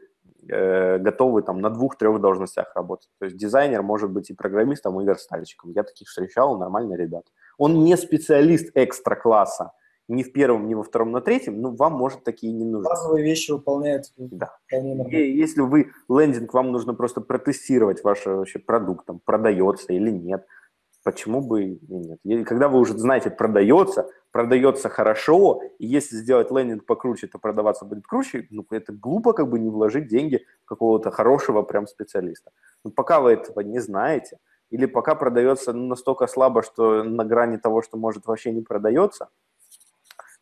э, 0.48 0.98
готовы 0.98 1.42
там 1.42 1.60
на 1.60 1.70
двух-трех 1.70 2.20
должностях 2.20 2.72
работать. 2.74 3.08
То 3.18 3.26
есть 3.26 3.36
дизайнер 3.36 3.82
может 3.82 4.10
быть 4.10 4.30
и 4.30 4.34
программистом, 4.34 5.00
и 5.00 5.04
верстальщиком. 5.04 5.70
Я 5.72 5.82
таких 5.82 6.08
встречал, 6.08 6.58
нормальные 6.58 6.98
ребята. 6.98 7.30
Он 7.58 7.84
не 7.84 7.96
специалист 7.96 8.70
экстра-класса, 8.74 9.72
ни 10.08 10.22
в 10.22 10.32
первом, 10.32 10.68
ни 10.68 10.74
во 10.74 10.82
втором, 10.82 11.12
на 11.12 11.20
третьем, 11.20 11.60
ну, 11.60 11.74
вам, 11.74 11.94
может, 11.94 12.24
такие 12.24 12.52
не 12.52 12.64
нужны. 12.64 12.88
Базовые 12.88 13.24
вещи 13.24 13.52
выполняет. 13.52 14.12
Да. 14.16 14.56
И 14.70 15.38
если 15.38 15.62
вы 15.62 15.92
лендинг, 16.08 16.52
вам 16.52 16.72
нужно 16.72 16.94
просто 16.94 17.20
протестировать 17.20 18.04
ваш 18.04 18.26
вообще 18.26 18.58
продукт, 18.58 19.06
там, 19.06 19.20
продается 19.24 19.92
или 19.92 20.10
нет, 20.10 20.46
почему 21.04 21.40
бы 21.42 21.64
и 21.64 21.78
нет. 22.24 22.48
Когда 22.48 22.68
вы 22.68 22.80
уже 22.80 22.98
знаете, 22.98 23.30
продается, 23.30 24.10
продается 24.32 24.88
хорошо, 24.88 25.62
и 25.78 25.86
если 25.86 26.16
сделать 26.16 26.50
лендинг 26.50 26.86
покруче, 26.86 27.28
то 27.28 27.38
продаваться 27.38 27.84
будет 27.84 28.06
круче, 28.06 28.48
ну, 28.50 28.66
это 28.70 28.92
глупо 28.92 29.32
как 29.34 29.48
бы 29.48 29.60
не 29.60 29.70
вложить 29.70 30.08
деньги 30.08 30.44
какого-то 30.64 31.10
хорошего 31.10 31.62
прям 31.62 31.86
специалиста. 31.86 32.50
Но 32.82 32.90
пока 32.90 33.20
вы 33.20 33.32
этого 33.32 33.60
не 33.60 33.78
знаете, 33.78 34.38
или 34.70 34.86
пока 34.86 35.14
продается 35.14 35.72
настолько 35.72 36.26
слабо, 36.26 36.62
что 36.62 37.04
на 37.04 37.24
грани 37.24 37.58
того, 37.58 37.82
что 37.82 37.98
может 37.98 38.26
вообще 38.26 38.50
не 38.50 38.62
продается. 38.62 39.28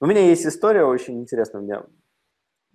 У 0.01 0.07
меня 0.07 0.21
есть 0.21 0.47
история 0.47 0.85
очень 0.85 1.21
интересная, 1.21 1.61
меня 1.61 1.83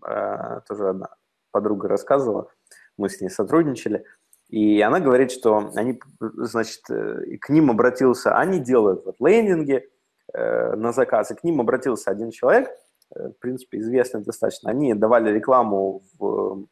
э, 0.05 0.61
тоже 0.67 0.89
одна 0.89 1.15
подруга 1.51 1.87
рассказывала, 1.87 2.51
мы 2.97 3.09
с 3.09 3.21
ней 3.21 3.29
сотрудничали, 3.29 4.05
и 4.49 4.79
она 4.81 4.99
говорит, 4.99 5.31
что 5.31 5.71
они, 5.75 5.99
значит, 6.19 6.81
э, 6.89 7.37
к 7.41 7.49
ним 7.49 7.69
обратился, 7.69 8.37
они 8.37 8.59
делают 8.59 9.05
вот 9.05 9.15
лендинги 9.19 9.89
э, 10.33 10.75
на 10.75 10.93
заказ, 10.93 11.31
и 11.31 11.35
к 11.35 11.43
ним 11.43 11.59
обратился 11.59 12.11
один 12.11 12.31
человек, 12.31 12.69
э, 13.13 13.29
в 13.29 13.39
принципе, 13.39 13.79
известный 13.79 14.23
достаточно. 14.23 14.69
Они 14.69 14.93
давали 14.93 15.31
рекламу 15.31 16.01
в 16.17 16.65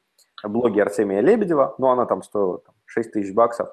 э, 0.43 0.47
блоге 0.47 0.83
Артемия 0.83 1.19
Лебедева, 1.19 1.75
но 1.77 1.91
она 1.91 2.05
там 2.05 2.23
стоила 2.23 2.59
там, 2.59 2.75
6 2.85 3.11
тысяч 3.11 3.33
баксов. 3.33 3.69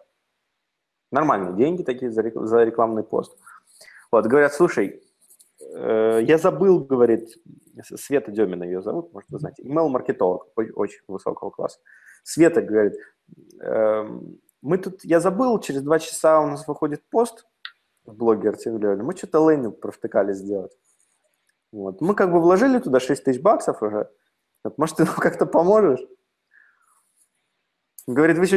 Нормальные 1.12 1.54
деньги 1.54 1.82
такие 1.84 2.10
за, 2.10 2.22
за 2.46 2.64
рекламный 2.64 3.04
пост. 3.04 3.36
Вот, 4.10 4.26
говорят, 4.26 4.52
слушай, 4.52 5.00
э, 5.60 6.20
я 6.22 6.38
забыл, 6.38 6.80
говорит, 6.80 7.38
Света 7.84 8.32
Демина 8.32 8.64
ее 8.64 8.82
зовут, 8.82 9.12
может, 9.12 9.30
вы 9.30 9.38
знаете, 9.38 9.62
email-маркетолог 9.62 10.48
очень 10.74 11.00
высокого 11.06 11.50
класса. 11.50 11.78
Света 12.22 12.62
говорит, 12.62 12.94
Эм, 13.60 14.38
мы 14.60 14.78
тут, 14.78 15.04
я 15.04 15.20
забыл, 15.20 15.58
через 15.60 15.82
два 15.82 15.98
часа 15.98 16.40
у 16.40 16.46
нас 16.46 16.66
выходит 16.66 17.02
пост 17.10 17.46
в 18.04 18.14
блоге 18.14 18.48
Артем 18.48 18.78
мы 19.04 19.16
что-то 19.16 19.40
лейнинг 19.40 19.80
провтыкали 19.80 20.32
сделать. 20.32 20.72
Вот. 21.70 22.00
Мы 22.00 22.14
как 22.14 22.32
бы 22.32 22.40
вложили 22.40 22.78
туда 22.80 22.98
6 22.98 23.24
тысяч 23.24 23.40
баксов 23.40 23.80
уже. 23.82 24.10
Может, 24.76 24.96
ты 24.96 25.04
нам 25.04 25.14
как-то 25.18 25.46
поможешь? 25.46 26.00
Говорит, 28.08 28.36
вы 28.36 28.46
что, 28.46 28.56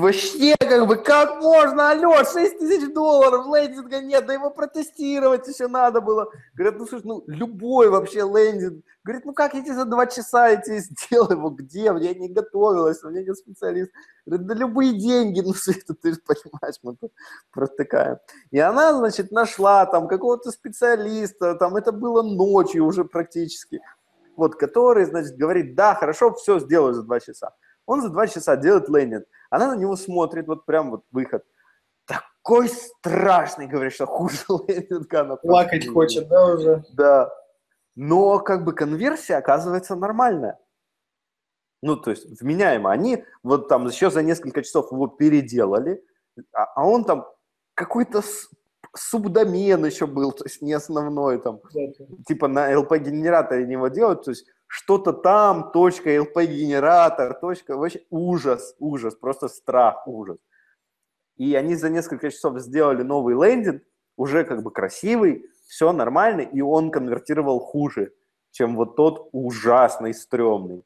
вообще, 0.00 0.56
как 0.58 0.88
бы, 0.88 0.96
как 0.96 1.40
можно, 1.40 1.92
алло, 1.92 2.24
6 2.24 2.58
тысяч 2.58 2.92
долларов, 2.92 3.46
лендинга 3.46 4.00
нет, 4.00 4.26
да 4.26 4.32
его 4.32 4.50
протестировать 4.50 5.46
еще 5.46 5.68
надо 5.68 6.00
было. 6.00 6.28
Говорят, 6.54 6.76
ну, 6.76 6.86
слушай, 6.86 7.04
ну, 7.04 7.22
любой 7.28 7.88
вообще 7.88 8.20
лендинг. 8.20 8.84
Говорит, 9.04 9.24
ну, 9.24 9.32
как 9.32 9.54
я 9.54 9.62
тебе 9.62 9.74
за 9.74 9.84
два 9.84 10.06
часа 10.06 10.48
я 10.48 10.56
тебе 10.56 10.80
сделаю 10.80 11.38
его, 11.38 11.50
где? 11.50 11.84
Я 11.84 12.14
не 12.14 12.28
готовилась, 12.28 13.04
у 13.04 13.10
меня 13.10 13.22
нет 13.22 13.36
специалист. 13.36 13.92
Говорит, 14.26 14.48
да 14.48 14.54
любые 14.54 14.98
деньги, 14.98 15.40
ну, 15.40 15.54
Света, 15.54 15.94
ты 15.94 16.14
же 16.14 16.18
понимаешь, 16.26 16.74
мы 16.82 16.96
тут 16.96 17.12
протыкаем. 17.52 18.18
И 18.50 18.58
она, 18.58 18.92
значит, 18.98 19.30
нашла 19.30 19.86
там 19.86 20.08
какого-то 20.08 20.50
специалиста, 20.50 21.54
там 21.54 21.76
это 21.76 21.92
было 21.92 22.22
ночью 22.22 22.84
уже 22.84 23.04
практически, 23.04 23.80
вот, 24.36 24.56
который, 24.56 25.04
значит, 25.04 25.36
говорит, 25.36 25.76
да, 25.76 25.94
хорошо, 25.94 26.34
все 26.34 26.58
сделаю 26.58 26.92
за 26.92 27.04
два 27.04 27.20
часа. 27.20 27.52
Он 27.90 28.02
за 28.02 28.08
два 28.08 28.28
часа 28.28 28.56
делает 28.56 28.88
лендинг. 28.88 29.24
Она 29.50 29.74
на 29.74 29.76
него 29.76 29.96
смотрит, 29.96 30.46
вот 30.46 30.64
прям 30.64 30.92
вот 30.92 31.02
выход. 31.10 31.44
Такой 32.06 32.68
страшный, 32.68 33.66
говорит, 33.66 33.92
что 33.92 34.06
хуже 34.06 34.44
лендинга. 34.68 35.22
Она 35.22 35.34
Плакать 35.34 35.88
хочет, 35.88 36.28
да, 36.28 36.54
уже? 36.54 36.84
Да. 36.92 37.32
Но 37.96 38.38
как 38.38 38.64
бы 38.64 38.74
конверсия 38.74 39.34
оказывается 39.34 39.96
нормальная. 39.96 40.56
Ну, 41.82 41.96
то 41.96 42.10
есть 42.10 42.40
вменяемо. 42.40 42.92
Они 42.92 43.24
вот 43.42 43.66
там 43.66 43.88
еще 43.88 44.08
за 44.08 44.22
несколько 44.22 44.62
часов 44.62 44.92
его 44.92 45.08
переделали, 45.08 46.00
а, 46.52 46.66
а 46.76 46.86
он 46.86 47.04
там 47.04 47.26
какой-то 47.74 48.22
субдомен 48.94 49.84
еще 49.84 50.06
был, 50.06 50.30
то 50.30 50.44
есть 50.44 50.62
не 50.62 50.74
основной 50.74 51.40
там. 51.40 51.58
Да, 51.74 51.80
типа 52.24 52.46
на 52.46 52.72
LP-генераторе 52.72 53.66
него 53.66 53.88
делают, 53.88 54.22
то 54.22 54.30
есть 54.30 54.46
что-то 54.72 55.12
там, 55.12 55.72
точка, 55.72 56.14
LP-генератор, 56.14 57.34
точка, 57.34 57.76
вообще 57.76 58.02
ужас, 58.08 58.76
ужас, 58.78 59.16
просто 59.16 59.48
страх, 59.48 60.06
ужас. 60.06 60.38
И 61.36 61.56
они 61.56 61.74
за 61.74 61.90
несколько 61.90 62.30
часов 62.30 62.60
сделали 62.60 63.02
новый 63.02 63.34
лендинг, 63.34 63.82
уже 64.16 64.44
как 64.44 64.62
бы 64.62 64.70
красивый, 64.70 65.44
все 65.66 65.92
нормально, 65.92 66.42
и 66.42 66.60
он 66.60 66.92
конвертировал 66.92 67.58
хуже, 67.58 68.12
чем 68.52 68.76
вот 68.76 68.94
тот 68.94 69.28
ужасный, 69.32 70.14
стрёмный. 70.14 70.84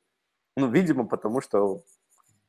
Ну, 0.57 0.71
видимо, 0.71 1.07
потому 1.07 1.43
что 1.43 1.83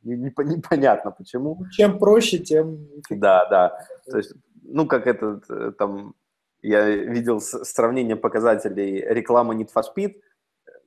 непонятно 0.04 1.12
почему. 1.12 1.66
Чем 1.72 2.00
проще, 2.00 2.38
тем... 2.38 2.88
Да, 3.10 3.46
да. 3.50 3.86
То 4.10 4.20
есть, 4.20 4.34
ну, 4.64 4.88
как 4.88 5.06
этот, 5.06 5.50
э, 5.50 5.74
там, 5.78 6.16
я 6.62 6.90
видел 6.90 7.42
сравнение 7.42 8.16
показателей 8.16 9.02
рекламы 9.02 9.56
Need 9.56 9.72
for 9.76 9.84
Speed, 9.84 10.16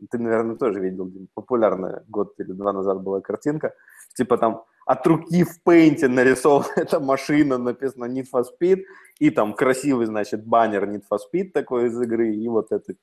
ты, 0.07 0.19
наверное, 0.19 0.57
тоже 0.57 0.81
видел, 0.81 1.11
популярная 1.35 2.05
год 2.09 2.35
или 2.39 2.53
два 2.53 2.73
назад 2.73 3.03
была 3.03 3.21
картинка, 3.21 3.75
типа 4.15 4.39
там 4.39 4.65
от 4.87 5.07
руки 5.07 5.45
в 5.45 5.63
пейнте 5.63 6.09
нарисована 6.09 6.67
эта 6.77 7.01
машина, 7.01 7.59
написано 7.59 8.07
Need 8.07 8.27
for 8.33 8.45
Speed, 8.45 8.85
и 9.19 9.31
там 9.31 9.55
красивый, 9.55 10.07
значит, 10.07 10.47
баннер 10.47 10.89
Need 10.89 11.03
for 11.11 11.19
Speed 11.19 11.51
такой 11.53 11.89
из 11.89 12.01
игры, 12.01 12.35
и 12.35 12.49
вот 12.49 12.73
это 12.73 12.95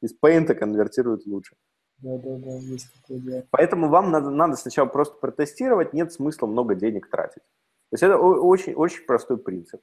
из 0.00 0.12
пейнта 0.12 0.54
конвертирует 0.54 1.26
лучше. 1.26 1.56
Да, 1.98 2.18
да, 2.18 2.36
да, 2.36 2.50
есть 2.50 2.92
такое 3.00 3.18
дело. 3.20 3.44
Поэтому 3.50 3.88
вам 3.88 4.10
надо, 4.10 4.30
надо 4.30 4.56
сначала 4.56 4.86
просто 4.86 5.16
протестировать, 5.18 5.94
нет 5.94 6.12
смысла 6.12 6.46
много 6.46 6.74
денег 6.74 7.08
тратить. 7.10 7.42
То 7.90 7.94
есть 7.94 8.02
это 8.02 8.18
очень, 8.18 8.74
очень 8.74 9.04
простой 9.06 9.38
принцип. 9.38 9.80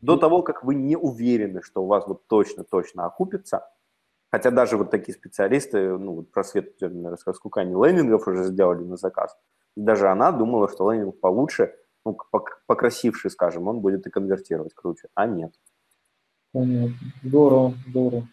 До 0.00 0.14
mm. 0.14 0.18
того, 0.20 0.42
как 0.42 0.62
вы 0.62 0.74
не 0.74 0.96
уверены, 0.96 1.62
что 1.62 1.82
у 1.82 1.86
вас 1.86 2.06
вот 2.06 2.26
точно-точно 2.28 3.06
окупится, 3.06 3.68
Хотя 4.30 4.50
даже 4.50 4.76
вот 4.76 4.90
такие 4.90 5.14
специалисты, 5.14 5.96
ну, 5.96 6.12
вот 6.12 6.30
просвет 6.30 6.76
Демина 6.78 7.10
рассказ, 7.10 7.36
сколько 7.36 7.60
они 7.60 7.72
лендингов 7.72 8.28
уже 8.28 8.44
сделали 8.44 8.84
на 8.84 8.96
заказ. 8.96 9.36
И 9.76 9.80
даже 9.80 10.08
она 10.08 10.32
думала, 10.32 10.68
что 10.68 10.90
лендинг 10.92 11.18
получше, 11.20 11.74
ну, 12.04 12.16
покрасивший, 12.66 13.30
скажем, 13.30 13.68
он 13.68 13.80
будет 13.80 14.06
и 14.06 14.10
конвертировать 14.10 14.74
круче, 14.74 15.08
а 15.14 15.26
нет. 15.26 15.54
Понятно. 16.52 16.96
Здорово, 17.22 17.74
здорово. 17.88 18.28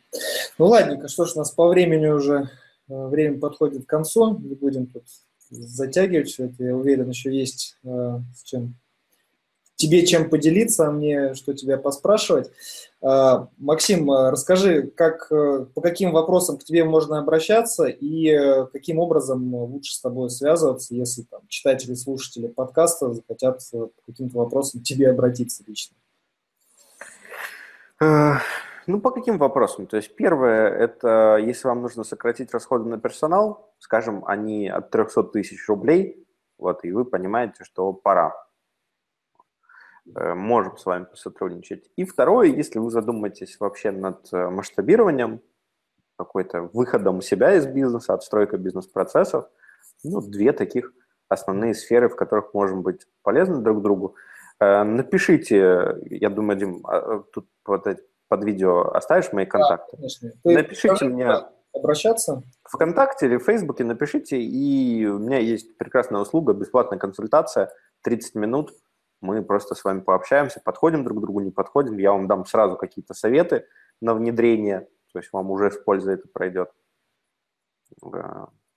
Ну, 0.58 0.66
ладненько, 0.66 1.08
что 1.08 1.26
ж, 1.26 1.36
у 1.36 1.40
нас 1.40 1.52
по 1.52 1.68
времени 1.68 2.08
уже, 2.08 2.50
э, 2.90 3.08
время 3.08 3.40
подходит 3.40 3.86
к 3.86 3.90
концу, 3.90 4.38
не 4.40 4.56
будем 4.56 4.88
тут 4.88 5.04
затягивать 5.50 6.30
все 6.30 6.46
это, 6.46 6.64
я 6.64 6.76
уверен, 6.76 7.10
еще 7.10 7.34
есть 7.34 7.78
э, 7.84 8.20
с 8.34 8.44
чем 8.44 8.76
тебе 9.86 10.06
чем 10.06 10.30
поделиться, 10.30 10.88
а 10.88 10.92
мне 10.92 11.36
что 11.36 11.54
тебя 11.54 11.78
поспрашивать. 11.78 12.52
А, 13.02 13.50
Максим, 13.58 14.10
а, 14.10 14.32
расскажи, 14.32 14.88
как, 14.88 15.32
э, 15.32 15.68
по 15.74 15.82
каким 15.82 16.12
вопросам 16.12 16.58
к 16.58 16.64
тебе 16.64 16.84
можно 16.84 17.20
обращаться 17.20 17.86
и 17.86 18.30
э, 18.30 18.66
каким 18.74 18.98
образом 18.98 19.54
лучше 19.54 19.94
с 19.94 20.02
тобой 20.02 20.32
связываться, 20.32 20.96
если 20.96 21.22
там, 21.22 21.42
читатели, 21.48 21.94
слушатели 21.94 22.48
подкаста 22.48 23.14
захотят 23.14 23.62
э, 23.74 23.78
по 23.78 24.02
каким-то 24.08 24.40
вопросам 24.40 24.82
к 24.82 24.84
тебе 24.84 25.12
обратиться 25.12 25.64
лично? 25.68 25.96
Ну, 28.88 29.02
по 29.02 29.10
каким 29.10 29.38
вопросам? 29.38 29.88
То 29.88 29.98
есть 29.98 30.16
первое, 30.16 30.70
это 30.70 31.38
если 31.42 31.68
вам 31.68 31.82
нужно 31.82 32.04
сократить 32.04 32.52
расходы 32.52 32.88
на 32.88 33.00
персонал, 33.00 33.74
скажем, 33.80 34.24
они 34.26 34.68
от 34.68 34.92
300 34.92 35.24
тысяч 35.24 35.68
рублей, 35.68 36.28
вот, 36.58 36.84
и 36.84 36.92
вы 36.92 37.06
понимаете, 37.06 37.64
что 37.64 37.94
пора 37.94 38.45
можем 40.14 40.78
с 40.78 40.86
вами 40.86 41.06
посотрудничать. 41.06 41.90
И 41.96 42.06
второе, 42.06 42.48
если 42.48 42.80
вы 42.80 42.92
задумаетесь 42.92 43.60
вообще 43.60 43.92
над 43.92 44.32
э, 44.32 44.50
масштабированием, 44.50 45.42
какой-то 46.18 46.70
выходом 46.74 47.22
себя 47.22 47.56
из 47.56 47.66
бизнеса, 47.66 48.14
отстройкой 48.14 48.60
бизнес-процессов, 48.60 49.50
ну, 50.04 50.22
две 50.22 50.54
таких 50.54 50.94
основные 51.28 51.74
сферы, 51.74 52.08
в 52.08 52.16
которых 52.16 52.54
можем 52.54 52.84
быть 52.84 53.06
полезны 53.24 53.62
друг 53.62 53.82
другу. 53.82 54.16
Э, 54.60 54.84
напишите, 54.84 55.98
я 56.06 56.30
думаю, 56.30 56.60
Дим, 56.60 56.86
а, 56.86 57.24
тут 57.34 57.48
под, 57.64 58.00
под 58.28 58.44
видео 58.44 58.92
оставишь 58.92 59.34
мои 59.34 59.46
контакты? 59.46 59.98
Да, 59.98 60.52
Напишите 60.52 61.06
мне 61.06 61.32
обращаться? 61.74 62.44
ВКонтакте 62.64 63.26
или 63.26 63.38
в 63.38 63.44
Фейсбуке 63.44 63.84
напишите, 63.84 64.40
и 64.40 65.06
у 65.08 65.18
меня 65.18 65.40
есть 65.40 65.78
прекрасная 65.78 66.22
услуга, 66.22 66.54
бесплатная 66.54 67.00
консультация, 67.00 67.72
30 68.04 68.36
минут– 68.36 68.72
Мы 69.22 69.42
просто 69.44 69.76
с 69.76 69.84
вами 69.84 70.02
пообщаемся, 70.02 70.62
подходим 70.64 71.04
друг 71.04 71.20
к 71.20 71.22
другу, 71.22 71.40
не 71.40 71.52
подходим. 71.52 71.98
Я 71.98 72.12
вам 72.12 72.28
дам 72.28 72.46
сразу 72.46 72.76
какие-то 72.76 73.14
советы 73.14 73.66
на 74.02 74.14
внедрение, 74.14 74.88
то 75.12 75.20
есть 75.20 75.32
вам 75.32 75.52
уже 75.52 75.72
с 75.72 75.78
пользой 75.78 76.16
это 76.16 76.28
пройдет. 76.28 76.72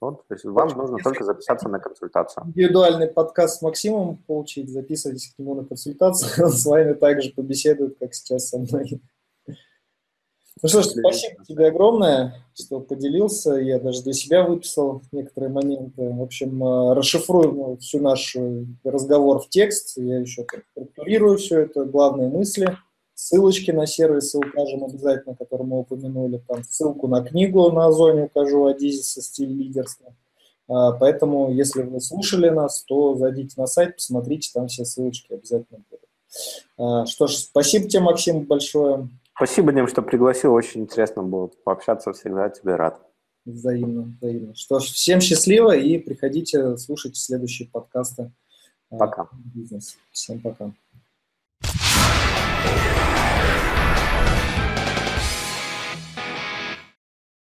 Вот, 0.00 0.28
то 0.28 0.34
есть 0.34 0.44
вам 0.44 0.68
нужно 0.76 0.98
только 0.98 1.24
записаться 1.24 1.68
на 1.68 1.80
консультацию. 1.80 2.46
Индивидуальный 2.46 3.08
подкаст 3.08 3.58
с 3.58 3.62
Максимом 3.62 4.18
получить, 4.28 4.70
записывайтесь 4.70 5.34
к 5.34 5.38
нему 5.38 5.56
на 5.56 5.64
консультацию, 5.64 6.30
он 6.46 6.52
с 6.52 6.64
вами 6.64 6.92
также 6.92 7.32
побеседует, 7.32 7.98
как 7.98 8.14
сейчас 8.14 8.48
со 8.48 8.58
мной. 8.58 9.00
Ну 10.60 10.68
что 10.68 10.82
ж, 10.82 10.86
спасибо 10.86 11.44
тебе 11.44 11.66
огромное, 11.66 12.34
что 12.54 12.80
поделился. 12.80 13.54
Я 13.54 13.78
даже 13.78 14.02
для 14.02 14.12
себя 14.12 14.42
выписал 14.42 15.02
некоторые 15.12 15.50
моменты. 15.50 16.08
В 16.08 16.22
общем, 16.22 16.62
э, 16.62 16.94
расшифруем 16.94 17.78
всю 17.78 18.00
наш 18.00 18.36
разговор 18.84 19.40
в 19.40 19.48
текст. 19.48 19.96
Я 19.96 20.18
еще 20.18 20.46
структурирую 20.72 21.38
все 21.38 21.60
это, 21.60 21.84
главные 21.84 22.28
мысли. 22.28 22.76
Ссылочки 23.14 23.72
на 23.72 23.86
сервисы 23.86 24.38
укажем 24.38 24.84
обязательно, 24.84 25.34
которые 25.34 25.66
мы 25.66 25.80
упомянули. 25.80 26.40
Там 26.46 26.62
ссылку 26.62 27.08
на 27.08 27.24
книгу 27.24 27.70
на 27.72 27.86
Озоне 27.86 28.24
укажу 28.24 28.66
Адизиса 28.66 29.22
«Стиль 29.22 29.52
лидерства». 29.52 30.14
А, 30.68 30.92
поэтому, 30.92 31.52
если 31.52 31.82
вы 31.82 32.00
слушали 32.00 32.48
нас, 32.50 32.84
то 32.86 33.16
зайдите 33.16 33.54
на 33.56 33.66
сайт, 33.66 33.96
посмотрите, 33.96 34.50
там 34.52 34.68
все 34.68 34.84
ссылочки 34.84 35.32
обязательно 35.32 35.80
будут. 35.90 36.04
А, 36.76 37.06
что 37.06 37.26
ж, 37.26 37.32
спасибо 37.32 37.88
тебе, 37.88 38.02
Максим, 38.02 38.44
большое. 38.44 39.08
Спасибо, 39.38 39.72
Дим, 39.72 39.86
что 39.86 40.02
пригласил. 40.02 40.52
Очень 40.52 40.80
интересно 40.80 41.22
было 41.22 41.46
пообщаться. 41.62 42.12
Всегда 42.12 42.48
тебе 42.50 42.74
рад. 42.74 43.00
Взаимно, 43.44 44.12
взаимно. 44.20 44.52
Что 44.56 44.80
ж, 44.80 44.86
всем 44.86 45.20
счастливо 45.20 45.76
и 45.76 45.96
приходите, 45.98 46.76
слушайте 46.76 47.20
следующие 47.20 47.68
подкасты. 47.68 48.32
Пока. 48.90 49.28
Бизнес. 49.54 49.96
Всем 50.10 50.40
пока. 50.40 50.72